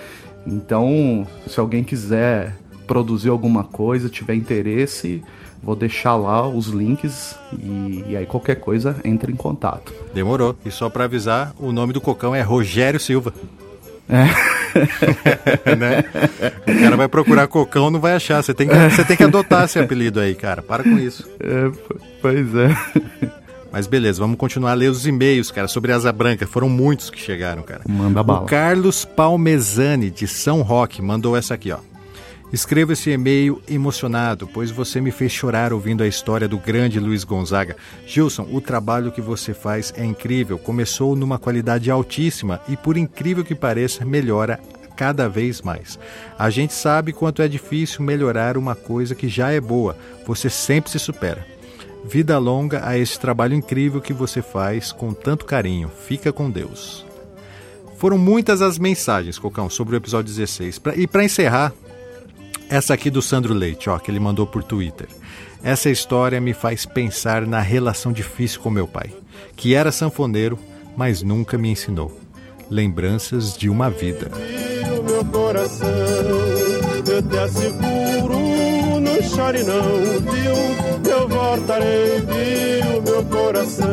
Então, 0.46 1.26
se 1.46 1.58
alguém 1.58 1.82
quiser 1.82 2.56
produzir 2.86 3.30
alguma 3.30 3.64
coisa, 3.64 4.08
tiver 4.08 4.34
interesse, 4.34 5.22
vou 5.62 5.74
deixar 5.74 6.16
lá 6.16 6.46
os 6.46 6.66
links 6.66 7.36
e, 7.58 8.04
e, 8.08 8.16
aí 8.16 8.26
qualquer 8.26 8.56
coisa 8.56 8.96
entre 9.04 9.32
em 9.32 9.36
contato. 9.36 9.92
Demorou. 10.12 10.54
E 10.64 10.70
só 10.70 10.90
para 10.90 11.04
avisar, 11.04 11.54
o 11.58 11.72
nome 11.72 11.92
do 11.92 12.00
cocão 12.00 12.34
é 12.34 12.42
Rogério 12.42 13.00
Silva. 13.00 13.32
É. 14.06 14.26
né? 15.74 16.04
O 16.66 16.82
cara 16.82 16.96
vai 16.96 17.08
procurar 17.08 17.46
cocão, 17.46 17.90
não 17.90 18.00
vai 18.00 18.14
achar. 18.14 18.42
Você 18.42 18.52
tem 18.52 18.68
que, 18.68 18.74
você 18.74 19.04
tem 19.04 19.16
que 19.16 19.24
adotar 19.24 19.64
esse 19.64 19.78
apelido 19.78 20.20
aí, 20.20 20.34
cara. 20.34 20.60
Para 20.60 20.82
com 20.82 20.98
isso. 20.98 21.26
É, 21.40 21.70
pois 22.20 22.54
é. 22.54 23.34
Mas 23.74 23.88
beleza, 23.88 24.20
vamos 24.20 24.36
continuar 24.36 24.70
a 24.70 24.74
ler 24.74 24.88
os 24.88 25.04
e-mails, 25.04 25.50
cara, 25.50 25.66
sobre 25.66 25.90
Asa 25.90 26.12
Branca. 26.12 26.46
Foram 26.46 26.68
muitos 26.68 27.10
que 27.10 27.18
chegaram, 27.18 27.64
cara. 27.64 27.82
Manda 27.88 28.22
bala. 28.22 28.42
O 28.42 28.46
Carlos 28.46 29.04
Palmezani, 29.04 30.12
de 30.12 30.28
São 30.28 30.62
Roque, 30.62 31.02
mandou 31.02 31.36
essa 31.36 31.54
aqui, 31.54 31.72
ó. 31.72 31.78
Escrevo 32.52 32.92
esse 32.92 33.10
e-mail 33.10 33.60
emocionado, 33.68 34.46
pois 34.46 34.70
você 34.70 35.00
me 35.00 35.10
fez 35.10 35.32
chorar 35.32 35.72
ouvindo 35.72 36.04
a 36.04 36.06
história 36.06 36.46
do 36.46 36.56
grande 36.56 37.00
Luiz 37.00 37.24
Gonzaga. 37.24 37.76
Gilson, 38.06 38.46
o 38.52 38.60
trabalho 38.60 39.10
que 39.10 39.20
você 39.20 39.52
faz 39.52 39.92
é 39.96 40.04
incrível. 40.04 40.56
Começou 40.56 41.16
numa 41.16 41.36
qualidade 41.36 41.90
altíssima 41.90 42.60
e, 42.68 42.76
por 42.76 42.96
incrível 42.96 43.44
que 43.44 43.56
pareça, 43.56 44.04
melhora 44.04 44.60
cada 44.96 45.28
vez 45.28 45.60
mais. 45.62 45.98
A 46.38 46.48
gente 46.48 46.72
sabe 46.72 47.12
quanto 47.12 47.42
é 47.42 47.48
difícil 47.48 48.04
melhorar 48.04 48.56
uma 48.56 48.76
coisa 48.76 49.16
que 49.16 49.28
já 49.28 49.50
é 49.50 49.60
boa. 49.60 49.96
Você 50.24 50.48
sempre 50.48 50.92
se 50.92 51.00
supera. 51.00 51.53
Vida 52.04 52.38
longa 52.38 52.86
a 52.86 52.98
esse 52.98 53.18
trabalho 53.18 53.54
incrível 53.54 54.00
que 54.00 54.12
você 54.12 54.42
faz 54.42 54.92
com 54.92 55.12
tanto 55.12 55.44
carinho. 55.44 55.90
Fica 56.06 56.32
com 56.32 56.50
Deus. 56.50 57.04
Foram 57.96 58.18
muitas 58.18 58.60
as 58.60 58.78
mensagens, 58.78 59.38
Cocão, 59.38 59.70
sobre 59.70 59.94
o 59.94 59.98
episódio 59.98 60.34
16. 60.34 60.80
E 60.96 61.06
para 61.06 61.24
encerrar, 61.24 61.72
essa 62.68 62.92
aqui 62.94 63.08
do 63.08 63.22
Sandro 63.22 63.54
Leite, 63.54 63.88
ó, 63.88 63.98
que 63.98 64.10
ele 64.10 64.20
mandou 64.20 64.46
por 64.46 64.62
Twitter. 64.62 65.08
Essa 65.62 65.88
história 65.88 66.40
me 66.40 66.52
faz 66.52 66.84
pensar 66.84 67.46
na 67.46 67.60
relação 67.60 68.12
difícil 68.12 68.60
com 68.60 68.68
meu 68.68 68.86
pai, 68.86 69.10
que 69.56 69.74
era 69.74 69.90
sanfoneiro, 69.90 70.58
mas 70.94 71.22
nunca 71.22 71.56
me 71.56 71.70
ensinou. 71.70 72.20
Lembranças 72.70 73.56
de 73.56 73.68
uma 73.70 73.88
vida. 73.88 74.30
Eu 77.06 77.22
te 77.22 77.38
asseguro, 77.38 78.53
chore 79.34 79.62
não, 79.64 80.00
viu? 80.32 81.10
Eu 81.10 81.28
voltarei, 81.28 82.20
viu, 82.20 83.02
meu 83.02 83.24
coração. 83.24 83.88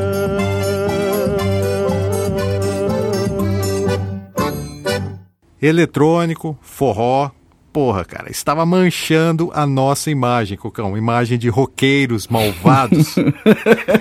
Eletrônico, 5.61 6.57
forró, 6.61 7.29
porra, 7.71 8.03
cara, 8.03 8.31
estava 8.31 8.65
manchando 8.65 9.51
a 9.53 9.65
nossa 9.65 10.09
imagem, 10.09 10.57
Cocão, 10.57 10.97
imagem 10.97 11.37
de 11.37 11.49
roqueiros 11.49 12.27
malvados. 12.27 13.15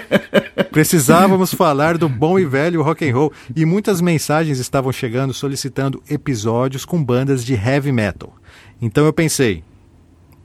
Precisávamos 0.72 1.52
falar 1.52 1.98
do 1.98 2.08
bom 2.08 2.38
e 2.38 2.46
velho 2.46 2.82
rock 2.82 3.08
and 3.08 3.14
roll 3.14 3.32
e 3.54 3.66
muitas 3.66 4.00
mensagens 4.00 4.58
estavam 4.58 4.90
chegando 4.90 5.34
solicitando 5.34 6.02
episódios 6.08 6.84
com 6.84 7.02
bandas 7.02 7.44
de 7.44 7.54
heavy 7.54 7.92
metal. 7.92 8.34
Então 8.80 9.04
eu 9.04 9.12
pensei, 9.12 9.62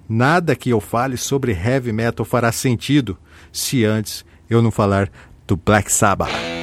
nada 0.08 0.56
que 0.56 0.70
eu 0.70 0.80
fale 0.80 1.18
sobre 1.18 1.51
heavy 1.51 1.91
metal 1.91 2.26
fará 2.26 2.51
sentido 2.51 3.18
se 3.51 3.84
antes 3.86 4.26
eu 4.49 4.62
não 4.62 4.72
falar 4.72 5.10
do 5.47 5.56
Black 5.56 5.91
Sabbath. 5.91 6.55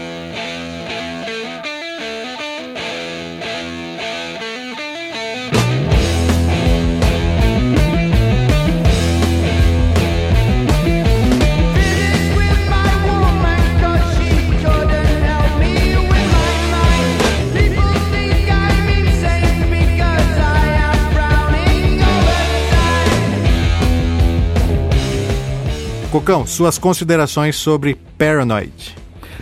Cocão, 26.13 26.47
suas 26.47 26.77
considerações 26.77 27.57
sobre 27.57 27.97
Paranoid. 28.19 28.95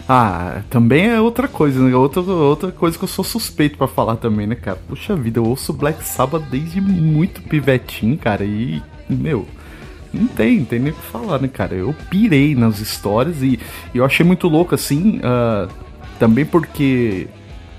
Ah, 0.09 0.63
também 0.71 1.09
é 1.09 1.21
outra 1.21 1.49
coisa, 1.49 1.81
né? 1.81 1.93
Outra, 1.97 2.23
outra 2.23 2.71
coisa 2.71 2.97
que 2.97 3.03
eu 3.03 3.09
sou 3.09 3.25
suspeito 3.25 3.77
para 3.77 3.89
falar 3.89 4.15
também, 4.15 4.47
né, 4.47 4.55
cara? 4.55 4.79
Puxa 4.89 5.17
vida, 5.17 5.41
eu 5.41 5.45
ouço 5.47 5.73
Black 5.73 6.05
Sabbath 6.05 6.45
desde 6.49 6.81
muito 6.81 7.43
pivetinho, 7.43 8.17
cara, 8.17 8.45
e, 8.45 8.81
meu, 9.09 9.49
não 10.15 10.29
tem, 10.29 10.59
não 10.61 10.65
tem 10.65 10.79
nem 10.79 10.93
o 10.93 10.95
que 10.95 11.03
falar, 11.03 11.41
né, 11.41 11.49
cara? 11.49 11.75
Eu 11.75 11.93
pirei 12.09 12.55
nas 12.55 12.79
histórias 12.79 13.43
e, 13.43 13.59
e 13.93 13.99
eu 13.99 14.05
achei 14.05 14.25
muito 14.25 14.47
louco, 14.47 14.73
assim, 14.73 15.19
uh, 15.19 15.69
também 16.21 16.45
porque, 16.45 17.27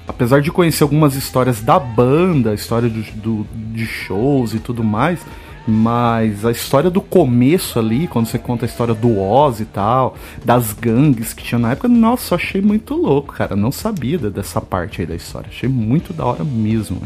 apesar 0.06 0.42
de 0.42 0.52
conhecer 0.52 0.84
algumas 0.84 1.16
histórias 1.16 1.62
da 1.62 1.80
banda, 1.80 2.54
história 2.54 2.90
do, 2.90 3.02
do, 3.16 3.48
de 3.74 3.86
shows 3.86 4.54
e 4.54 4.60
tudo 4.60 4.84
mais, 4.84 5.22
mas 5.68 6.46
a 6.46 6.52
história 6.52 6.90
do 6.90 7.02
começo 7.02 7.78
ali, 7.78 8.08
quando 8.08 8.28
você 8.28 8.40
conta 8.40 8.66
a 8.66 8.68
história 8.68 8.94
do 8.94 9.20
Oz 9.20 9.60
e 9.60 9.66
tal, 9.66 10.16
das 10.44 10.74
gangues 10.74 11.34
que 11.34 11.44
tinha 11.44 11.60
na 11.60 11.72
época, 11.72 11.88
nossa, 11.88 12.36
achei 12.36 12.62
muito 12.62 12.96
louco, 12.96 13.34
cara. 13.34 13.56
Não 13.56 13.72
sabia 13.72 14.18
dessa 14.18 14.60
parte 14.60 15.02
aí 15.02 15.08
da 15.08 15.16
história. 15.16 15.50
Achei 15.50 15.70
muito 15.70 16.14
da 16.14 16.26
hora 16.26 16.44
mesmo. 16.44 17.02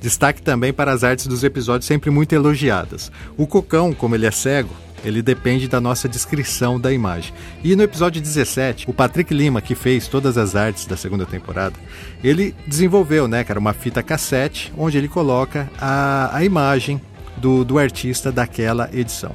Destaque 0.00 0.40
também 0.40 0.72
para 0.72 0.92
as 0.92 1.04
artes 1.04 1.26
dos 1.26 1.44
episódios 1.44 1.86
sempre 1.86 2.10
muito 2.10 2.34
elogiadas. 2.34 3.12
O 3.36 3.46
Cocão, 3.46 3.92
como 3.92 4.14
ele 4.14 4.26
é 4.26 4.30
cego, 4.30 4.70
ele 5.04 5.22
depende 5.22 5.68
da 5.68 5.80
nossa 5.80 6.08
descrição 6.08 6.78
da 6.78 6.92
imagem. 6.92 7.32
E 7.62 7.74
no 7.74 7.82
episódio 7.82 8.20
17, 8.20 8.88
o 8.88 8.92
Patrick 8.92 9.32
Lima, 9.32 9.60
que 9.60 9.74
fez 9.74 10.08
todas 10.08 10.36
as 10.36 10.54
artes 10.54 10.86
da 10.86 10.96
segunda 10.96 11.26
temporada, 11.26 11.74
ele 12.22 12.54
desenvolveu, 12.66 13.26
né, 13.26 13.44
cara, 13.44 13.58
uma 13.58 13.72
fita 13.72 14.02
cassete 14.02 14.72
onde 14.76 14.98
ele 14.98 15.08
coloca 15.08 15.70
a, 15.80 16.36
a 16.36 16.44
imagem 16.44 17.00
do, 17.40 17.64
do 17.64 17.78
artista 17.78 18.30
daquela 18.30 18.88
edição. 18.92 19.32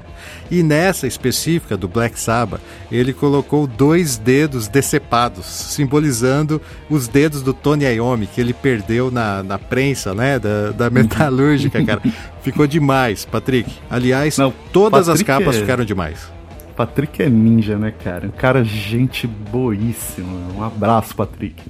E 0.50 0.62
nessa 0.62 1.08
específica 1.08 1.76
do 1.76 1.88
Black 1.88 2.20
Sabbath, 2.20 2.62
ele 2.92 3.12
colocou 3.12 3.66
dois 3.68 4.18
dedos 4.18 4.68
decepados, 4.68 5.46
simbolizando 5.46 6.62
os 6.90 7.08
dedos 7.08 7.42
do 7.42 7.54
Tony 7.54 7.86
Iommi, 7.86 8.28
que 8.28 8.40
ele 8.40 8.54
perdeu 8.54 9.10
na, 9.10 9.44
na 9.44 9.58
prensa 9.58 10.14
né, 10.14 10.40
da, 10.40 10.72
da 10.72 10.90
metalúrgica, 10.90 11.84
cara. 11.84 12.02
Ficou 12.42 12.68
demais, 12.68 13.26
Patrick. 13.26 13.72
Aliás, 13.90 14.38
Não, 14.38 14.54
todas 14.72 15.08
Patrick 15.08 15.32
as 15.32 15.38
capas 15.38 15.56
é... 15.56 15.60
ficaram 15.60 15.84
demais. 15.84 16.36
Patrick 16.76 17.24
é 17.24 17.30
ninja, 17.30 17.78
né, 17.78 17.92
cara? 18.04 18.28
Um 18.28 18.32
cara 18.32 18.64
gente 18.64 19.26
boíssima. 19.26 20.38
Um 20.56 20.64
abraço, 20.64 21.16
Patrick. 21.16 21.64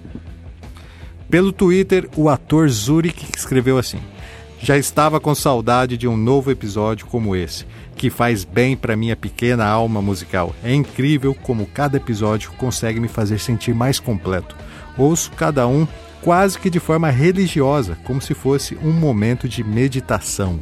Pelo 1.30 1.52
Twitter, 1.52 2.10
o 2.16 2.28
ator 2.28 2.68
Zurich 2.70 3.26
escreveu 3.36 3.78
assim: 3.78 4.00
já 4.66 4.76
estava 4.76 5.20
com 5.20 5.36
saudade 5.36 5.96
de 5.96 6.08
um 6.08 6.18
novo 6.18 6.50
episódio 6.50 7.06
como 7.06 7.36
esse, 7.36 7.68
que 7.96 8.10
faz 8.10 8.44
bem 8.44 8.76
para 8.76 8.96
minha 8.96 9.16
pequena 9.16 9.64
alma 9.64 10.02
musical. 10.02 10.56
É 10.64 10.74
incrível 10.74 11.36
como 11.36 11.68
cada 11.68 11.98
episódio 11.98 12.52
consegue 12.54 13.00
me 13.00 13.08
fazer 13.08 13.40
sentir 13.40 13.76
mais 13.76 14.00
completo. 14.00 14.56
Ouço 14.98 15.30
cada 15.34 15.68
um 15.68 15.88
quase 16.20 16.58
que 16.58 16.72
de 16.72 16.80
forma 16.80 17.12
religiosa, 17.12 17.96
como 18.04 18.20
se 18.20 18.34
fosse 18.34 18.76
um 18.84 18.92
momento 18.92 19.48
de 19.48 19.64
meditação. 19.64 20.60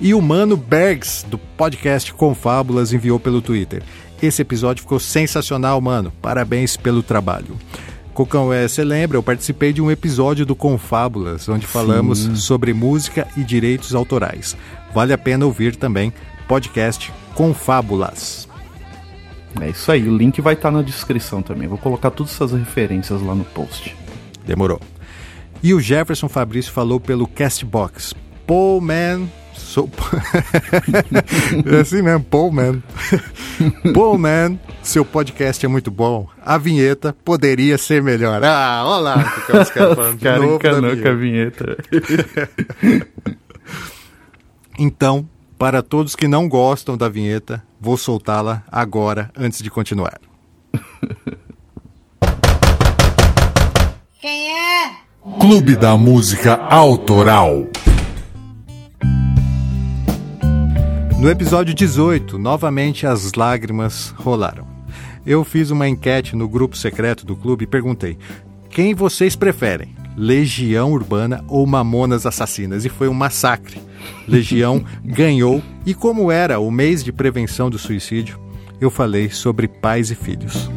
E 0.00 0.14
o 0.14 0.22
Mano 0.22 0.56
Bergs, 0.56 1.26
do 1.28 1.36
podcast 1.36 2.10
Confábulas, 2.14 2.90
enviou 2.90 3.20
pelo 3.20 3.42
Twitter. 3.42 3.82
Esse 4.22 4.40
episódio 4.40 4.80
ficou 4.80 4.98
sensacional, 4.98 5.78
mano. 5.82 6.10
Parabéns 6.22 6.74
pelo 6.74 7.02
trabalho. 7.02 7.58
Cocão, 8.16 8.50
é, 8.50 8.66
você 8.66 8.82
lembra, 8.82 9.18
eu 9.18 9.22
participei 9.22 9.74
de 9.74 9.82
um 9.82 9.90
episódio 9.90 10.46
do 10.46 10.56
Confábulas, 10.56 11.46
onde 11.50 11.66
falamos 11.66 12.20
Sim. 12.20 12.34
sobre 12.34 12.72
música 12.72 13.28
e 13.36 13.44
direitos 13.44 13.94
autorais. 13.94 14.56
Vale 14.94 15.12
a 15.12 15.18
pena 15.18 15.44
ouvir 15.44 15.76
também 15.76 16.10
podcast 16.48 17.12
Confábulas. 17.34 18.48
É 19.60 19.68
isso 19.68 19.92
aí, 19.92 20.08
o 20.08 20.16
link 20.16 20.40
vai 20.40 20.54
estar 20.54 20.70
tá 20.70 20.78
na 20.78 20.82
descrição 20.82 21.42
também. 21.42 21.68
Vou 21.68 21.76
colocar 21.76 22.10
todas 22.10 22.32
essas 22.32 22.52
referências 22.52 23.20
lá 23.20 23.34
no 23.34 23.44
post. 23.44 23.94
Demorou. 24.46 24.80
E 25.62 25.74
o 25.74 25.80
Jefferson 25.80 26.30
Fabrício 26.30 26.72
falou 26.72 26.98
pelo 26.98 27.26
Castbox. 27.26 28.14
Paul 28.46 28.80
Man. 28.80 29.26
Sou... 29.52 29.90
é 31.70 31.80
assim 31.80 32.00
mesmo, 32.00 32.24
Paul 32.24 32.50
Man. 32.50 32.82
Paul 33.92 34.16
Man 34.16 34.58
Seu 34.86 35.04
podcast 35.04 35.66
é 35.66 35.68
muito 35.68 35.90
bom. 35.90 36.28
A 36.40 36.56
vinheta 36.56 37.12
poderia 37.24 37.76
ser 37.76 38.00
melhor. 38.00 38.42
Ah, 38.44 38.84
olha 38.86 39.00
lá 39.02 39.16
o 39.16 39.46
que 39.46 39.56
os 39.56 39.70
caras 39.70 39.94
falando 39.96 40.14
de 40.18 40.22
Cara, 40.24 40.38
novo 40.38 40.54
encanou 40.54 40.90
vinheta. 40.92 41.02
com 41.02 41.08
a 41.08 41.14
vinheta. 41.14 43.06
Então, 44.78 45.26
para 45.58 45.82
todos 45.82 46.14
que 46.14 46.28
não 46.28 46.46
gostam 46.46 46.98
da 46.98 47.08
vinheta, 47.08 47.62
vou 47.80 47.96
soltá-la 47.96 48.62
agora 48.70 49.30
antes 49.34 49.62
de 49.62 49.70
continuar. 49.70 50.20
Clube 55.40 55.76
da 55.76 55.96
Música 55.96 56.56
Autoral. 56.56 57.66
No 61.18 61.30
episódio 61.30 61.74
18, 61.74 62.38
novamente 62.38 63.06
as 63.06 63.32
lágrimas 63.32 64.10
rolaram. 64.18 64.75
Eu 65.26 65.44
fiz 65.44 65.70
uma 65.70 65.88
enquete 65.88 66.36
no 66.36 66.48
grupo 66.48 66.76
secreto 66.76 67.26
do 67.26 67.34
clube 67.34 67.64
e 67.64 67.66
perguntei: 67.66 68.16
quem 68.70 68.94
vocês 68.94 69.34
preferem? 69.34 69.94
Legião 70.16 70.92
Urbana 70.92 71.44
ou 71.48 71.66
Mamonas 71.66 72.24
Assassinas? 72.26 72.84
E 72.84 72.88
foi 72.88 73.08
um 73.08 73.14
massacre. 73.14 73.80
Legião 74.28 74.84
ganhou, 75.04 75.62
e 75.84 75.94
como 75.94 76.30
era 76.30 76.58
o 76.58 76.70
mês 76.70 77.02
de 77.02 77.12
prevenção 77.12 77.68
do 77.68 77.78
suicídio, 77.78 78.38
eu 78.80 78.90
falei 78.90 79.30
sobre 79.30 79.66
pais 79.66 80.10
e 80.10 80.14
filhos. 80.14 80.70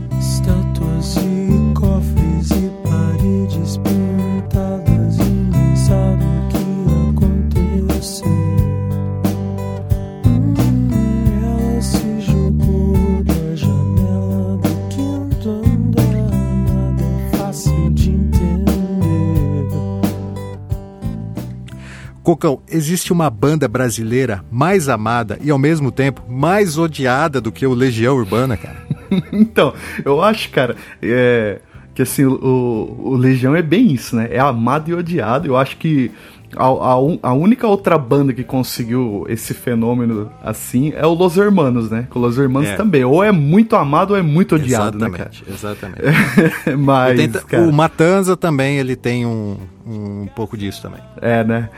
Cocão, 22.29 22.61
existe 22.69 23.11
uma 23.11 23.27
banda 23.27 23.67
brasileira 23.67 24.43
mais 24.51 24.87
amada 24.87 25.39
e 25.41 25.49
ao 25.49 25.57
mesmo 25.57 25.91
tempo 25.91 26.21
mais 26.29 26.77
odiada 26.77 27.41
do 27.41 27.51
que 27.51 27.65
o 27.65 27.73
Legião 27.73 28.15
Urbana, 28.15 28.55
cara? 28.55 28.77
Então, 29.33 29.73
eu 30.05 30.21
acho, 30.21 30.51
cara, 30.51 30.75
é, 31.01 31.59
que 31.95 32.03
assim, 32.03 32.25
o, 32.25 32.95
o 32.99 33.15
Legião 33.15 33.55
é 33.55 33.61
bem 33.63 33.91
isso, 33.91 34.15
né? 34.15 34.27
É 34.29 34.39
amado 34.39 34.87
e 34.91 34.93
odiado. 34.93 35.47
Eu 35.47 35.57
acho 35.57 35.77
que 35.77 36.11
a, 36.55 36.65
a 36.65 37.29
a 37.29 37.33
única 37.33 37.67
outra 37.67 37.97
banda 37.97 38.33
que 38.33 38.43
conseguiu 38.43 39.25
esse 39.27 39.53
fenômeno 39.55 40.31
assim 40.43 40.93
é 40.95 41.05
o 41.07 41.13
Los 41.15 41.37
Hermanos, 41.37 41.89
né? 41.89 42.05
Com 42.11 42.19
o 42.19 42.21
Los 42.21 42.37
Hermanos 42.37 42.69
É. 42.69 42.75
também. 42.75 43.03
Ou 43.03 43.23
é 43.23 43.31
muito 43.31 43.75
amado 43.75 44.11
ou 44.11 44.17
é 44.17 44.21
muito 44.21 44.53
odiado, 44.55 44.99
né, 44.99 45.09
cara? 45.09 45.31
exatamente. 45.47 46.01
Mas, 46.77 47.17
Tenta- 47.19 47.41
cara, 47.41 47.63
O 47.63 47.73
Matanza 47.73 48.37
também, 48.37 48.77
ele 48.77 48.95
tem 48.95 49.25
um, 49.25 49.57
um 49.87 50.27
pouco 50.35 50.55
disso 50.55 50.81
também. 50.83 51.01
É, 51.19 51.43
né? 51.43 51.69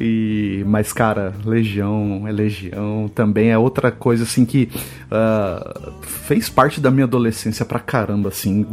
E, 0.00 0.64
mas, 0.66 0.92
cara, 0.92 1.32
Legião 1.44 2.26
é 2.26 2.32
Legião. 2.32 3.08
Também 3.14 3.50
é 3.50 3.58
outra 3.58 3.90
coisa, 3.90 4.24
assim, 4.24 4.44
que 4.44 4.68
ah, 5.10 5.92
fez 6.02 6.48
parte 6.48 6.80
da 6.80 6.90
minha 6.90 7.04
adolescência 7.04 7.64
pra 7.64 7.78
caramba, 7.78 8.28
assim. 8.28 8.66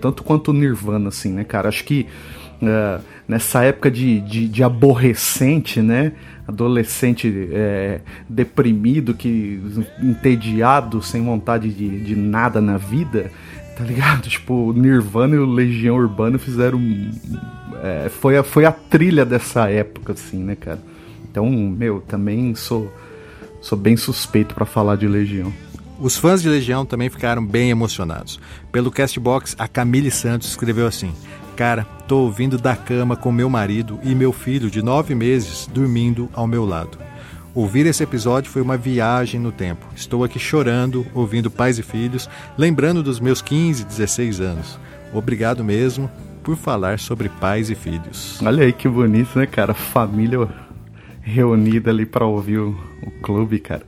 Tanto 0.00 0.22
quanto 0.22 0.52
Nirvana, 0.52 1.08
assim, 1.08 1.32
né, 1.32 1.44
cara? 1.44 1.68
Acho 1.68 1.84
que 1.84 2.06
ah, 2.62 3.00
nessa 3.26 3.64
época 3.64 3.90
de, 3.90 4.20
de, 4.20 4.48
de 4.48 4.62
aborrecente, 4.62 5.80
né? 5.80 6.12
Adolescente 6.46 7.48
é, 7.52 8.00
deprimido, 8.28 9.14
que 9.14 9.60
entediado, 10.00 11.02
sem 11.02 11.24
vontade 11.24 11.70
de, 11.70 12.00
de 12.00 12.16
nada 12.16 12.60
na 12.60 12.76
vida, 12.76 13.30
tá 13.76 13.84
ligado? 13.84 14.22
Tipo, 14.28 14.72
Nirvana 14.72 15.34
e 15.34 15.38
o 15.38 15.46
Legião 15.46 15.96
Urbana 15.96 16.38
fizeram 16.38 16.80
é, 17.82 18.08
foi, 18.08 18.36
a, 18.36 18.44
foi 18.44 18.64
a 18.64 18.70
trilha 18.70 19.24
dessa 19.24 19.68
época, 19.68 20.12
assim, 20.12 20.38
né, 20.38 20.54
cara? 20.54 20.78
Então, 21.28 21.50
meu, 21.50 22.00
também 22.00 22.54
sou, 22.54 22.92
sou 23.60 23.76
bem 23.76 23.96
suspeito 23.96 24.54
pra 24.54 24.64
falar 24.64 24.94
de 24.94 25.08
Legião. 25.08 25.52
Os 25.98 26.16
fãs 26.16 26.40
de 26.40 26.48
Legião 26.48 26.86
também 26.86 27.10
ficaram 27.10 27.44
bem 27.44 27.70
emocionados. 27.70 28.38
Pelo 28.70 28.90
Castbox, 28.90 29.56
a 29.58 29.66
Camille 29.66 30.12
Santos 30.12 30.48
escreveu 30.48 30.86
assim: 30.86 31.12
Cara, 31.56 31.84
tô 32.06 32.18
ouvindo 32.18 32.56
da 32.56 32.76
cama 32.76 33.16
com 33.16 33.32
meu 33.32 33.50
marido 33.50 33.98
e 34.04 34.14
meu 34.14 34.32
filho 34.32 34.70
de 34.70 34.80
nove 34.80 35.14
meses 35.14 35.68
dormindo 35.72 36.28
ao 36.32 36.46
meu 36.46 36.64
lado. 36.64 36.98
Ouvir 37.54 37.84
esse 37.86 38.02
episódio 38.02 38.50
foi 38.50 38.62
uma 38.62 38.76
viagem 38.76 39.40
no 39.40 39.50
tempo. 39.50 39.86
Estou 39.94 40.22
aqui 40.22 40.38
chorando, 40.38 41.04
ouvindo 41.12 41.50
pais 41.50 41.78
e 41.78 41.82
filhos, 41.82 42.28
lembrando 42.56 43.02
dos 43.02 43.18
meus 43.18 43.42
15, 43.42 43.84
16 43.84 44.40
anos. 44.40 44.78
Obrigado 45.12 45.62
mesmo 45.62 46.08
por 46.42 46.56
falar 46.56 46.98
sobre 46.98 47.28
pais 47.28 47.70
e 47.70 47.74
filhos. 47.74 48.40
Olha 48.42 48.64
aí 48.64 48.72
que 48.72 48.88
bonito, 48.88 49.38
né, 49.38 49.46
cara? 49.46 49.72
Família 49.72 50.48
reunida 51.22 51.90
ali 51.90 52.04
pra 52.04 52.26
ouvir 52.26 52.58
o, 52.58 52.76
o 53.02 53.10
clube, 53.22 53.58
cara. 53.58 53.86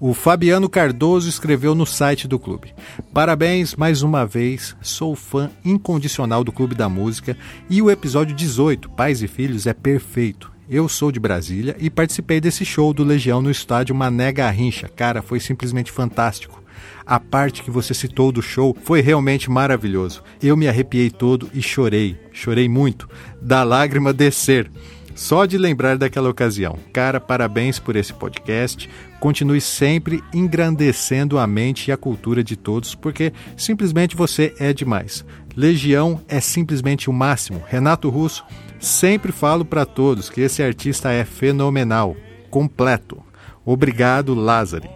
O 0.00 0.12
Fabiano 0.12 0.68
Cardoso 0.68 1.28
escreveu 1.28 1.74
no 1.74 1.86
site 1.86 2.26
do 2.26 2.38
clube. 2.38 2.74
Parabéns 3.12 3.74
mais 3.74 4.02
uma 4.02 4.26
vez, 4.26 4.76
sou 4.82 5.14
fã 5.14 5.50
incondicional 5.64 6.42
do 6.42 6.52
Clube 6.52 6.74
da 6.74 6.88
Música 6.88 7.36
e 7.70 7.80
o 7.80 7.90
episódio 7.90 8.34
18, 8.34 8.90
Pais 8.90 9.22
e 9.22 9.28
Filhos, 9.28 9.66
é 9.66 9.72
perfeito. 9.72 10.52
Eu 10.68 10.88
sou 10.88 11.12
de 11.12 11.20
Brasília 11.20 11.76
e 11.78 11.90
participei 11.90 12.40
desse 12.40 12.64
show 12.64 12.92
do 12.92 13.04
Legião 13.04 13.40
no 13.40 13.50
estádio 13.50 13.94
Mané 13.94 14.32
Garrincha. 14.32 14.88
Cara, 14.88 15.22
foi 15.22 15.38
simplesmente 15.38 15.92
fantástico. 15.92 16.63
A 17.06 17.20
parte 17.20 17.62
que 17.62 17.70
você 17.70 17.92
citou 17.92 18.32
do 18.32 18.42
show 18.42 18.76
foi 18.82 19.00
realmente 19.00 19.50
maravilhoso. 19.50 20.22
Eu 20.42 20.56
me 20.56 20.68
arrepiei 20.68 21.10
todo 21.10 21.50
e 21.52 21.60
chorei, 21.60 22.16
chorei 22.32 22.68
muito, 22.68 23.08
da 23.40 23.62
lágrima 23.62 24.12
descer. 24.12 24.70
Só 25.14 25.46
de 25.46 25.56
lembrar 25.56 25.96
daquela 25.96 26.28
ocasião. 26.28 26.76
Cara, 26.92 27.20
parabéns 27.20 27.78
por 27.78 27.94
esse 27.94 28.12
podcast. 28.12 28.90
Continue 29.20 29.60
sempre 29.60 30.22
engrandecendo 30.34 31.38
a 31.38 31.46
mente 31.46 31.88
e 31.88 31.92
a 31.92 31.96
cultura 31.96 32.42
de 32.42 32.56
todos, 32.56 32.94
porque 32.94 33.32
simplesmente 33.56 34.16
você 34.16 34.52
é 34.58 34.72
demais. 34.72 35.24
Legião 35.56 36.20
é 36.26 36.40
simplesmente 36.40 37.08
o 37.08 37.12
máximo. 37.12 37.62
Renato 37.66 38.10
Russo, 38.10 38.44
sempre 38.80 39.30
falo 39.30 39.64
para 39.64 39.86
todos 39.86 40.28
que 40.28 40.40
esse 40.40 40.62
artista 40.62 41.12
é 41.12 41.24
fenomenal, 41.24 42.16
completo. 42.50 43.22
Obrigado, 43.64 44.34
Lázaro. 44.34 44.88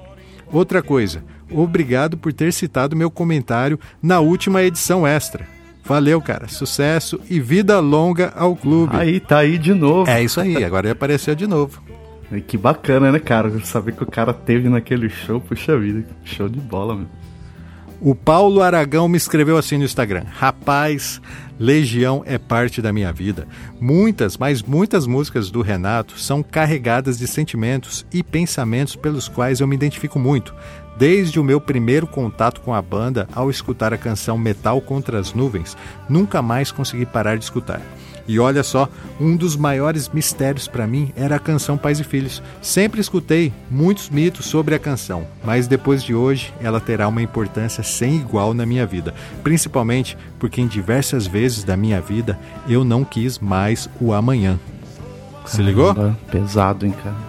Outra 0.51 0.83
coisa, 0.83 1.23
obrigado 1.51 2.17
por 2.17 2.33
ter 2.33 2.53
citado 2.53 2.97
meu 2.97 3.11
comentário 3.11 3.79
na 4.03 4.21
última 4.21 4.63
edição 4.63 5.07
extra. 5.07 5.47
Valeu, 5.85 6.21
cara. 6.21 6.49
Sucesso 6.49 7.19
e 7.31 7.41
vida 7.41 7.81
longa 7.81 8.33
ao 8.37 8.55
clube. 8.55 8.95
Aí, 8.95 9.21
tá 9.21 9.39
aí 9.39 9.57
de 9.57 9.73
novo. 9.73 10.11
É 10.11 10.23
isso 10.23 10.41
aí, 10.41 10.63
agora 10.63 10.87
ele 10.87 10.93
apareceu 10.93 11.35
de 11.35 11.47
novo. 11.47 11.83
E 12.31 12.43
Que 12.43 12.59
bacana, 12.59 13.11
né, 13.11 13.19
cara? 13.19 13.51
Saber 13.65 13.93
que 13.93 14.03
o 14.03 14.07
cara 14.07 14.35
teve 14.35 14.69
naquele 14.69 15.09
show, 15.09 15.41
puxa 15.41 15.79
vida. 15.79 16.05
Show 16.25 16.49
de 16.49 16.61
bola, 16.61 16.95
meu. 16.95 17.07
O 18.01 18.15
Paulo 18.15 18.63
Aragão 18.63 19.09
me 19.09 19.17
escreveu 19.17 19.57
assim 19.57 19.77
no 19.77 19.85
Instagram: 19.85 20.25
Rapaz, 20.31 21.21
Legião 21.59 22.23
é 22.25 22.39
parte 22.39 22.81
da 22.81 22.93
minha 22.93 23.13
vida. 23.13 23.49
Muitas, 23.81 24.37
mas 24.37 24.63
muitas 24.63 25.07
músicas 25.07 25.51
do 25.51 25.63
Renato 25.63 26.19
são 26.19 26.43
carregadas 26.43 27.19
de 27.19 27.27
sentimentos 27.27 28.07
e 28.13 28.23
pensamentos 28.23 28.95
pelos 28.95 29.27
quais 29.27 29.61
eu 29.61 29.67
me 29.67 29.75
identifico 29.75 30.19
muito. 30.19 30.55
Desde 30.99 31.39
o 31.39 31.45
meu 31.45 31.61
primeiro 31.61 32.09
contato 32.09 32.61
com 32.61 32.75
a 32.75 32.83
banda, 32.83 33.29
ao 33.33 33.49
escutar 33.49 33.95
a 33.95 33.99
canção 33.99 34.37
Metal 34.37 34.81
contra 34.81 35.21
as 35.21 35.33
Nuvens, 35.33 35.77
nunca 36.09 36.43
mais 36.43 36.73
consegui 36.73 37.07
parar 37.07 37.39
de 37.39 37.45
escutar. 37.45 37.81
E 38.27 38.39
olha 38.41 38.65
só, 38.65 38.89
um 39.21 39.37
dos 39.37 39.57
maiores 39.57 40.09
mistérios 40.09 40.67
para 40.67 40.89
mim 40.89 41.13
era 41.17 41.37
a 41.37 41.39
canção 41.39 41.79
Pais 41.79 42.01
e 42.01 42.05
Filhos. 42.05 42.43
Sempre 42.61 43.01
escutei 43.01 43.53
muitos 43.71 44.11
mitos 44.11 44.47
sobre 44.47 44.75
a 44.75 44.79
canção, 44.79 45.25
mas 45.45 45.69
depois 45.69 46.03
de 46.03 46.15
hoje 46.15 46.53
ela 46.61 46.81
terá 46.81 47.07
uma 47.07 47.23
importância 47.23 47.83
sem 47.85 48.17
igual 48.17 48.53
na 48.53 48.67
minha 48.67 48.85
vida, 48.85 49.15
principalmente 49.45 50.19
porque 50.39 50.61
em 50.61 50.67
diversas 50.67 51.29
vezes 51.29 51.63
da 51.63 51.77
minha 51.77 52.01
vida 52.01 52.37
eu 52.69 52.85
não 52.85 53.05
quis 53.05 53.39
mais 53.39 53.89
o 54.01 54.13
amanhã. 54.13 54.59
Se 55.47 55.63
ligou? 55.63 55.95
Pesado, 56.31 56.85
hein, 56.85 56.93
cara. 57.03 57.28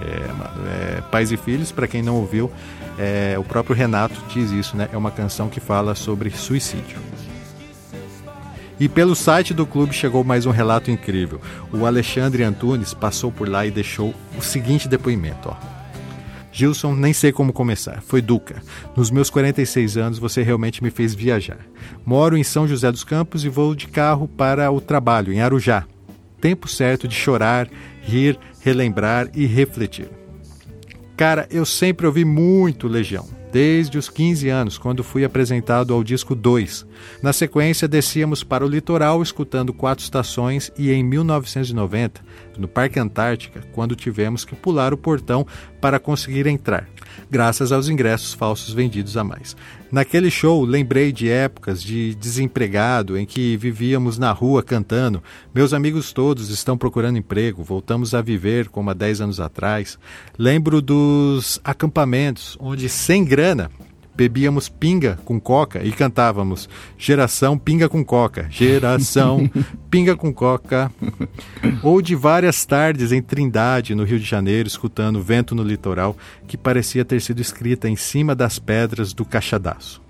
É, 0.00 0.28
mano, 0.32 0.68
é 0.68 1.00
Pais 1.10 1.32
e 1.32 1.36
Filhos, 1.36 1.72
para 1.72 1.88
quem 1.88 2.02
não 2.02 2.16
ouviu, 2.16 2.50
é, 2.98 3.36
o 3.38 3.44
próprio 3.44 3.74
Renato 3.74 4.20
diz 4.32 4.50
isso, 4.50 4.76
né? 4.76 4.88
É 4.92 4.96
uma 4.96 5.10
canção 5.10 5.48
que 5.48 5.60
fala 5.60 5.94
sobre 5.94 6.30
suicídio. 6.30 6.98
E 8.80 8.88
pelo 8.88 9.16
site 9.16 9.52
do 9.52 9.66
clube 9.66 9.92
chegou 9.92 10.22
mais 10.22 10.46
um 10.46 10.50
relato 10.50 10.90
incrível. 10.90 11.40
O 11.72 11.84
Alexandre 11.84 12.44
Antunes 12.44 12.94
passou 12.94 13.32
por 13.32 13.48
lá 13.48 13.66
e 13.66 13.70
deixou 13.70 14.14
o 14.38 14.42
seguinte 14.42 14.88
depoimento, 14.88 15.48
ó. 15.48 15.78
Gilson, 16.52 16.94
nem 16.94 17.12
sei 17.12 17.30
como 17.30 17.52
começar. 17.52 18.02
Foi 18.02 18.20
Duca. 18.20 18.62
Nos 18.96 19.10
meus 19.10 19.30
46 19.30 19.96
anos 19.96 20.18
você 20.18 20.42
realmente 20.42 20.82
me 20.82 20.90
fez 20.90 21.14
viajar. 21.14 21.58
Moro 22.04 22.36
em 22.36 22.42
São 22.42 22.66
José 22.66 22.90
dos 22.90 23.04
Campos 23.04 23.44
e 23.44 23.48
vou 23.48 23.74
de 23.74 23.86
carro 23.86 24.26
para 24.26 24.70
o 24.70 24.80
trabalho, 24.80 25.32
em 25.32 25.40
Arujá. 25.40 25.84
Tempo 26.40 26.68
certo 26.68 27.06
de 27.06 27.14
chorar, 27.14 27.68
rir, 28.02 28.38
relembrar 28.68 29.30
e 29.34 29.46
refletir. 29.46 30.10
Cara, 31.16 31.48
eu 31.50 31.64
sempre 31.64 32.06
ouvi 32.06 32.24
muito 32.24 32.86
Legião. 32.86 33.26
desde 33.50 33.96
os 33.96 34.10
15 34.10 34.46
anos, 34.50 34.76
quando 34.76 35.02
fui 35.02 35.24
apresentado 35.24 35.94
ao 35.94 36.04
disco 36.04 36.34
2. 36.34 36.86
Na 37.22 37.32
sequência, 37.32 37.88
descíamos 37.88 38.44
para 38.44 38.62
o 38.62 38.68
litoral 38.68 39.22
escutando 39.22 39.72
quatro 39.72 40.04
estações 40.04 40.70
e 40.76 40.92
em 40.92 41.02
1990, 41.02 42.20
no 42.58 42.68
Parque 42.68 43.00
Antártica, 43.00 43.62
quando 43.72 43.96
tivemos 43.96 44.44
que 44.44 44.54
pular 44.54 44.92
o 44.92 44.98
portão 44.98 45.46
para 45.80 45.98
conseguir 45.98 46.46
entrar, 46.46 46.86
graças 47.30 47.72
aos 47.72 47.88
ingressos 47.88 48.34
falsos 48.34 48.74
vendidos 48.74 49.16
a 49.16 49.24
mais. 49.24 49.56
Naquele 49.90 50.30
show, 50.30 50.66
lembrei 50.66 51.10
de 51.12 51.30
épocas 51.30 51.82
de 51.82 52.14
desempregado 52.14 53.16
em 53.16 53.24
que 53.24 53.56
vivíamos 53.56 54.18
na 54.18 54.30
rua 54.32 54.62
cantando. 54.62 55.22
Meus 55.54 55.72
amigos 55.72 56.12
todos 56.12 56.50
estão 56.50 56.76
procurando 56.76 57.16
emprego, 57.16 57.62
voltamos 57.62 58.14
a 58.14 58.20
viver 58.20 58.68
como 58.68 58.90
há 58.90 58.94
10 58.94 59.22
anos 59.22 59.40
atrás. 59.40 59.98
Lembro 60.36 60.82
dos 60.82 61.58
acampamentos 61.64 62.56
onde, 62.60 62.86
sem 62.88 63.24
grana, 63.24 63.70
bebíamos 64.18 64.68
pinga 64.68 65.16
com 65.24 65.38
coca 65.38 65.80
e 65.84 65.92
cantávamos 65.92 66.68
Geração 66.98 67.56
Pinga 67.56 67.88
com 67.88 68.04
Coca, 68.04 68.48
Geração 68.50 69.48
Pinga 69.88 70.16
com 70.16 70.34
Coca. 70.34 70.90
Ou 71.84 72.02
de 72.02 72.16
várias 72.16 72.66
tardes 72.66 73.12
em 73.12 73.22
Trindade, 73.22 73.94
no 73.94 74.02
Rio 74.02 74.18
de 74.18 74.24
Janeiro, 74.24 74.66
escutando 74.66 75.22
Vento 75.22 75.54
no 75.54 75.62
Litoral, 75.62 76.16
que 76.48 76.56
parecia 76.56 77.04
ter 77.04 77.20
sido 77.20 77.40
escrita 77.40 77.88
em 77.88 77.94
cima 77.94 78.34
das 78.34 78.58
pedras 78.58 79.12
do 79.12 79.24
Cachadaço. 79.24 80.02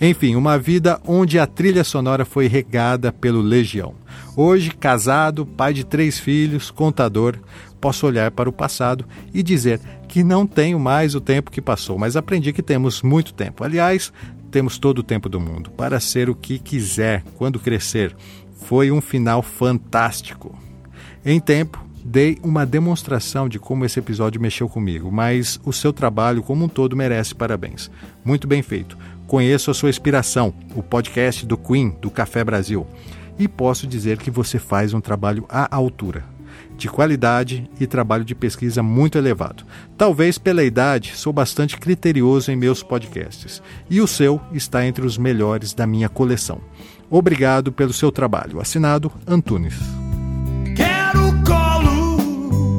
Enfim, 0.00 0.36
uma 0.36 0.58
vida 0.58 1.00
onde 1.04 1.36
a 1.36 1.46
trilha 1.46 1.82
sonora 1.82 2.24
foi 2.24 2.46
regada 2.46 3.10
pelo 3.10 3.40
Legião. 3.40 3.94
Hoje, 4.36 4.70
casado, 4.70 5.44
pai 5.44 5.72
de 5.72 5.84
três 5.84 6.18
filhos, 6.18 6.70
contador, 6.70 7.36
posso 7.80 8.06
olhar 8.06 8.30
para 8.30 8.48
o 8.48 8.52
passado 8.52 9.04
e 9.32 9.42
dizer 9.42 9.80
que 10.08 10.24
não 10.24 10.46
tenho 10.46 10.78
mais 10.78 11.14
o 11.14 11.20
tempo 11.20 11.50
que 11.50 11.60
passou, 11.60 11.98
mas 11.98 12.16
aprendi 12.16 12.52
que 12.52 12.62
temos 12.62 13.02
muito 13.02 13.34
tempo. 13.34 13.64
Aliás, 13.64 14.12
temos 14.50 14.78
todo 14.78 15.00
o 15.00 15.02
tempo 15.02 15.28
do 15.28 15.40
mundo 15.40 15.70
para 15.70 16.00
ser 16.00 16.30
o 16.30 16.34
que 16.34 16.58
quiser 16.58 17.22
quando 17.36 17.60
crescer. 17.60 18.16
Foi 18.62 18.90
um 18.90 19.00
final 19.00 19.42
fantástico. 19.42 20.58
Em 21.24 21.38
tempo, 21.38 21.84
dei 22.04 22.38
uma 22.42 22.64
demonstração 22.64 23.48
de 23.48 23.58
como 23.58 23.84
esse 23.84 23.98
episódio 23.98 24.40
mexeu 24.40 24.68
comigo, 24.68 25.10
mas 25.10 25.60
o 25.64 25.72
seu 25.72 25.92
trabalho 25.92 26.42
como 26.42 26.64
um 26.64 26.68
todo 26.68 26.96
merece 26.96 27.34
parabéns. 27.34 27.90
Muito 28.24 28.46
bem 28.46 28.62
feito. 28.62 28.96
Conheço 29.26 29.70
a 29.70 29.74
sua 29.74 29.90
inspiração, 29.90 30.54
o 30.74 30.82
podcast 30.82 31.44
do 31.44 31.58
Queen, 31.58 31.90
do 32.00 32.10
Café 32.10 32.44
Brasil, 32.44 32.86
e 33.38 33.48
posso 33.48 33.86
dizer 33.86 34.18
que 34.18 34.30
você 34.30 34.58
faz 34.58 34.94
um 34.94 35.00
trabalho 35.00 35.44
à 35.48 35.74
altura 35.74 36.35
de 36.76 36.88
qualidade 36.88 37.68
e 37.80 37.86
trabalho 37.86 38.24
de 38.24 38.34
pesquisa 38.34 38.82
muito 38.82 39.16
elevado. 39.16 39.64
Talvez 39.96 40.38
pela 40.38 40.62
idade, 40.62 41.16
sou 41.16 41.32
bastante 41.32 41.76
criterioso 41.76 42.50
em 42.50 42.56
meus 42.56 42.82
podcasts, 42.82 43.62
e 43.88 44.00
o 44.00 44.06
seu 44.06 44.40
está 44.52 44.86
entre 44.86 45.06
os 45.06 45.16
melhores 45.16 45.72
da 45.72 45.86
minha 45.86 46.08
coleção. 46.08 46.60
Obrigado 47.10 47.72
pelo 47.72 47.92
seu 47.92 48.10
trabalho. 48.10 48.60
Assinado 48.60 49.10
Antunes. 49.26 49.74
Quero 50.74 51.32
colo, 51.44 52.16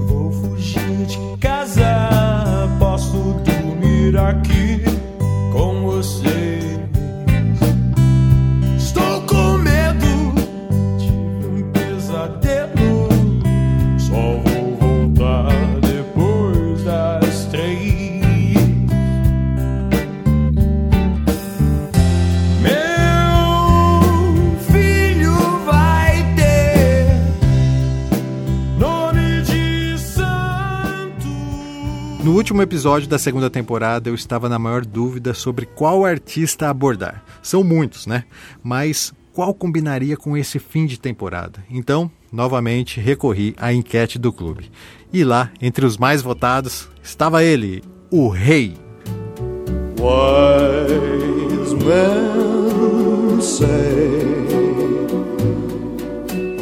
vou 0.05 0.31
fugir 0.31 1.05
de 1.05 1.37
casa. 1.39 2.67
Posso 2.77 3.17
dormir 3.43 4.17
aqui 4.17 4.83
com 5.51 5.81
você. 5.83 6.46
Último 32.57 32.63
episódio 32.63 33.07
da 33.07 33.19
segunda 33.19 33.51
temporada, 33.51 34.09
eu 34.09 34.15
estava 34.15 34.49
na 34.49 34.57
maior 34.57 34.83
dúvida 34.83 35.31
sobre 35.31 35.67
qual 35.67 36.03
artista 36.03 36.67
abordar. 36.67 37.23
São 37.43 37.63
muitos, 37.63 38.07
né? 38.07 38.23
Mas 38.63 39.13
qual 39.31 39.53
combinaria 39.53 40.17
com 40.17 40.35
esse 40.35 40.57
fim 40.57 40.87
de 40.87 40.99
temporada? 40.99 41.63
Então, 41.69 42.09
novamente, 42.31 42.99
recorri 42.99 43.53
à 43.59 43.71
enquete 43.71 44.17
do 44.17 44.33
clube. 44.33 44.71
E 45.13 45.23
lá, 45.23 45.51
entre 45.61 45.85
os 45.85 45.99
mais 45.99 46.23
votados, 46.23 46.89
estava 47.03 47.43
ele, 47.43 47.83
o 48.09 48.27
Rei. 48.27 48.75
Wise 49.99 51.75
men 51.75 53.39
say 53.39 54.17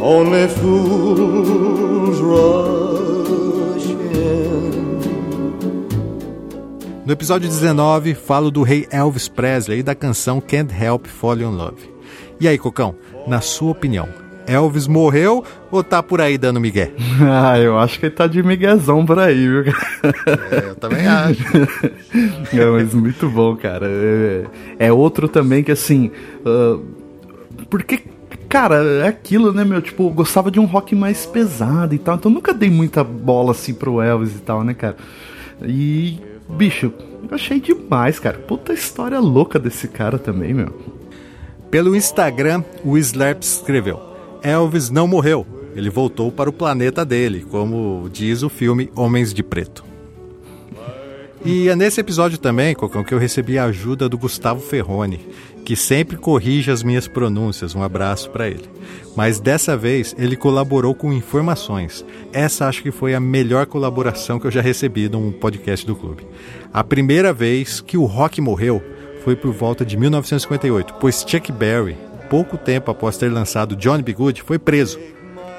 only 0.02 0.50
fools 0.50 2.20
rush 2.20 2.95
No 7.06 7.14
episódio 7.14 7.48
19, 7.48 8.16
falo 8.16 8.50
do 8.50 8.64
rei 8.64 8.88
Elvis 8.90 9.28
Presley 9.28 9.80
e 9.80 9.84
da 9.84 9.94
canção 9.94 10.42
Can't 10.42 10.74
Help 10.74 11.06
Fall 11.06 11.38
in 11.38 11.56
Love. 11.56 11.88
E 12.40 12.48
aí, 12.48 12.58
Cocão, 12.58 12.96
na 13.28 13.42
sua 13.42 13.70
opinião, 13.72 14.10
Elvis 14.48 14.88
morreu 14.88 15.44
ou 15.70 15.84
tá 15.84 16.02
por 16.02 16.20
aí 16.20 16.36
dando 16.36 16.60
migué? 16.60 16.92
Ah, 17.22 17.60
eu 17.60 17.78
acho 17.78 18.00
que 18.00 18.08
ele 18.08 18.16
tá 18.16 18.26
de 18.26 18.42
miguezão 18.42 19.06
por 19.06 19.20
aí, 19.20 19.36
viu? 19.36 19.64
É, 20.52 20.70
eu 20.70 20.76
também 20.76 21.06
acho. 21.06 21.44
É, 22.58 22.66
mas 22.72 22.94
muito 22.94 23.30
bom, 23.30 23.56
cara. 23.56 23.86
É, 23.88 24.46
é 24.80 24.92
outro 24.92 25.28
também 25.28 25.64
que 25.64 25.72
assim. 25.72 26.10
ah, 26.44 26.80
porque, 27.70 28.02
cara, 28.50 28.84
é 29.04 29.08
aquilo, 29.08 29.54
né, 29.54 29.64
meu? 29.64 29.80
Tipo, 29.80 30.08
eu 30.08 30.10
gostava 30.10 30.50
de 30.50 30.60
um 30.60 30.66
rock 30.66 30.96
mais 30.96 31.24
pesado 31.24 31.94
e 31.94 32.00
tal. 32.00 32.16
Então 32.16 32.32
nunca 32.32 32.52
dei 32.52 32.72
muita 32.72 33.04
bola 33.04 33.52
assim 33.52 33.76
pro 33.76 34.02
Elvis 34.02 34.36
e 34.36 34.40
tal, 34.40 34.64
né, 34.64 34.74
cara? 34.74 34.98
E, 35.64 36.20
bicho, 36.50 36.92
eu 37.30 37.36
achei 37.36 37.60
demais, 37.60 38.20
cara. 38.20 38.38
Puta 38.38 38.74
história 38.74 39.20
louca 39.20 39.60
desse 39.60 39.88
cara 39.88 40.18
também, 40.20 40.54
meu. 40.54 40.74
Pelo 41.70 41.96
Instagram, 41.96 42.64
o 42.84 42.98
Slurps 42.98 43.58
escreveu: 43.58 44.00
Elvis 44.42 44.90
não 44.90 45.08
morreu, 45.08 45.46
ele 45.76 45.90
voltou 45.90 46.32
para 46.32 46.50
o 46.50 46.54
planeta 46.54 47.04
dele, 47.04 47.46
como 47.50 48.10
diz 48.12 48.44
o 48.44 48.50
filme 48.50 48.92
Homens 48.96 49.34
de 49.34 49.44
Preto. 49.44 49.84
E 51.44 51.70
é 51.70 51.76
nesse 51.76 52.02
episódio 52.02 52.40
também, 52.40 52.74
Cocão, 52.74 53.04
que 53.04 53.14
eu 53.14 53.20
recebi 53.20 53.60
a 53.60 53.66
ajuda 53.66 54.10
do 54.10 54.18
Gustavo 54.18 54.62
Ferrone, 54.62 55.20
que 55.66 55.76
sempre 55.76 56.16
corrige 56.16 56.70
as 56.70 56.84
minhas 56.84 57.08
pronúncias. 57.08 57.74
Um 57.74 57.82
abraço 57.82 58.30
para 58.30 58.48
ele. 58.48 58.70
Mas 59.16 59.40
dessa 59.40 59.76
vez 59.76 60.16
ele 60.18 60.36
colaborou 60.36 60.94
com 60.94 61.12
informações. 61.12 62.06
Essa 62.32 62.68
acho 62.68 62.84
que 62.84 62.92
foi 62.92 63.16
a 63.16 63.20
melhor 63.20 63.66
colaboração 63.66 64.40
que 64.40 64.46
eu 64.46 64.52
já 64.52 64.62
recebi 64.62 65.10
num 65.10 65.32
podcast 65.32 65.86
do 65.86 65.96
clube. 65.96 66.26
A 66.72 66.84
primeira 66.84 67.34
vez 67.34 67.82
que 67.82 67.98
o 67.98 68.06
rock 68.06 68.40
morreu 68.40 68.82
foi 69.24 69.36
por 69.36 69.52
volta 69.52 69.84
de 69.84 69.98
1958, 69.98 70.94
pois 71.02 71.26
Chuck 71.28 71.52
Berry, 71.52 71.98
pouco 72.30 72.58
tempo 72.58 72.92
após 72.92 73.18
ter 73.18 73.32
lançado 73.32 73.76
Johnny 73.76 74.04
B. 74.04 74.14
Good, 74.14 74.44
foi 74.44 74.60
preso. 74.60 75.00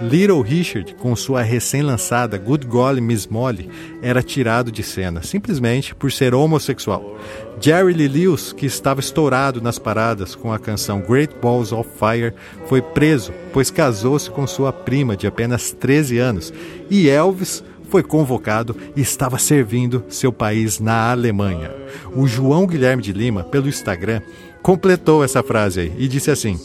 Little 0.00 0.42
Richard, 0.42 0.94
com 0.96 1.16
sua 1.16 1.40
recém-lançada 1.40 2.36
Good 2.36 2.66
Golly 2.66 3.00
Miss 3.00 3.26
Molly, 3.26 3.70
era 4.02 4.22
tirado 4.22 4.70
de 4.70 4.82
cena, 4.82 5.22
simplesmente 5.22 5.94
por 5.94 6.12
ser 6.12 6.34
homossexual. 6.34 7.16
Jerry 7.58 7.94
Lee 7.94 8.08
Lewis, 8.08 8.52
que 8.52 8.66
estava 8.66 9.00
estourado 9.00 9.62
nas 9.62 9.78
paradas 9.78 10.34
com 10.34 10.52
a 10.52 10.58
canção 10.58 11.00
Great 11.00 11.34
Balls 11.40 11.72
of 11.72 11.88
Fire, 11.98 12.34
foi 12.66 12.82
preso, 12.82 13.32
pois 13.54 13.70
casou-se 13.70 14.30
com 14.30 14.46
sua 14.46 14.70
prima 14.70 15.16
de 15.16 15.26
apenas 15.26 15.72
13 15.72 16.18
anos. 16.18 16.52
E 16.90 17.08
Elvis 17.08 17.64
foi 17.88 18.02
convocado 18.02 18.76
e 18.94 19.00
estava 19.00 19.38
servindo 19.38 20.04
seu 20.10 20.30
país 20.30 20.78
na 20.78 21.10
Alemanha. 21.10 21.72
O 22.14 22.26
João 22.26 22.66
Guilherme 22.66 23.02
de 23.02 23.14
Lima, 23.14 23.44
pelo 23.44 23.68
Instagram, 23.68 24.20
completou 24.62 25.24
essa 25.24 25.42
frase 25.42 25.80
aí 25.80 25.92
e 25.96 26.06
disse 26.06 26.30
assim: 26.30 26.60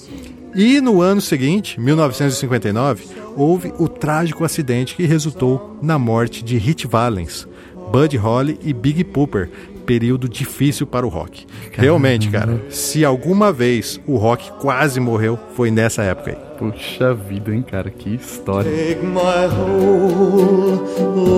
e 0.54 0.82
no 0.82 1.02
ano 1.02 1.22
seguinte, 1.22 1.80
1959, 1.80 3.06
houve 3.36 3.74
o 3.80 3.88
trágico 3.88 4.44
acidente 4.44 4.96
que 4.96 5.06
resultou 5.06 5.78
na 5.82 5.98
morte 5.98 6.44
de 6.44 6.58
Hit 6.58 6.88
Valens, 6.88 7.48
Buddy 7.92 8.18
Holly 8.18 8.60
e 8.64 8.74
Big 8.74 9.04
Pooper. 9.04 9.50
Período 9.86 10.30
difícil 10.30 10.86
para 10.86 11.06
o 11.06 11.10
rock. 11.10 11.46
Realmente, 11.72 12.30
cara, 12.30 12.62
se 12.70 13.04
alguma 13.04 13.52
vez 13.52 14.00
o 14.06 14.16
rock 14.16 14.52
quase 14.62 15.00
morreu, 15.00 15.38
foi 15.56 15.72
nessa 15.72 16.04
época 16.04 16.32
aí. 16.32 16.38
Puxa 16.58 17.14
vida, 17.14 17.54
hein, 17.54 17.64
cara, 17.64 17.90
que 17.90 18.16
história. 18.16 18.72
Take 18.72 19.06
my 19.06 19.48
whole 19.50 20.80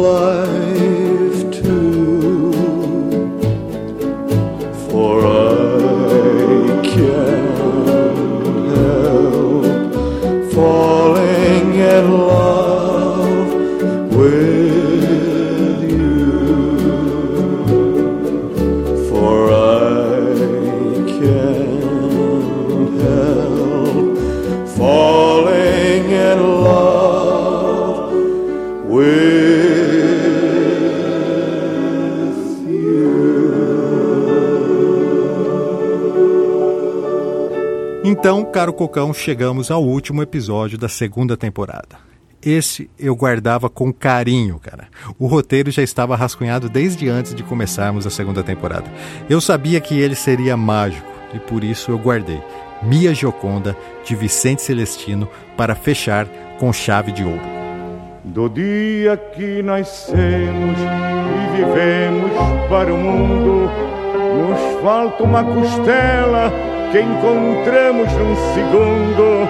life 0.04 1.23
Então, 38.24 38.42
caro 38.46 38.72
Cocão, 38.72 39.14
chegamos 39.14 39.70
ao 39.70 39.84
último 39.84 40.24
episódio 40.24 40.78
da 40.78 40.88
segunda 40.88 41.36
temporada. 41.36 41.98
Esse 42.42 42.90
eu 42.98 43.14
guardava 43.18 43.70
com 43.70 43.92
carinho, 43.92 44.58
cara. 44.60 44.88
O 45.20 45.28
roteiro 45.28 45.70
já 45.70 45.84
estava 45.84 46.16
rascunhado 46.16 46.70
desde 46.70 47.10
antes 47.10 47.36
de 47.36 47.44
começarmos 47.44 48.08
a 48.08 48.10
segunda 48.10 48.42
temporada. 48.42 48.90
Eu 49.30 49.42
sabia 49.42 49.82
que 49.82 50.00
ele 50.00 50.16
seria 50.16 50.56
mágico 50.56 51.06
e 51.34 51.40
por 51.40 51.66
isso 51.66 51.92
eu 51.92 52.00
guardei 52.00 52.42
Mia 52.82 53.14
Gioconda 53.14 53.76
de 54.06 54.16
Vicente 54.16 54.62
Celestino 54.62 55.28
para 55.58 55.76
fechar 55.76 56.26
com 56.58 56.72
chave 56.72 57.12
de 57.12 57.26
ouro. 57.26 57.44
Do 58.24 58.48
dia 58.48 59.18
que 59.18 59.62
nascemos 59.62 60.78
e 60.80 61.58
vivemos 61.58 62.32
para 62.70 62.94
o 62.94 62.98
mundo, 62.98 63.70
nos 64.48 64.82
falta 64.82 65.24
uma 65.24 65.44
costela 65.44 66.73
que 66.94 67.00
encontramos 67.02 68.14
num 68.14 68.36
segundo. 68.54 69.50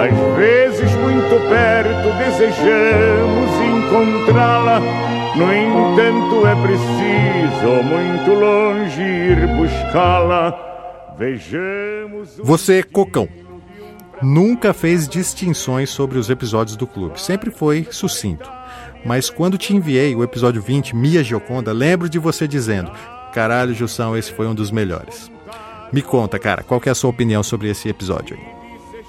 Às 0.00 0.36
vezes, 0.38 0.90
muito 0.96 1.48
perto, 1.50 2.16
desejamos 2.16 3.50
encontrá-la. 3.76 4.80
No 5.36 5.52
entanto, 5.52 6.46
é 6.46 6.54
preciso 6.62 7.82
muito 7.84 8.30
longe 8.32 9.02
ir 9.02 9.46
buscá-la. 9.48 11.14
Vejamos. 11.18 12.38
Você, 12.38 12.82
Cocão, 12.82 13.28
nunca 14.22 14.72
fez 14.72 15.06
distinções 15.06 15.90
sobre 15.90 16.18
os 16.18 16.30
episódios 16.30 16.74
do 16.74 16.86
clube. 16.86 17.20
Sempre 17.20 17.50
foi 17.50 17.86
sucinto. 17.90 18.50
Mas 19.04 19.28
quando 19.28 19.58
te 19.58 19.76
enviei 19.76 20.14
o 20.16 20.24
episódio 20.24 20.62
20, 20.62 20.96
Mia 20.96 21.22
Gioconda, 21.22 21.70
lembro 21.70 22.08
de 22.08 22.18
você 22.18 22.48
dizendo: 22.48 22.90
Caralho, 23.34 23.74
Jussão, 23.74 24.16
esse 24.16 24.32
foi 24.32 24.46
um 24.46 24.54
dos 24.54 24.70
melhores. 24.70 25.30
Me 25.92 26.02
conta, 26.02 26.38
cara, 26.38 26.62
qual 26.62 26.80
que 26.80 26.88
é 26.88 26.92
a 26.92 26.94
sua 26.94 27.10
opinião 27.10 27.42
sobre 27.42 27.68
esse 27.68 27.88
episódio 27.88 28.36
aí? 28.36 28.58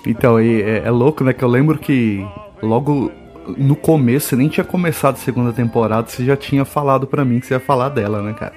Então, 0.06 0.40
é, 0.40 0.80
é 0.86 0.90
louco, 0.90 1.24
né? 1.24 1.34
Que 1.34 1.44
eu 1.44 1.50
lembro 1.50 1.78
que 1.78 2.26
logo 2.62 3.12
no 3.58 3.76
começo, 3.76 4.36
nem 4.36 4.48
tinha 4.48 4.64
começado 4.64 5.16
a 5.16 5.18
segunda 5.18 5.52
temporada, 5.52 6.08
você 6.08 6.24
já 6.24 6.38
tinha 6.38 6.64
falado 6.64 7.08
pra 7.08 7.26
mim 7.26 7.40
que 7.40 7.48
você 7.48 7.56
ia 7.56 7.60
falar 7.60 7.90
dela, 7.90 8.22
né, 8.22 8.34
cara? 8.34 8.54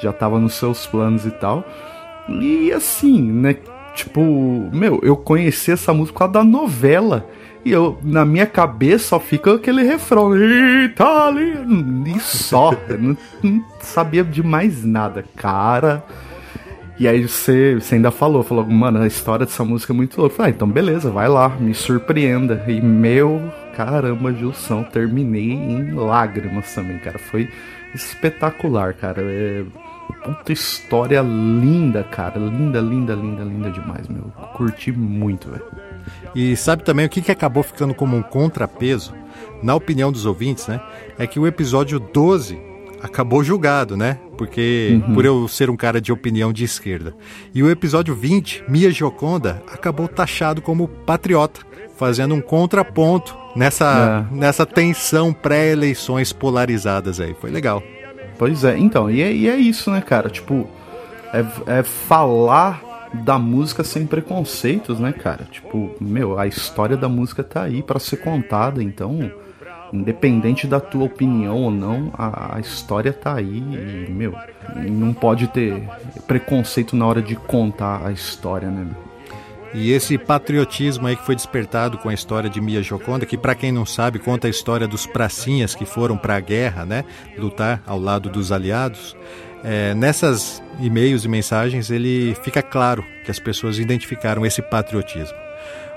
Já 0.00 0.12
tava 0.12 0.38
nos 0.38 0.54
seus 0.54 0.86
planos 0.86 1.24
e 1.24 1.30
tal. 1.30 1.64
E 2.28 2.72
assim, 2.72 3.20
né? 3.20 3.56
Tipo, 3.94 4.20
meu, 4.72 5.00
eu 5.02 5.16
conheci 5.16 5.70
essa 5.70 5.92
música 5.92 6.14
por 6.14 6.18
causa 6.18 6.32
da 6.32 6.44
novela. 6.44 7.28
E 7.64 7.70
eu, 7.70 7.98
na 8.02 8.24
minha 8.24 8.46
cabeça, 8.46 9.08
só 9.08 9.20
fica 9.20 9.54
aquele 9.54 9.82
refrão. 9.82 10.34
Itália! 10.84 11.64
E 12.06 12.18
só. 12.18 12.72
Não, 12.98 13.16
não 13.42 13.64
sabia 13.80 14.24
de 14.24 14.42
mais 14.42 14.84
nada. 14.84 15.24
Cara. 15.36 16.04
E 16.98 17.08
aí 17.08 17.26
você, 17.26 17.74
você 17.74 17.94
ainda 17.94 18.10
falou, 18.10 18.42
falou, 18.42 18.64
mano, 18.66 19.00
a 19.00 19.06
história 19.06 19.46
dessa 19.46 19.64
música 19.64 19.92
é 19.92 19.96
muito 19.96 20.20
louca. 20.20 20.32
Eu 20.32 20.36
falei, 20.36 20.52
ah, 20.52 20.54
então 20.54 20.68
beleza, 20.68 21.10
vai 21.10 21.28
lá, 21.28 21.48
me 21.48 21.74
surpreenda. 21.74 22.64
E 22.68 22.80
meu, 22.80 23.50
caramba, 23.74 24.32
Gilson, 24.32 24.82
terminei 24.84 25.52
em 25.52 25.92
lágrimas 25.92 26.72
também, 26.74 26.98
cara. 26.98 27.18
Foi 27.18 27.48
espetacular, 27.94 28.94
cara. 28.94 29.22
É 29.22 29.64
puta 30.24 30.52
história 30.52 31.20
linda, 31.22 32.04
cara. 32.04 32.38
Linda, 32.38 32.80
linda, 32.80 33.14
linda, 33.14 33.42
linda 33.42 33.70
demais, 33.70 34.08
meu. 34.08 34.24
Curti 34.54 34.92
muito, 34.92 35.50
velho. 35.50 35.64
E 36.34 36.56
sabe 36.56 36.84
também 36.84 37.06
o 37.06 37.08
que, 37.08 37.22
que 37.22 37.32
acabou 37.32 37.62
ficando 37.62 37.94
como 37.94 38.16
um 38.16 38.22
contrapeso, 38.22 39.14
na 39.62 39.74
opinião 39.74 40.10
dos 40.10 40.26
ouvintes, 40.26 40.66
né? 40.66 40.80
É 41.18 41.26
que 41.26 41.38
o 41.38 41.46
episódio 41.46 41.98
12 41.98 42.58
acabou 43.02 43.42
julgado, 43.42 43.96
né? 43.96 44.18
Porque 44.42 45.00
por 45.14 45.24
eu 45.24 45.46
ser 45.46 45.70
um 45.70 45.76
cara 45.76 46.00
de 46.00 46.10
opinião 46.10 46.52
de 46.52 46.64
esquerda. 46.64 47.14
E 47.54 47.62
o 47.62 47.70
episódio 47.70 48.12
20, 48.12 48.64
Mia 48.66 48.90
Gioconda, 48.90 49.62
acabou 49.72 50.08
taxado 50.08 50.60
como 50.60 50.88
patriota, 50.88 51.60
fazendo 51.96 52.34
um 52.34 52.40
contraponto 52.40 53.38
nessa, 53.54 54.26
nessa 54.32 54.66
tensão 54.66 55.32
pré-eleições 55.32 56.32
polarizadas 56.32 57.20
aí. 57.20 57.36
Foi 57.40 57.52
legal. 57.52 57.84
Pois 58.36 58.64
é, 58.64 58.76
então, 58.76 59.08
e 59.08 59.22
é, 59.22 59.32
e 59.32 59.48
é 59.48 59.54
isso, 59.54 59.92
né, 59.92 60.00
cara? 60.00 60.28
Tipo, 60.28 60.66
é, 61.32 61.78
é 61.78 61.82
falar 61.84 62.82
da 63.14 63.38
música 63.38 63.84
sem 63.84 64.08
preconceitos, 64.08 64.98
né, 64.98 65.12
cara? 65.12 65.44
Tipo, 65.52 65.94
meu, 66.00 66.36
a 66.36 66.48
história 66.48 66.96
da 66.96 67.08
música 67.08 67.44
tá 67.44 67.62
aí 67.62 67.80
pra 67.80 68.00
ser 68.00 68.16
contada, 68.16 68.82
então, 68.82 69.30
independente 69.92 70.66
da 70.66 70.80
tua 70.80 71.04
opinião 71.04 71.56
ou 71.62 71.70
não, 71.70 72.10
a, 72.14 72.56
a 72.56 72.60
história 72.60 73.12
tá 73.12 73.34
aí 73.34 73.58
e, 73.58 74.10
meu, 74.10 74.34
não 74.90 75.12
pode 75.12 75.48
ter 75.48 75.82
preconceito 76.26 76.96
na 76.96 77.06
hora 77.06 77.20
de 77.20 77.36
contar 77.36 78.06
a 78.06 78.12
história, 78.12 78.70
né? 78.70 78.86
E 79.74 79.90
esse 79.90 80.18
patriotismo 80.18 81.06
aí 81.06 81.16
que 81.16 81.24
foi 81.24 81.34
despertado 81.34 81.96
com 81.96 82.10
a 82.10 82.14
história 82.14 82.48
de 82.50 82.60
Mia 82.60 82.82
Gioconda, 82.82 83.24
que 83.24 83.38
para 83.38 83.54
quem 83.54 83.72
não 83.72 83.86
sabe, 83.86 84.18
conta 84.18 84.46
a 84.46 84.50
história 84.50 84.86
dos 84.86 85.06
pracinhas 85.06 85.74
que 85.74 85.86
foram 85.86 86.16
para 86.16 86.36
a 86.36 86.40
guerra, 86.40 86.84
né, 86.84 87.04
lutar 87.38 87.82
ao 87.86 87.98
lado 87.98 88.28
dos 88.28 88.52
aliados. 88.52 89.16
É, 89.64 89.94
nessas 89.94 90.62
e-mails 90.80 91.24
e 91.24 91.28
mensagens 91.28 91.90
ele 91.90 92.36
fica 92.42 92.60
claro 92.60 93.04
que 93.24 93.30
as 93.30 93.38
pessoas 93.38 93.78
identificaram 93.78 94.44
esse 94.44 94.60
patriotismo. 94.60 95.38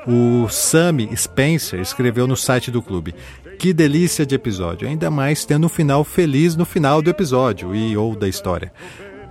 O 0.08 0.48
Sammy 0.50 1.10
Spencer 1.18 1.80
escreveu 1.80 2.28
no 2.28 2.38
site 2.38 2.70
do 2.70 2.82
clube: 2.82 3.16
Que 3.58 3.74
delícia 3.74 4.26
de 4.26 4.36
episódio, 4.36 4.88
ainda 4.88 5.10
mais 5.10 5.46
tendo 5.46 5.66
um 5.66 5.70
final 5.70 6.04
feliz 6.04 6.56
no 6.56 6.66
final 6.66 7.02
do 7.02 7.10
episódio 7.10 7.76
e 7.76 7.96
ou 7.98 8.16
da 8.16 8.28
história. 8.28 8.72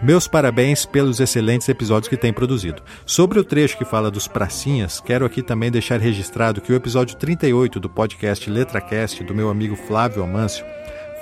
Meus 0.02 0.26
parabéns 0.26 0.84
pelos 0.84 1.20
excelentes 1.20 1.68
episódios 1.68 2.08
que 2.08 2.16
tem 2.16 2.32
produzido. 2.32 2.82
Sobre 3.06 3.38
o 3.38 3.44
trecho 3.44 3.78
que 3.78 3.84
fala 3.84 4.10
dos 4.10 4.26
pracinhas, 4.26 5.00
quero 5.00 5.24
aqui 5.24 5.42
também 5.42 5.70
deixar 5.70 6.00
registrado 6.00 6.60
que 6.60 6.72
o 6.72 6.76
episódio 6.76 7.16
38 7.16 7.78
do 7.78 7.88
podcast 7.88 8.50
LetraCast 8.50 9.22
do 9.24 9.34
meu 9.34 9.48
amigo 9.48 9.76
Flávio 9.76 10.22
Amâncio 10.22 10.64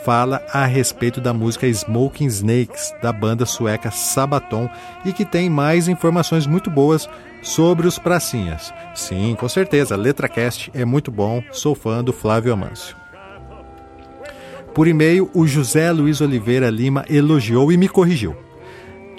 fala 0.05 0.45
a 0.53 0.65
respeito 0.65 1.21
da 1.21 1.33
música 1.33 1.67
Smoking 1.67 2.27
Snakes, 2.27 2.93
da 3.03 3.13
banda 3.13 3.47
sueca 3.47 3.91
Sabaton, 3.91 4.69
e 5.05 5.13
que 5.13 5.25
tem 5.25 5.49
mais 5.49 5.89
informações 5.89 6.47
muito 6.47 6.71
boas 6.71 7.09
sobre 7.43 7.87
os 7.87 7.99
pracinhas. 7.99 8.73
Sim, 8.95 9.37
com 9.39 9.49
certeza, 9.49 9.97
LetraCast 9.97 10.71
é 10.75 10.85
muito 10.85 11.11
bom, 11.11 11.43
sou 11.53 11.75
fã 11.75 12.03
do 12.03 12.13
Flávio 12.13 12.53
Amâncio. 12.53 12.97
Por 14.75 14.89
e-mail, 14.89 15.31
o 15.35 15.47
José 15.47 15.91
Luiz 15.93 16.21
Oliveira 16.21 16.71
Lima 16.71 17.05
elogiou 17.09 17.71
e 17.71 17.77
me 17.77 17.89
corrigiu. 17.89 18.35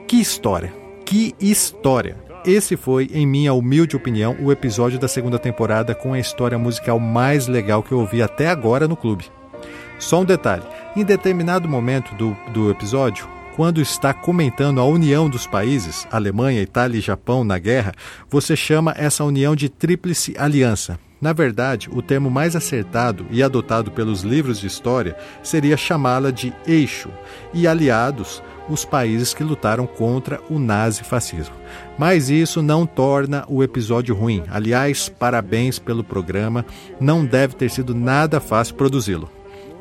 Que 0.07 0.17
história! 0.17 0.73
Que 1.05 1.35
história! 1.39 2.17
Esse 2.45 2.75
foi, 2.75 3.09
em 3.13 3.25
minha 3.25 3.53
humilde 3.53 3.95
opinião, 3.95 4.35
o 4.41 4.51
episódio 4.51 4.99
da 4.99 5.07
segunda 5.07 5.39
temporada 5.39 5.95
com 5.95 6.13
a 6.13 6.19
história 6.19 6.57
musical 6.57 6.99
mais 6.99 7.47
legal 7.47 7.81
que 7.81 7.91
eu 7.91 7.99
ouvi 7.99 8.21
até 8.21 8.47
agora 8.49 8.87
no 8.87 8.97
clube. 8.97 9.25
Só 10.03 10.19
um 10.19 10.25
detalhe: 10.25 10.63
em 10.97 11.03
determinado 11.03 11.67
momento 11.69 12.13
do, 12.15 12.35
do 12.51 12.69
episódio, 12.69 13.25
quando 13.55 13.81
está 13.81 14.13
comentando 14.13 14.81
a 14.81 14.85
união 14.85 15.29
dos 15.29 15.47
países, 15.47 16.05
Alemanha, 16.11 16.61
Itália 16.61 16.97
e 16.97 17.01
Japão 17.01 17.45
na 17.45 17.57
guerra, 17.57 17.93
você 18.29 18.53
chama 18.53 18.93
essa 18.97 19.23
união 19.23 19.55
de 19.55 19.69
Tríplice 19.69 20.35
Aliança. 20.37 20.99
Na 21.21 21.31
verdade, 21.31 21.89
o 21.89 22.01
termo 22.01 22.29
mais 22.29 22.53
acertado 22.53 23.25
e 23.31 23.41
adotado 23.41 23.91
pelos 23.91 24.23
livros 24.23 24.59
de 24.59 24.67
história 24.67 25.15
seria 25.41 25.77
chamá-la 25.77 26.31
de 26.31 26.53
eixo, 26.67 27.09
e 27.53 27.65
aliados, 27.65 28.43
os 28.67 28.83
países 28.83 29.33
que 29.33 29.43
lutaram 29.43 29.87
contra 29.87 30.41
o 30.49 30.59
nazifascismo. 30.59 31.55
Mas 31.97 32.29
isso 32.29 32.61
não 32.61 32.85
torna 32.85 33.45
o 33.47 33.63
episódio 33.63 34.13
ruim. 34.13 34.43
Aliás, 34.51 35.07
parabéns 35.07 35.79
pelo 35.79 36.03
programa, 36.03 36.65
não 36.99 37.23
deve 37.23 37.55
ter 37.55 37.69
sido 37.69 37.95
nada 37.95 38.41
fácil 38.41 38.75
produzi-lo. 38.75 39.29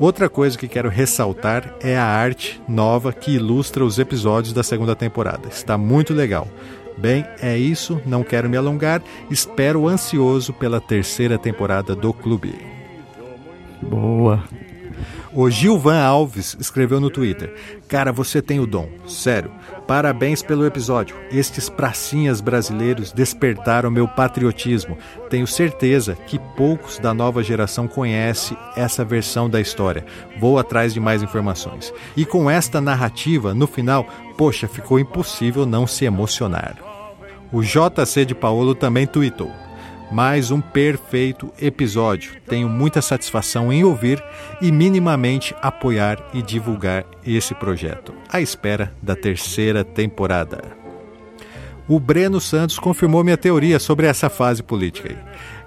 Outra 0.03 0.29
coisa 0.29 0.59
que 0.59 0.67
quero 0.67 0.89
ressaltar 0.89 1.77
é 1.81 1.97
a 1.97 2.05
arte 2.05 2.61
nova 2.67 3.13
que 3.13 3.37
ilustra 3.37 3.85
os 3.85 4.01
episódios 4.01 4.53
da 4.53 4.65
segunda 4.65 4.97
temporada. 4.97 5.49
Está 5.49 5.79
muito 5.79 6.13
legal. 6.13 6.49
Bem, 6.99 7.25
é 7.41 7.57
isso, 7.57 8.03
não 8.05 8.25
quero 8.25 8.51
me 8.51 8.57
alongar, 8.57 9.01
espero 9.31 9.87
ansioso 9.87 10.53
pela 10.53 10.81
terceira 10.81 11.39
temporada 11.39 11.95
do 11.95 12.13
clube. 12.13 12.53
Boa. 13.81 14.43
O 15.35 15.49
Gilvan 15.49 15.99
Alves 15.99 16.55
escreveu 16.61 17.01
no 17.01 17.09
Twitter: 17.09 17.55
Cara, 17.89 18.13
você 18.13 18.43
tem 18.43 18.61
o 18.61 18.67
dom, 18.67 18.89
sério. 19.07 19.51
Parabéns 19.87 20.43
pelo 20.43 20.67
episódio. 20.67 21.17
Estes 21.31 21.71
pracinhas 21.71 22.43
brasileiros 22.43 23.13
despertaram 23.13 23.91
meu 23.91 24.07
patriotismo. 24.07 24.99
Tenho 25.31 25.47
certeza 25.47 26.15
que 26.27 26.39
poucos 26.55 26.99
da 26.99 27.15
nova 27.15 27.43
geração 27.43 27.89
conhecem 27.89 28.59
essa 28.77 29.05
versão 29.05 29.49
da 29.49 29.59
história. 29.59 30.05
Vou 30.39 30.59
atrás 30.59 30.93
de 30.93 31.01
mais 31.01 31.23
informações. 31.23 31.95
E 32.15 32.27
com 32.27 32.51
esta 32.51 32.79
narrativa, 32.79 33.55
no 33.55 33.67
final, 33.67 34.07
poxa, 34.37 34.69
ficou 34.69 34.99
impossível 34.99 35.65
não 35.65 35.87
se 35.87 36.05
emocionar. 36.05 36.77
O 37.51 37.63
JC 37.63 38.27
de 38.27 38.35
Paulo 38.35 38.75
também 38.75 39.07
tweetou. 39.07 39.51
Mais 40.13 40.51
um 40.51 40.61
perfeito 40.61 41.51
episódio. 41.59 42.33
Tenho 42.47 42.69
muita 42.69 43.01
satisfação 43.01 43.73
em 43.73 43.83
ouvir 43.83 44.23
e 44.61 44.71
minimamente 44.71 45.55
apoiar 45.63 46.23
e 46.35 46.43
divulgar 46.43 47.07
esse 47.27 47.55
projeto, 47.55 48.13
à 48.29 48.39
espera 48.39 48.95
da 49.01 49.17
terceira 49.17 49.83
temporada. 49.83 50.77
O 51.89 51.99
Breno 51.99 52.43
Santos 52.43 52.79
confirmou 52.79 53.25
minha 53.25 53.39
teoria 53.39 53.79
sobre 53.79 54.07
essa 54.07 54.29
fase 54.29 54.63
política 54.63 55.09
aí. 55.09 55.19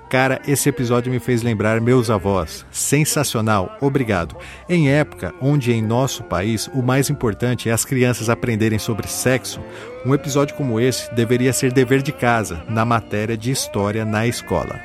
Cara, 0.10 0.40
esse 0.48 0.70
episódio 0.70 1.12
me 1.12 1.20
fez 1.20 1.42
lembrar 1.42 1.82
meus 1.82 2.10
avós. 2.10 2.66
Sensacional, 2.72 3.76
obrigado. 3.82 4.36
Em 4.70 4.90
época 4.90 5.34
onde 5.42 5.74
em 5.74 5.82
nosso 5.82 6.24
país 6.24 6.70
o 6.74 6.82
mais 6.84 7.10
importante 7.10 7.70
é 7.70 7.72
as 7.72 7.84
crianças 7.84 8.30
aprenderem 8.30 8.78
sobre 8.78 9.08
sexo, 9.08 9.60
um 10.06 10.14
episódio 10.14 10.56
como 10.56 10.80
esse 10.80 11.14
deveria 11.16 11.52
ser 11.52 11.72
dever 11.74 12.02
de 12.04 12.12
casa 12.12 12.64
na 12.70 12.86
matéria 12.86 13.36
de 13.36 13.50
história 13.50 14.06
na 14.06 14.28
escola. 14.28 14.80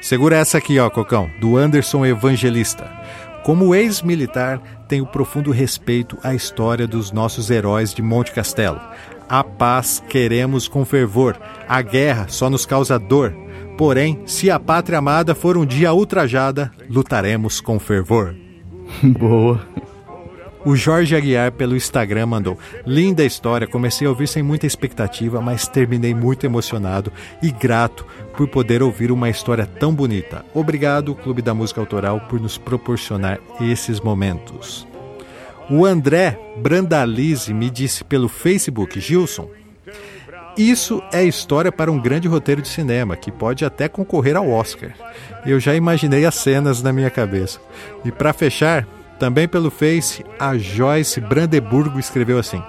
Segura 0.00 0.36
essa 0.36 0.58
aqui, 0.58 0.78
ó, 0.78 0.88
Cocão, 0.88 1.28
do 1.40 1.56
Anderson 1.56 2.06
Evangelista. 2.06 2.88
Como 3.42 3.74
ex-militar, 3.74 4.60
tenho 4.86 5.06
profundo 5.06 5.50
respeito 5.50 6.18
à 6.22 6.34
história 6.34 6.86
dos 6.86 7.10
nossos 7.10 7.50
heróis 7.50 7.92
de 7.92 8.02
Monte 8.02 8.30
Castelo. 8.30 8.80
A 9.28 9.44
paz 9.44 10.02
queremos 10.08 10.66
com 10.66 10.84
fervor, 10.84 11.36
a 11.68 11.82
guerra 11.82 12.26
só 12.28 12.48
nos 12.48 12.64
causa 12.64 12.98
dor. 12.98 13.34
Porém, 13.76 14.22
se 14.24 14.50
a 14.50 14.58
pátria 14.58 14.98
amada 14.98 15.34
for 15.34 15.56
um 15.56 15.66
dia 15.66 15.92
ultrajada, 15.92 16.72
lutaremos 16.88 17.60
com 17.60 17.78
fervor. 17.78 18.34
Boa. 19.18 19.60
O 20.64 20.74
Jorge 20.74 21.14
Aguiar 21.14 21.52
pelo 21.52 21.76
Instagram 21.76 22.26
mandou: 22.26 22.58
Linda 22.86 23.24
história, 23.24 23.66
comecei 23.66 24.06
a 24.06 24.10
ouvir 24.10 24.26
sem 24.26 24.42
muita 24.42 24.66
expectativa, 24.66 25.40
mas 25.40 25.68
terminei 25.68 26.14
muito 26.14 26.44
emocionado 26.44 27.12
e 27.42 27.50
grato 27.50 28.04
por 28.36 28.48
poder 28.48 28.82
ouvir 28.82 29.12
uma 29.12 29.30
história 29.30 29.66
tão 29.66 29.94
bonita. 29.94 30.44
Obrigado, 30.52 31.14
Clube 31.14 31.42
da 31.42 31.54
Música 31.54 31.80
Autoral, 31.80 32.20
por 32.28 32.40
nos 32.40 32.58
proporcionar 32.58 33.38
esses 33.60 34.00
momentos. 34.00 34.86
O 35.70 35.84
André 35.84 36.38
Brandalize 36.56 37.52
me 37.52 37.68
disse 37.68 38.02
pelo 38.02 38.28
Facebook, 38.28 38.98
Gilson, 39.00 39.50
isso 40.56 41.02
é 41.12 41.22
história 41.22 41.70
para 41.70 41.92
um 41.92 42.00
grande 42.00 42.26
roteiro 42.26 42.60
de 42.60 42.68
cinema, 42.68 43.16
que 43.16 43.30
pode 43.30 43.64
até 43.64 43.88
concorrer 43.88 44.36
ao 44.36 44.50
Oscar. 44.50 44.90
Eu 45.46 45.60
já 45.60 45.74
imaginei 45.74 46.24
as 46.24 46.34
cenas 46.34 46.82
na 46.82 46.92
minha 46.92 47.10
cabeça. 47.10 47.60
E 48.04 48.10
para 48.10 48.32
fechar, 48.32 48.84
também 49.18 49.46
pelo 49.46 49.70
Face, 49.70 50.24
a 50.38 50.56
Joyce 50.56 51.20
Brandeburgo 51.20 51.98
escreveu 52.00 52.38
assim: 52.38 52.62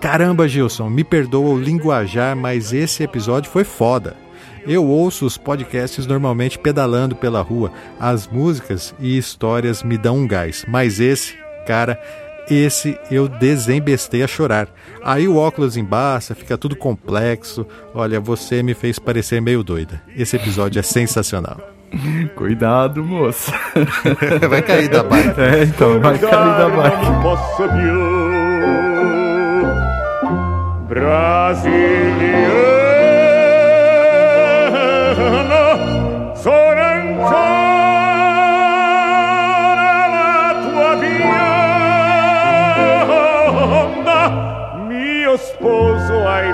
Caramba, 0.00 0.46
Gilson, 0.46 0.88
me 0.88 1.02
perdoa 1.02 1.54
o 1.54 1.60
linguajar, 1.60 2.36
mas 2.36 2.72
esse 2.72 3.02
episódio 3.02 3.50
foi 3.50 3.64
foda. 3.64 4.16
Eu 4.64 4.86
ouço 4.86 5.26
os 5.26 5.36
podcasts 5.36 6.06
normalmente 6.06 6.58
pedalando 6.58 7.16
pela 7.16 7.40
rua. 7.40 7.72
As 7.98 8.28
músicas 8.28 8.94
e 9.00 9.16
histórias 9.16 9.82
me 9.82 9.98
dão 9.98 10.18
um 10.18 10.26
gás, 10.26 10.64
mas 10.68 11.00
esse, 11.00 11.36
cara, 11.68 12.00
esse 12.50 12.98
eu 13.10 13.28
desembestei 13.28 14.22
a 14.22 14.26
chorar. 14.26 14.68
Aí 15.04 15.28
o 15.28 15.36
óculos 15.36 15.76
embaça, 15.76 16.34
fica 16.34 16.56
tudo 16.56 16.74
complexo. 16.74 17.66
Olha, 17.94 18.18
você 18.18 18.62
me 18.62 18.72
fez 18.72 18.98
parecer 18.98 19.42
meio 19.42 19.62
doida. 19.62 20.00
Esse 20.16 20.36
episódio 20.36 20.80
é 20.80 20.82
sensacional. 20.82 21.60
Cuidado, 22.34 23.04
moça. 23.04 23.52
Vai 24.48 24.62
cair 24.62 24.88
da 24.88 25.02
bike. 25.02 25.40
É, 25.40 25.64
então, 25.64 26.00
vai 26.00 26.18
cair 26.18 26.30
da 26.30 26.68
bike. 26.68 27.08
non 30.90 32.77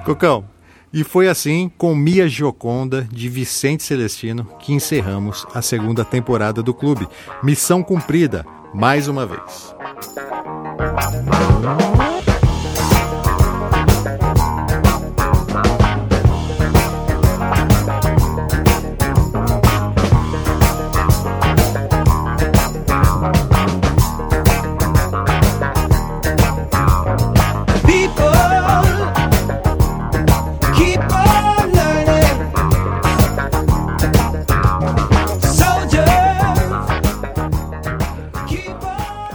Cocão, 0.02 0.49
e 0.92 1.04
foi 1.04 1.28
assim 1.28 1.70
com 1.78 1.94
Mia 1.94 2.28
Gioconda 2.28 3.06
de 3.10 3.28
Vicente 3.28 3.82
Celestino 3.82 4.44
que 4.58 4.72
encerramos 4.72 5.46
a 5.54 5.62
segunda 5.62 6.04
temporada 6.04 6.62
do 6.62 6.74
clube. 6.74 7.06
Missão 7.42 7.82
cumprida, 7.82 8.44
mais 8.74 9.08
uma 9.08 9.26
vez. 9.26 9.74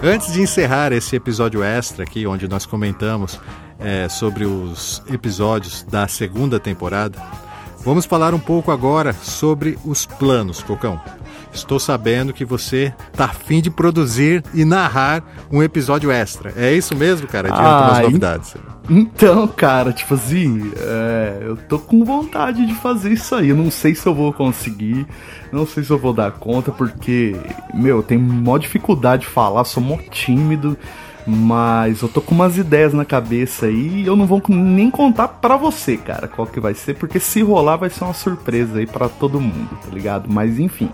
Antes 0.07 0.31
de 0.31 0.39
encerrar 0.39 0.91
esse 0.91 1.15
episódio 1.15 1.63
extra 1.63 2.03
aqui, 2.03 2.27
onde 2.27 2.47
nós 2.47 2.63
comentamos 2.63 3.39
é, 3.79 4.07
sobre 4.07 4.45
os 4.45 5.01
episódios 5.09 5.81
da 5.81 6.07
segunda 6.07 6.59
temporada, 6.59 7.19
vamos 7.85 8.05
falar 8.05 8.33
um 8.33 8.39
pouco 8.39 8.71
agora 8.71 9.13
sobre 9.13 9.77
os 9.85 10.05
planos, 10.05 10.61
Cocão. 10.61 10.99
Estou 11.53 11.79
sabendo 11.79 12.33
que 12.33 12.43
você 12.43 12.93
tá 13.13 13.25
afim 13.25 13.61
de 13.61 13.71
produzir 13.71 14.43
e 14.53 14.65
narrar 14.65 15.23
um 15.49 15.63
episódio 15.63 16.11
extra. 16.11 16.51
É 16.57 16.73
isso 16.73 16.93
mesmo, 16.93 17.27
cara? 17.27 17.47
Adianta 17.47 17.69
Ah, 17.69 17.87
umas 17.87 17.99
novidades. 17.99 18.55
Então, 18.89 19.47
cara, 19.47 19.93
tipo 19.93 20.15
assim, 20.15 20.71
é, 20.77 21.37
eu 21.43 21.55
tô 21.55 21.79
com 21.79 22.03
vontade 22.03 22.65
de 22.65 22.73
fazer 22.73 23.13
isso 23.13 23.33
aí. 23.35 23.49
Eu 23.49 23.55
não 23.55 23.71
sei 23.71 23.95
se 23.95 24.05
eu 24.05 24.13
vou 24.13 24.33
conseguir, 24.33 25.07
não 25.49 25.65
sei 25.65 25.81
se 25.83 25.91
eu 25.91 25.97
vou 25.97 26.11
dar 26.11 26.33
conta, 26.33 26.73
porque, 26.73 27.35
meu, 27.73 27.97
eu 27.97 28.03
tenho 28.03 28.19
maior 28.19 28.57
dificuldade 28.57 29.21
de 29.21 29.29
falar, 29.29 29.63
sou 29.63 29.81
mó 29.81 29.97
tímido, 30.11 30.77
mas 31.25 32.01
eu 32.01 32.07
tô 32.07 32.21
com 32.21 32.35
umas 32.35 32.57
ideias 32.57 32.93
na 32.93 33.03
cabeça 33.03 33.65
aí 33.65 34.03
e 34.03 34.05
eu 34.05 34.15
não 34.15 34.27
vou 34.27 34.41
nem 34.47 34.91
contar 34.91 35.27
pra 35.27 35.57
você, 35.57 35.97
cara, 35.97 36.27
qual 36.27 36.45
que 36.45 36.59
vai 36.59 36.75
ser, 36.75 36.95
porque 36.95 37.19
se 37.19 37.41
rolar 37.41 37.77
vai 37.77 37.89
ser 37.89 38.03
uma 38.03 38.13
surpresa 38.13 38.77
aí 38.77 38.85
pra 38.85 39.09
todo 39.09 39.41
mundo, 39.41 39.69
tá 39.83 39.89
ligado? 39.91 40.29
Mas 40.31 40.59
enfim, 40.59 40.89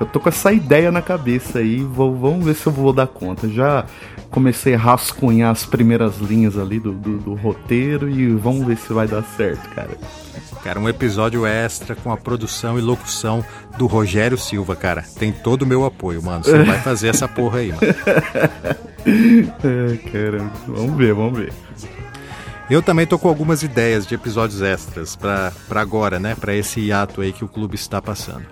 eu 0.00 0.06
tô 0.06 0.18
com 0.18 0.28
essa 0.28 0.52
ideia 0.52 0.90
na 0.90 1.00
cabeça 1.00 1.60
aí, 1.60 1.82
vou, 1.82 2.14
vamos 2.16 2.44
ver 2.44 2.54
se 2.54 2.66
eu 2.66 2.72
vou 2.72 2.92
dar 2.92 3.06
conta. 3.06 3.48
Já 3.48 3.86
comecei 4.30 4.74
a 4.74 4.78
rascunhar 4.78 5.52
as 5.52 5.64
primeiras 5.64 6.18
linhas 6.18 6.58
ali 6.58 6.80
do, 6.80 6.92
do, 6.92 7.18
do 7.18 7.34
roteiro 7.34 8.08
e 8.10 8.28
vamos 8.28 8.66
ver 8.66 8.76
se 8.76 8.92
vai 8.92 9.06
dar 9.06 9.22
certo, 9.22 9.68
cara. 9.70 9.96
Cara, 10.62 10.80
um 10.80 10.88
episódio 10.88 11.46
extra 11.46 11.94
com 11.94 12.10
a 12.10 12.16
produção 12.16 12.76
e 12.76 12.82
locução 12.82 13.44
do 13.78 13.86
Rogério 13.86 14.36
Silva, 14.36 14.74
cara. 14.74 15.04
Tem 15.16 15.32
todo 15.32 15.62
o 15.62 15.66
meu 15.66 15.84
apoio, 15.84 16.22
mano. 16.22 16.42
Você 16.42 16.58
vai 16.64 16.80
fazer 16.80 17.08
essa 17.08 17.28
porra 17.28 17.60
aí, 17.60 17.68
mano. 17.68 18.95
É, 19.06 19.96
caramba. 20.10 20.52
Vamos 20.66 20.96
ver, 20.96 21.14
vamos 21.14 21.38
ver. 21.38 21.52
Eu 22.68 22.82
também 22.82 23.06
tô 23.06 23.16
com 23.18 23.28
algumas 23.28 23.62
ideias 23.62 24.04
de 24.06 24.14
episódios 24.16 24.60
extras 24.60 25.14
pra 25.14 25.52
agora, 25.70 26.18
né? 26.18 26.34
Pra 26.34 26.54
esse 26.54 26.80
hiato 26.80 27.20
aí 27.20 27.32
que 27.32 27.44
o 27.44 27.48
clube 27.48 27.76
está 27.76 28.02
passando. 28.02 28.44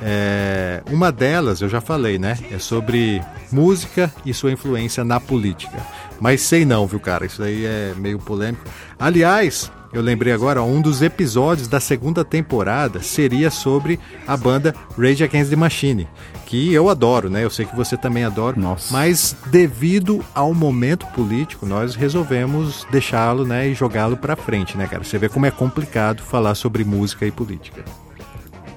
É, 0.00 0.80
uma 0.90 1.10
delas, 1.10 1.60
eu 1.60 1.68
já 1.68 1.80
falei, 1.80 2.18
né? 2.18 2.38
É 2.52 2.58
sobre 2.58 3.20
música 3.50 4.12
e 4.24 4.32
sua 4.32 4.52
influência 4.52 5.02
na 5.02 5.18
política. 5.18 5.76
Mas 6.20 6.42
sei 6.42 6.64
não, 6.64 6.86
viu, 6.86 7.00
cara? 7.00 7.26
Isso 7.26 7.42
aí 7.42 7.64
é 7.64 7.94
meio 7.96 8.20
polêmico. 8.20 8.64
Aliás, 8.96 9.72
eu 9.92 10.02
lembrei 10.02 10.32
agora, 10.32 10.62
um 10.62 10.82
dos 10.82 11.00
episódios 11.00 11.66
da 11.66 11.80
segunda 11.80 12.24
temporada 12.24 13.00
seria 13.00 13.50
sobre 13.50 13.98
a 14.26 14.36
banda 14.36 14.74
Rage 14.98 15.24
Against 15.24 15.50
the 15.50 15.56
Machine, 15.56 16.06
que 16.44 16.72
eu 16.72 16.90
adoro, 16.90 17.30
né? 17.30 17.42
Eu 17.42 17.50
sei 17.50 17.64
que 17.64 17.74
você 17.74 17.96
também 17.96 18.24
adora. 18.24 18.58
Nossa. 18.58 18.92
Mas 18.92 19.34
devido 19.46 20.22
ao 20.34 20.52
momento 20.52 21.06
político, 21.08 21.64
nós 21.64 21.94
resolvemos 21.94 22.86
deixá-lo, 22.90 23.46
né, 23.46 23.68
e 23.68 23.74
jogá-lo 23.74 24.16
pra 24.16 24.36
frente, 24.36 24.76
né, 24.76 24.86
cara? 24.86 25.02
Você 25.02 25.16
vê 25.16 25.28
como 25.28 25.46
é 25.46 25.50
complicado 25.50 26.22
falar 26.22 26.54
sobre 26.54 26.84
música 26.84 27.26
e 27.26 27.30
política. 27.30 27.82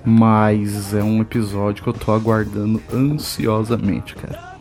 Mas 0.05 0.93
é 0.93 1.03
um 1.03 1.21
episódio 1.21 1.83
que 1.83 1.89
eu 1.89 1.93
tô 1.93 2.11
aguardando 2.11 2.81
ansiosamente, 2.91 4.15
cara. 4.15 4.51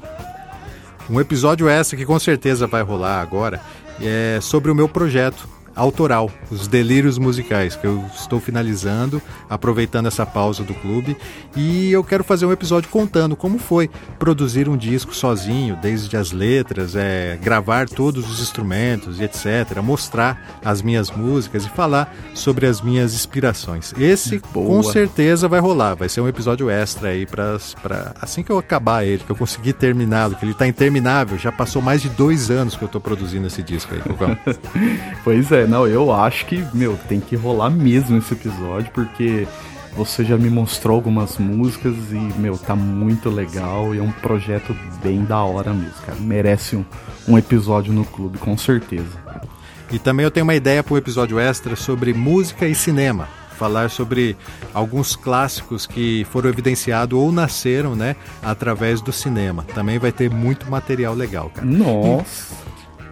Um 1.09 1.21
episódio 1.21 1.69
extra 1.69 1.97
que 1.97 2.05
com 2.05 2.19
certeza 2.19 2.67
vai 2.67 2.83
rolar 2.83 3.21
agora 3.21 3.61
é 4.01 4.39
sobre 4.41 4.71
o 4.71 4.75
meu 4.75 4.89
projeto 4.89 5.49
autoral, 5.75 6.31
os 6.51 6.67
delírios 6.67 7.19
musicais, 7.19 7.77
que 7.77 7.87
eu 7.87 8.05
estou 8.15 8.41
finalizando, 8.41 9.21
aproveitando 9.49 10.07
essa 10.07 10.27
pausa 10.27 10.63
do 10.63 10.75
clube. 10.75 11.17
E 11.57 11.91
eu 11.91 12.05
quero 12.05 12.25
fazer 12.25 12.47
um 12.47 12.53
episódio 12.53 12.89
contando 12.91 13.37
como 13.37 13.59
foi 13.59 13.91
produzir 14.19 14.69
um 14.69 14.77
disco 14.77 15.15
sozinho, 15.15 15.77
desde 15.81 16.17
as 16.17 16.33
letras, 16.33 16.95
é, 16.97 17.39
gravar 17.43 17.89
todos 17.89 18.31
os 18.31 18.41
instrumentos 18.41 19.21
e 19.21 19.25
etc. 19.25 19.81
Mostrar 19.83 20.61
as 20.65 20.83
minhas 20.83 21.11
músicas 21.11 21.65
e 21.65 21.69
falar 21.71 22.15
sobre 22.35 22.67
as 22.67 22.81
minhas 22.81 23.15
inspirações. 23.15 23.95
Esse 23.99 24.41
Boa. 24.53 24.67
com 24.67 24.83
certeza 24.83 25.49
vai 25.49 25.61
rolar, 25.61 25.95
vai 25.95 26.09
ser 26.09 26.21
um 26.21 26.29
episódio 26.29 26.69
extra 26.69 27.09
aí 27.09 27.27
para 27.27 27.59
assim 28.21 28.43
que 28.43 28.51
eu 28.51 28.59
acabar 28.59 29.05
ele, 29.05 29.23
que 29.25 29.31
eu 29.31 29.37
conseguir 29.37 29.73
terminá-lo, 29.73 30.35
que 30.35 30.45
ele 30.45 30.55
tá 30.55 30.67
interminável, 30.67 31.39
já 31.39 31.53
passou 31.53 31.81
mais 31.81 32.03
de 32.03 32.09
dois 32.11 32.51
anos 32.51 32.77
que 32.77 32.83
eu 32.83 32.89
tô 32.89 33.01
produzindo 33.01 33.47
esse 33.47 33.63
disco 33.63 33.95
aí, 33.95 34.01
Cocão. 34.01 34.37
Pois 35.25 35.51
é, 35.53 35.67
não, 35.71 35.87
eu 35.87 36.13
acho 36.13 36.47
que, 36.47 36.67
meu, 36.75 36.99
tem 37.09 37.21
que 37.21 37.37
rolar 37.37 37.71
mesmo 37.71 38.19
esse 38.19 38.35
episódio, 38.35 38.91
porque 38.93 39.47
você 39.97 40.25
já 40.25 40.37
me 40.37 40.51
mostrou 40.51 40.97
algumas 40.97 41.39
músicas 41.39 41.95
e, 42.11 42.41
meu, 42.41 42.59
tá 42.59 42.75
muito 42.75 43.31
legal 43.31 43.95
e 43.95 43.99
é 43.99 44.03
um 44.03 44.11
projeto 44.11 44.77
bem 45.01 45.25
da 45.25 45.39
hora 45.45 45.73
mesmo, 45.73 45.95
cara. 46.05 46.19
Merece 46.19 46.75
um, 46.75 46.85
um 47.29 47.39
episódio 47.39 47.93
no 47.93 48.05
clube, 48.05 48.39
com 48.39 48.59
certeza. 48.59 49.19
E 49.93 49.99
também 49.99 50.25
eu 50.25 50.31
tenho 50.31 50.45
uma 50.45 50.57
ideia 50.57 50.83
para 50.83 50.95
um 50.95 50.97
episódio 50.97 51.39
extra 51.39 51.77
sobre 51.77 52.13
música 52.13 52.67
e 52.67 52.75
cinema. 52.75 53.29
Falar 53.57 53.91
sobre 53.91 54.37
alguns 54.75 55.15
clássicos 55.15 55.87
que 55.87 56.27
foram 56.31 56.49
evidenciados 56.49 57.19
ou 57.19 57.31
nasceram, 57.31 57.95
né, 57.95 58.17
através 58.43 59.01
do 59.01 59.13
cinema. 59.13 59.65
Também 59.75 59.99
vai 59.99 60.11
ter 60.11 60.31
muito 60.31 60.69
material 60.71 61.15
legal, 61.15 61.51
cara. 61.51 61.67
Nossa. 61.67 62.55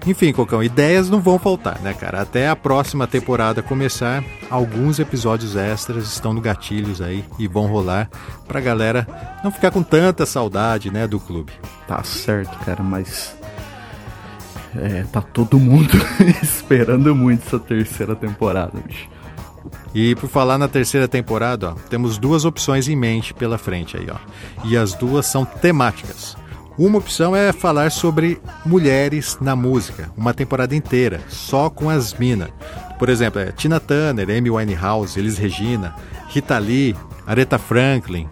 Enfim, 0.08 0.32
Cocão, 0.32 0.62
ideias 0.62 1.10
não 1.10 1.20
vão 1.20 1.38
faltar, 1.38 1.78
né, 1.82 1.92
cara? 1.92 2.22
Até 2.22 2.48
a 2.48 2.56
próxima 2.56 3.06
temporada 3.06 3.62
começar, 3.62 4.24
alguns 4.48 4.98
episódios 4.98 5.54
extras 5.54 6.06
estão 6.06 6.32
no 6.32 6.40
gatilhos 6.40 7.02
aí 7.02 7.22
e 7.38 7.46
vão 7.46 7.66
rolar 7.66 8.08
pra 8.46 8.58
galera 8.58 9.06
não 9.44 9.50
ficar 9.50 9.70
com 9.70 9.82
tanta 9.82 10.24
saudade, 10.24 10.90
né, 10.90 11.06
do 11.06 11.20
clube. 11.20 11.52
Tá 11.86 12.02
certo, 12.02 12.58
cara, 12.64 12.82
mas. 12.82 13.36
É, 14.74 15.04
tá 15.12 15.20
todo 15.20 15.58
mundo 15.58 15.92
esperando 16.42 17.14
muito 17.14 17.46
essa 17.46 17.58
terceira 17.58 18.16
temporada, 18.16 18.80
bicho. 18.86 19.10
E 19.94 20.14
por 20.14 20.30
falar 20.30 20.56
na 20.56 20.68
terceira 20.68 21.06
temporada, 21.06 21.72
ó, 21.72 21.74
temos 21.90 22.16
duas 22.16 22.46
opções 22.46 22.88
em 22.88 22.96
mente 22.96 23.34
pela 23.34 23.58
frente 23.58 23.94
aí, 23.98 24.06
ó. 24.10 24.16
E 24.64 24.74
as 24.74 24.94
duas 24.94 25.26
são 25.26 25.44
temáticas. 25.44 26.34
Uma 26.78 26.98
opção 26.98 27.34
é 27.34 27.52
falar 27.52 27.90
sobre 27.90 28.40
mulheres 28.64 29.36
na 29.40 29.56
música, 29.56 30.12
uma 30.16 30.32
temporada 30.32 30.76
inteira, 30.76 31.20
só 31.28 31.68
com 31.68 31.90
as 31.90 32.14
minas. 32.14 32.50
Por 33.00 33.08
exemplo, 33.08 33.40
é 33.40 33.50
Tina 33.50 33.80
Turner, 33.80 34.30
Amy 34.30 34.48
Winehouse, 34.48 35.18
Elis 35.18 35.36
Regina, 35.36 35.96
Rita 36.28 36.56
Lee, 36.56 36.94
Aretha 37.26 37.58
Franklin. 37.58 38.28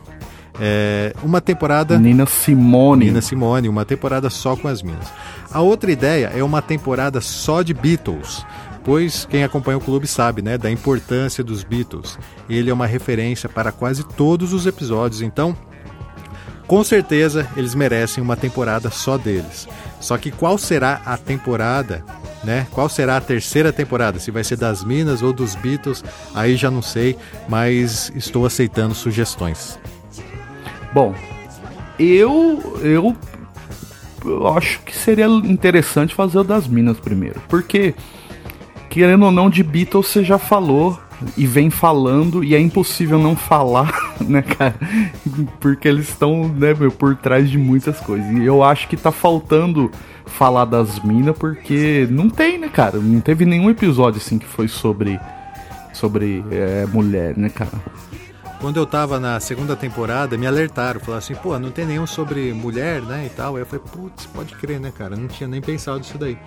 É, 0.61 1.13
uma 1.25 1.41
temporada 1.41 1.99
Nina 1.99 2.25
Simone. 2.25 3.07
Nina 3.07 3.21
Simone, 3.21 3.69
uma 3.69 3.85
temporada 3.85 4.31
só 4.31 4.55
com 4.55 4.69
as 4.69 4.81
minas. 4.81 5.13
A 5.51 5.61
outra 5.61 5.91
ideia 5.91 6.31
é 6.33 6.45
uma 6.45 6.63
temporada 6.63 7.21
só 7.21 7.63
de 7.63 7.75
Beatles, 7.75 8.47
pois 8.85 9.27
quem 9.29 9.43
acompanha 9.43 9.79
o 9.79 9.81
clube 9.81 10.07
sabe, 10.07 10.41
né, 10.41 10.57
da 10.57 10.71
importância 10.71 11.43
dos 11.43 11.65
Beatles. 11.65 12.17
Ele 12.49 12.71
é 12.71 12.73
uma 12.73 12.87
referência 12.87 13.49
para 13.49 13.73
quase 13.73 14.05
todos 14.05 14.53
os 14.53 14.67
episódios, 14.67 15.21
então 15.21 15.57
com 16.67 16.83
certeza 16.83 17.49
eles 17.57 17.75
merecem 17.75 18.23
uma 18.23 18.37
temporada 18.37 18.91
só 18.91 19.17
deles. 19.17 19.69
Só 20.01 20.17
que 20.19 20.31
qual 20.31 20.59
será 20.59 21.01
a 21.05 21.17
temporada, 21.17 22.05
né? 22.45 22.67
Qual 22.73 22.89
será 22.89 23.17
a 23.17 23.21
terceira 23.21 23.73
temporada? 23.73 24.19
Se 24.19 24.31
vai 24.31 24.45
ser 24.45 24.57
das 24.57 24.85
Minas 24.85 25.23
ou 25.23 25.33
dos 25.33 25.55
Beatles, 25.55 26.05
aí 26.35 26.57
já 26.57 26.71
não 26.71 26.83
sei, 26.83 27.17
mas 27.49 28.13
estou 28.15 28.47
aceitando 28.47 28.95
sugestões. 28.95 29.79
Bom, 30.93 31.15
eu, 31.99 32.81
eu 32.83 33.17
eu 34.25 34.49
acho 34.49 34.81
que 34.81 34.97
seria 34.97 35.27
interessante 35.27 36.15
fazer 36.15 36.39
o 36.39 36.45
das 36.45 36.67
Minas 36.67 36.99
primeiro, 36.99 37.41
porque 37.49 37.95
querendo 38.91 39.27
ou 39.27 39.31
não 39.31 39.49
de 39.49 39.63
Beatles 39.63 40.09
você 40.09 40.25
já 40.25 40.39
falou 40.39 40.99
e 41.37 41.47
vem 41.47 41.71
falando 41.71 42.45
e 42.45 42.55
é 42.55 42.61
impossível 42.61 43.19
não 43.19 43.37
falar, 43.37 43.93
né, 44.21 44.43
cara? 44.43 44.75
Porque 45.61 45.89
eles 45.89 46.09
estão, 46.09 46.49
né, 46.49 46.75
meu, 46.75 46.91
por 46.91 47.17
trás 47.17 47.51
de 47.51 47.59
muitas 47.59 47.99
coisas. 48.01 48.31
E 48.31 48.45
eu 48.45 48.63
acho 48.63 48.89
que 48.89 48.97
tá 48.97 49.11
faltando 49.13 49.91
falar 50.27 50.65
das 50.65 51.01
minas 51.01 51.37
porque 51.37 52.07
não 52.11 52.29
tem, 52.29 52.59
né, 52.59 52.69
cara? 52.69 52.99
Não 52.99 53.21
teve 53.21 53.45
nenhum 53.45 53.71
episódio 53.71 54.21
assim 54.21 54.39
que 54.39 54.47
foi 54.47 54.69
sobre 54.69 55.19
sobre 55.93 56.45
é, 56.51 56.87
mulher, 56.87 57.37
né, 57.37 57.49
cara? 57.49 57.73
Quando 58.61 58.79
eu 58.79 58.87
tava 58.87 59.21
na 59.21 59.39
segunda 59.39 59.77
temporada, 59.77 60.37
me 60.37 60.47
alertaram, 60.47 60.99
falaram 60.99 61.19
assim, 61.19 61.35
pô, 61.35 61.59
não 61.59 61.71
tem 61.71 61.87
nenhum 61.87 62.07
sobre 62.07 62.53
mulher, 62.53 63.03
né, 63.03 63.27
e 63.27 63.31
tal. 63.31 63.57
Aí 63.57 63.63
eu 63.63 63.67
falei, 63.67 63.85
putz, 63.93 64.27
pode 64.27 64.55
crer, 64.55 64.81
né, 64.81 64.93
cara? 64.97 65.15
Não 65.15 65.29
tinha 65.29 65.49
nem 65.49 65.61
pensado 65.61 65.99
nisso 65.99 66.19
daí. 66.19 66.39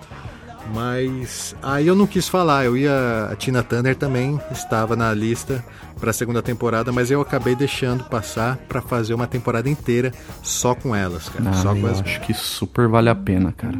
Mas 0.74 1.54
aí 1.62 1.86
eu 1.86 1.94
não 1.94 2.06
quis 2.06 2.28
falar, 2.28 2.64
eu 2.64 2.76
ia. 2.76 3.28
A 3.30 3.36
Tina 3.36 3.62
Turner 3.62 3.96
também 3.96 4.40
estava 4.50 4.94
na 4.94 5.12
lista 5.12 5.64
para 5.98 6.10
a 6.10 6.12
segunda 6.12 6.40
temporada, 6.40 6.92
mas 6.92 7.10
eu 7.10 7.20
acabei 7.20 7.54
deixando 7.54 8.04
passar 8.04 8.56
para 8.68 8.80
fazer 8.80 9.14
uma 9.14 9.26
temporada 9.26 9.68
inteira 9.68 10.12
só 10.42 10.74
com 10.74 10.94
elas, 10.94 11.28
cara. 11.28 11.50
Ah, 11.50 11.52
só 11.54 11.74
com 11.74 11.86
as 11.86 12.00
acho 12.00 12.20
que 12.20 12.32
super 12.32 12.88
vale 12.88 13.08
a 13.08 13.14
pena, 13.14 13.52
cara. 13.52 13.78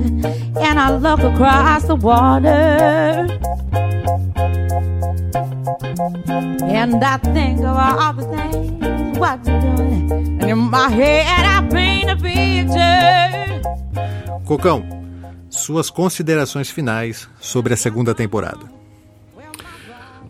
and 0.58 0.80
I 0.80 0.92
look 0.92 1.22
across 1.22 1.84
the 1.84 1.96
water. 1.96 3.28
And 6.62 7.04
I 7.04 7.18
think 7.34 7.60
of 7.60 7.76
all 7.76 8.14
the 8.14 8.24
things 8.24 9.09
doing. 9.20 10.40
And 10.42 10.50
in 10.50 10.56
my 10.70 10.88
head 10.90 11.46
I 11.46 11.62
paint 11.70 12.10
a 12.10 12.16
picture. 12.16 13.62
Cocão, 14.46 14.84
suas 15.50 15.90
considerações 15.90 16.70
finais 16.70 17.28
sobre 17.40 17.74
a 17.74 17.78
segunda 17.78 18.16
temporada. 18.16 18.60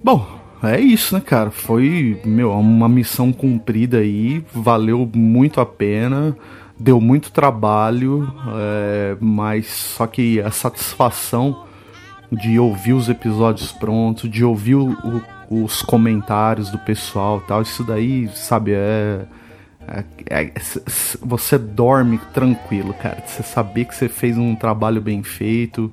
Bom, 0.04 0.26
é 0.64 0.80
isso, 0.80 1.16
né, 1.16 1.22
cara? 1.22 1.52
Foi, 1.52 2.20
meu, 2.26 2.52
uma 2.52 2.90
missão 2.90 3.32
cumprida 3.32 3.98
aí, 4.00 4.44
valeu 4.54 5.10
muito 5.14 5.62
a 5.62 5.66
pena, 5.66 6.36
deu 6.78 7.00
muito 7.00 7.32
trabalho, 7.32 8.32
é, 8.58 9.18
mas 9.20 9.68
só 9.68 10.08
que 10.08 10.42
a 10.42 10.52
satisfação 10.52 11.64
de 12.32 12.60
ouvir 12.60 12.94
os 12.94 13.10
episódios 13.10 13.72
prontos, 13.72 14.30
de 14.30 14.44
ouvir 14.44 14.76
o- 14.76 14.92
o- 14.92 15.22
os 15.50 15.82
comentários 15.82 16.70
do 16.70 16.78
pessoal 16.80 17.42
tal, 17.42 17.62
isso 17.64 17.84
daí, 17.84 18.30
sabe, 18.36 18.74
é. 18.74 19.26
é- 19.88 20.04
é- 20.30 20.52
s- 20.56 21.18
você 21.22 21.58
dorme 21.58 22.20
tranquilo, 22.34 22.94
cara. 22.94 23.24
Você 23.26 23.42
saber 23.44 23.86
que 23.86 23.96
você 23.96 24.08
fez 24.08 24.38
um 24.38 24.56
trabalho 24.56 25.02
bem 25.02 25.24
feito 25.24 25.92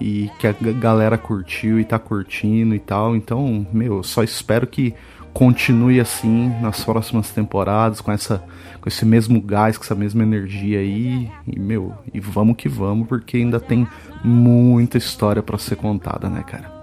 e 0.00 0.28
que 0.38 0.46
a 0.46 0.52
galera 0.80 1.16
curtiu 1.16 1.78
e 1.78 1.84
tá 1.84 1.98
curtindo 1.98 2.74
e 2.74 2.78
tal. 2.80 3.14
Então, 3.14 3.64
meu, 3.72 3.98
eu 3.98 4.02
só 4.02 4.22
espero 4.24 4.66
que 4.66 4.92
continue 5.32 6.00
assim 6.00 6.52
nas 6.60 6.82
próximas 6.82 7.30
temporadas, 7.30 8.00
com 8.00 8.10
essa 8.10 8.42
com 8.80 8.88
esse 8.88 9.04
mesmo 9.04 9.40
gás, 9.40 9.76
com 9.76 9.84
essa 9.84 9.94
mesma 9.96 10.22
energia 10.22 10.78
aí. 10.80 11.30
E, 11.46 11.58
meu, 11.58 11.92
e 12.14 12.18
vamos 12.20 12.56
que 12.56 12.68
vamos, 12.68 13.06
porque 13.08 13.36
ainda 13.36 13.58
tem 13.60 13.86
muita 14.24 14.96
história 14.98 15.42
pra 15.42 15.58
ser 15.58 15.76
contada, 15.76 16.28
né, 16.28 16.42
cara? 16.46 16.75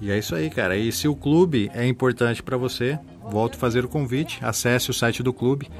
E 0.00 0.10
é 0.10 0.18
isso 0.18 0.34
aí, 0.34 0.50
cara. 0.50 0.76
E 0.76 0.92
se 0.92 1.08
o 1.08 1.16
clube 1.16 1.70
é 1.74 1.86
importante 1.86 2.42
para 2.42 2.56
você, 2.56 2.98
volto 3.30 3.54
a 3.54 3.58
fazer 3.58 3.84
o 3.84 3.88
convite. 3.88 4.38
Acesse 4.42 4.90
o 4.90 4.94
site 4.94 5.22
do 5.22 5.32
clube, 5.32 5.70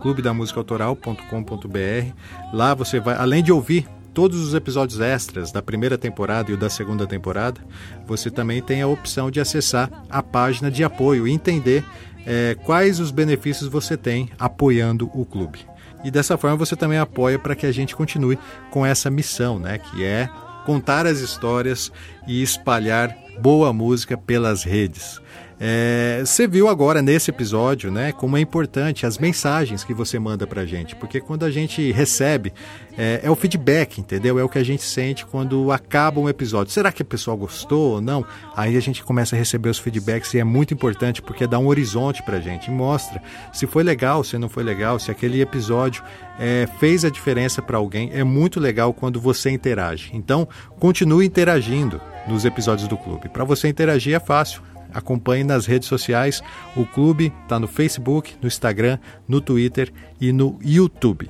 clubedamusicaautoral.com.br. 0.00 2.12
Lá 2.52 2.74
você 2.74 3.00
vai, 3.00 3.16
além 3.16 3.42
de 3.42 3.52
ouvir 3.52 3.88
todos 4.14 4.40
os 4.40 4.54
episódios 4.54 4.98
extras 4.98 5.52
da 5.52 5.60
primeira 5.60 5.98
temporada 5.98 6.50
e 6.50 6.54
o 6.54 6.56
da 6.56 6.70
segunda 6.70 7.06
temporada, 7.06 7.60
você 8.06 8.30
também 8.30 8.62
tem 8.62 8.80
a 8.80 8.86
opção 8.86 9.30
de 9.30 9.40
acessar 9.40 9.90
a 10.08 10.22
página 10.22 10.70
de 10.70 10.82
apoio 10.82 11.28
e 11.28 11.32
entender 11.32 11.84
eh, 12.24 12.56
quais 12.64 12.98
os 12.98 13.10
benefícios 13.10 13.68
você 13.68 13.94
tem 13.94 14.30
apoiando 14.38 15.10
o 15.12 15.26
clube. 15.26 15.58
E 16.02 16.10
dessa 16.10 16.38
forma 16.38 16.56
você 16.56 16.74
também 16.74 16.98
apoia 16.98 17.38
para 17.38 17.54
que 17.54 17.66
a 17.66 17.72
gente 17.72 17.94
continue 17.94 18.38
com 18.70 18.86
essa 18.86 19.10
missão, 19.10 19.58
né? 19.58 19.76
Que 19.76 20.02
é 20.02 20.30
contar 20.64 21.06
as 21.06 21.18
histórias 21.18 21.92
e 22.26 22.42
espalhar 22.42 23.14
boa 23.40 23.72
música 23.72 24.16
pelas 24.16 24.62
redes. 24.62 25.20
É, 25.58 26.20
você 26.22 26.46
viu 26.46 26.68
agora 26.68 27.00
nesse 27.00 27.30
episódio, 27.30 27.90
né, 27.90 28.12
como 28.12 28.36
é 28.36 28.40
importante 28.40 29.06
as 29.06 29.16
mensagens 29.16 29.82
que 29.82 29.94
você 29.94 30.18
manda 30.18 30.46
pra 30.46 30.66
gente, 30.66 30.94
porque 30.94 31.18
quando 31.18 31.44
a 31.44 31.50
gente 31.50 31.90
recebe, 31.92 32.52
é, 32.98 33.20
é, 33.22 33.30
o 33.30 33.34
feedback, 33.34 33.98
entendeu? 33.98 34.38
É 34.38 34.44
o 34.44 34.50
que 34.50 34.58
a 34.58 34.62
gente 34.62 34.82
sente 34.82 35.24
quando 35.24 35.72
acaba 35.72 36.20
um 36.20 36.28
episódio. 36.28 36.72
Será 36.72 36.92
que 36.92 37.00
o 37.00 37.04
pessoal 37.06 37.36
gostou 37.38 37.94
ou 37.94 38.00
não? 38.02 38.24
Aí 38.54 38.76
a 38.76 38.80
gente 38.80 39.02
começa 39.02 39.34
a 39.34 39.38
receber 39.38 39.70
os 39.70 39.78
feedbacks 39.78 40.34
e 40.34 40.38
é 40.38 40.44
muito 40.44 40.74
importante 40.74 41.22
porque 41.22 41.46
dá 41.46 41.58
um 41.58 41.68
horizonte 41.68 42.22
pra 42.22 42.38
gente, 42.38 42.70
mostra 42.70 43.22
se 43.52 43.66
foi 43.66 43.82
legal, 43.82 44.22
se 44.22 44.36
não 44.36 44.50
foi 44.50 44.62
legal, 44.62 44.98
se 44.98 45.10
aquele 45.10 45.40
episódio 45.40 46.02
é, 46.38 46.68
fez 46.78 47.02
a 47.02 47.08
diferença 47.08 47.62
para 47.62 47.78
alguém. 47.78 48.10
É 48.12 48.22
muito 48.22 48.60
legal 48.60 48.92
quando 48.92 49.18
você 49.18 49.50
interage. 49.50 50.10
Então, 50.12 50.46
continue 50.78 51.24
interagindo 51.24 51.98
nos 52.26 52.44
episódios 52.44 52.88
do 52.88 52.96
clube. 52.96 53.28
Para 53.28 53.44
você 53.44 53.68
interagir 53.68 54.14
é 54.14 54.20
fácil 54.20 54.62
acompanhe 54.96 55.44
nas 55.44 55.66
redes 55.66 55.88
sociais. 55.88 56.42
O 56.74 56.86
clube 56.86 57.32
está 57.42 57.60
no 57.60 57.68
Facebook, 57.68 58.34
no 58.40 58.48
Instagram, 58.48 58.98
no 59.28 59.40
Twitter 59.40 59.92
e 60.20 60.32
no 60.32 60.58
YouTube. 60.62 61.28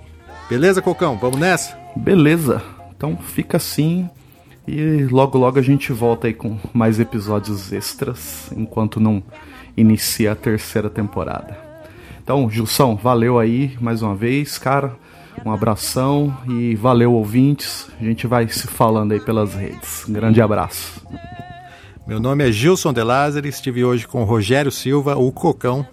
Beleza, 0.48 0.80
Cocão? 0.80 1.18
Vamos 1.18 1.40
nessa? 1.40 1.76
Beleza. 1.96 2.62
Então 2.96 3.16
fica 3.16 3.56
assim 3.56 4.08
e 4.66 5.04
logo 5.10 5.36
logo 5.38 5.58
a 5.58 5.62
gente 5.62 5.92
volta 5.92 6.26
aí 6.26 6.34
com 6.34 6.58
mais 6.72 6.98
episódios 6.98 7.72
extras 7.72 8.50
enquanto 8.56 9.00
não 9.00 9.22
inicia 9.76 10.32
a 10.32 10.36
terceira 10.36 10.88
temporada. 10.88 11.58
Então, 12.22 12.48
Gilson, 12.50 12.96
valeu 12.96 13.38
aí 13.38 13.76
mais 13.80 14.02
uma 14.02 14.14
vez, 14.14 14.58
cara. 14.58 14.96
Um 15.44 15.52
abração 15.52 16.36
e 16.48 16.74
valeu 16.74 17.12
ouvintes. 17.12 17.88
A 18.00 18.04
gente 18.04 18.26
vai 18.26 18.48
se 18.48 18.66
falando 18.66 19.12
aí 19.12 19.20
pelas 19.20 19.54
redes. 19.54 20.04
Um 20.08 20.12
grande 20.12 20.40
abraço. 20.40 21.02
Meu 22.06 22.20
nome 22.20 22.48
é 22.48 22.52
Gilson 22.52 22.92
De 22.92 23.02
Lázaro, 23.02 23.48
estive 23.48 23.84
hoje 23.84 24.06
com 24.06 24.22
Rogério 24.22 24.70
Silva, 24.70 25.16
o 25.16 25.32
Cocão. 25.32 25.86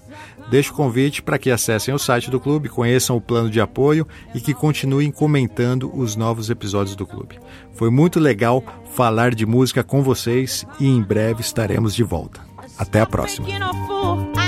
Deixo 0.50 0.72
o 0.72 0.76
convite 0.76 1.24
para 1.24 1.40
que 1.40 1.50
acessem 1.50 1.94
o 1.94 1.98
site 1.98 2.30
do 2.30 2.40
clube, 2.40 2.70
conheçam 2.70 3.16
o 3.16 3.22
plano 3.22 3.50
de 3.50 3.60
apoio 3.60 4.08
e 4.36 4.40
que 4.40 4.54
continuem 4.54 5.10
comentando 5.10 5.92
os 5.96 6.16
novos 6.16 6.50
episódios 6.50 6.96
do 6.96 7.08
clube. 7.08 7.40
Foi 7.74 7.90
muito 7.90 8.20
legal 8.20 8.64
falar 8.94 9.34
de 9.34 9.46
música 9.46 9.84
com 9.84 10.04
vocês 10.04 10.66
e 10.80 10.88
em 10.88 11.02
breve 11.02 11.42
estaremos 11.42 11.96
de 11.96 12.04
volta. 12.04 12.42
Até 12.78 13.02
a 13.02 13.06
próxima. 13.06 13.48
Oh, 13.90 14.44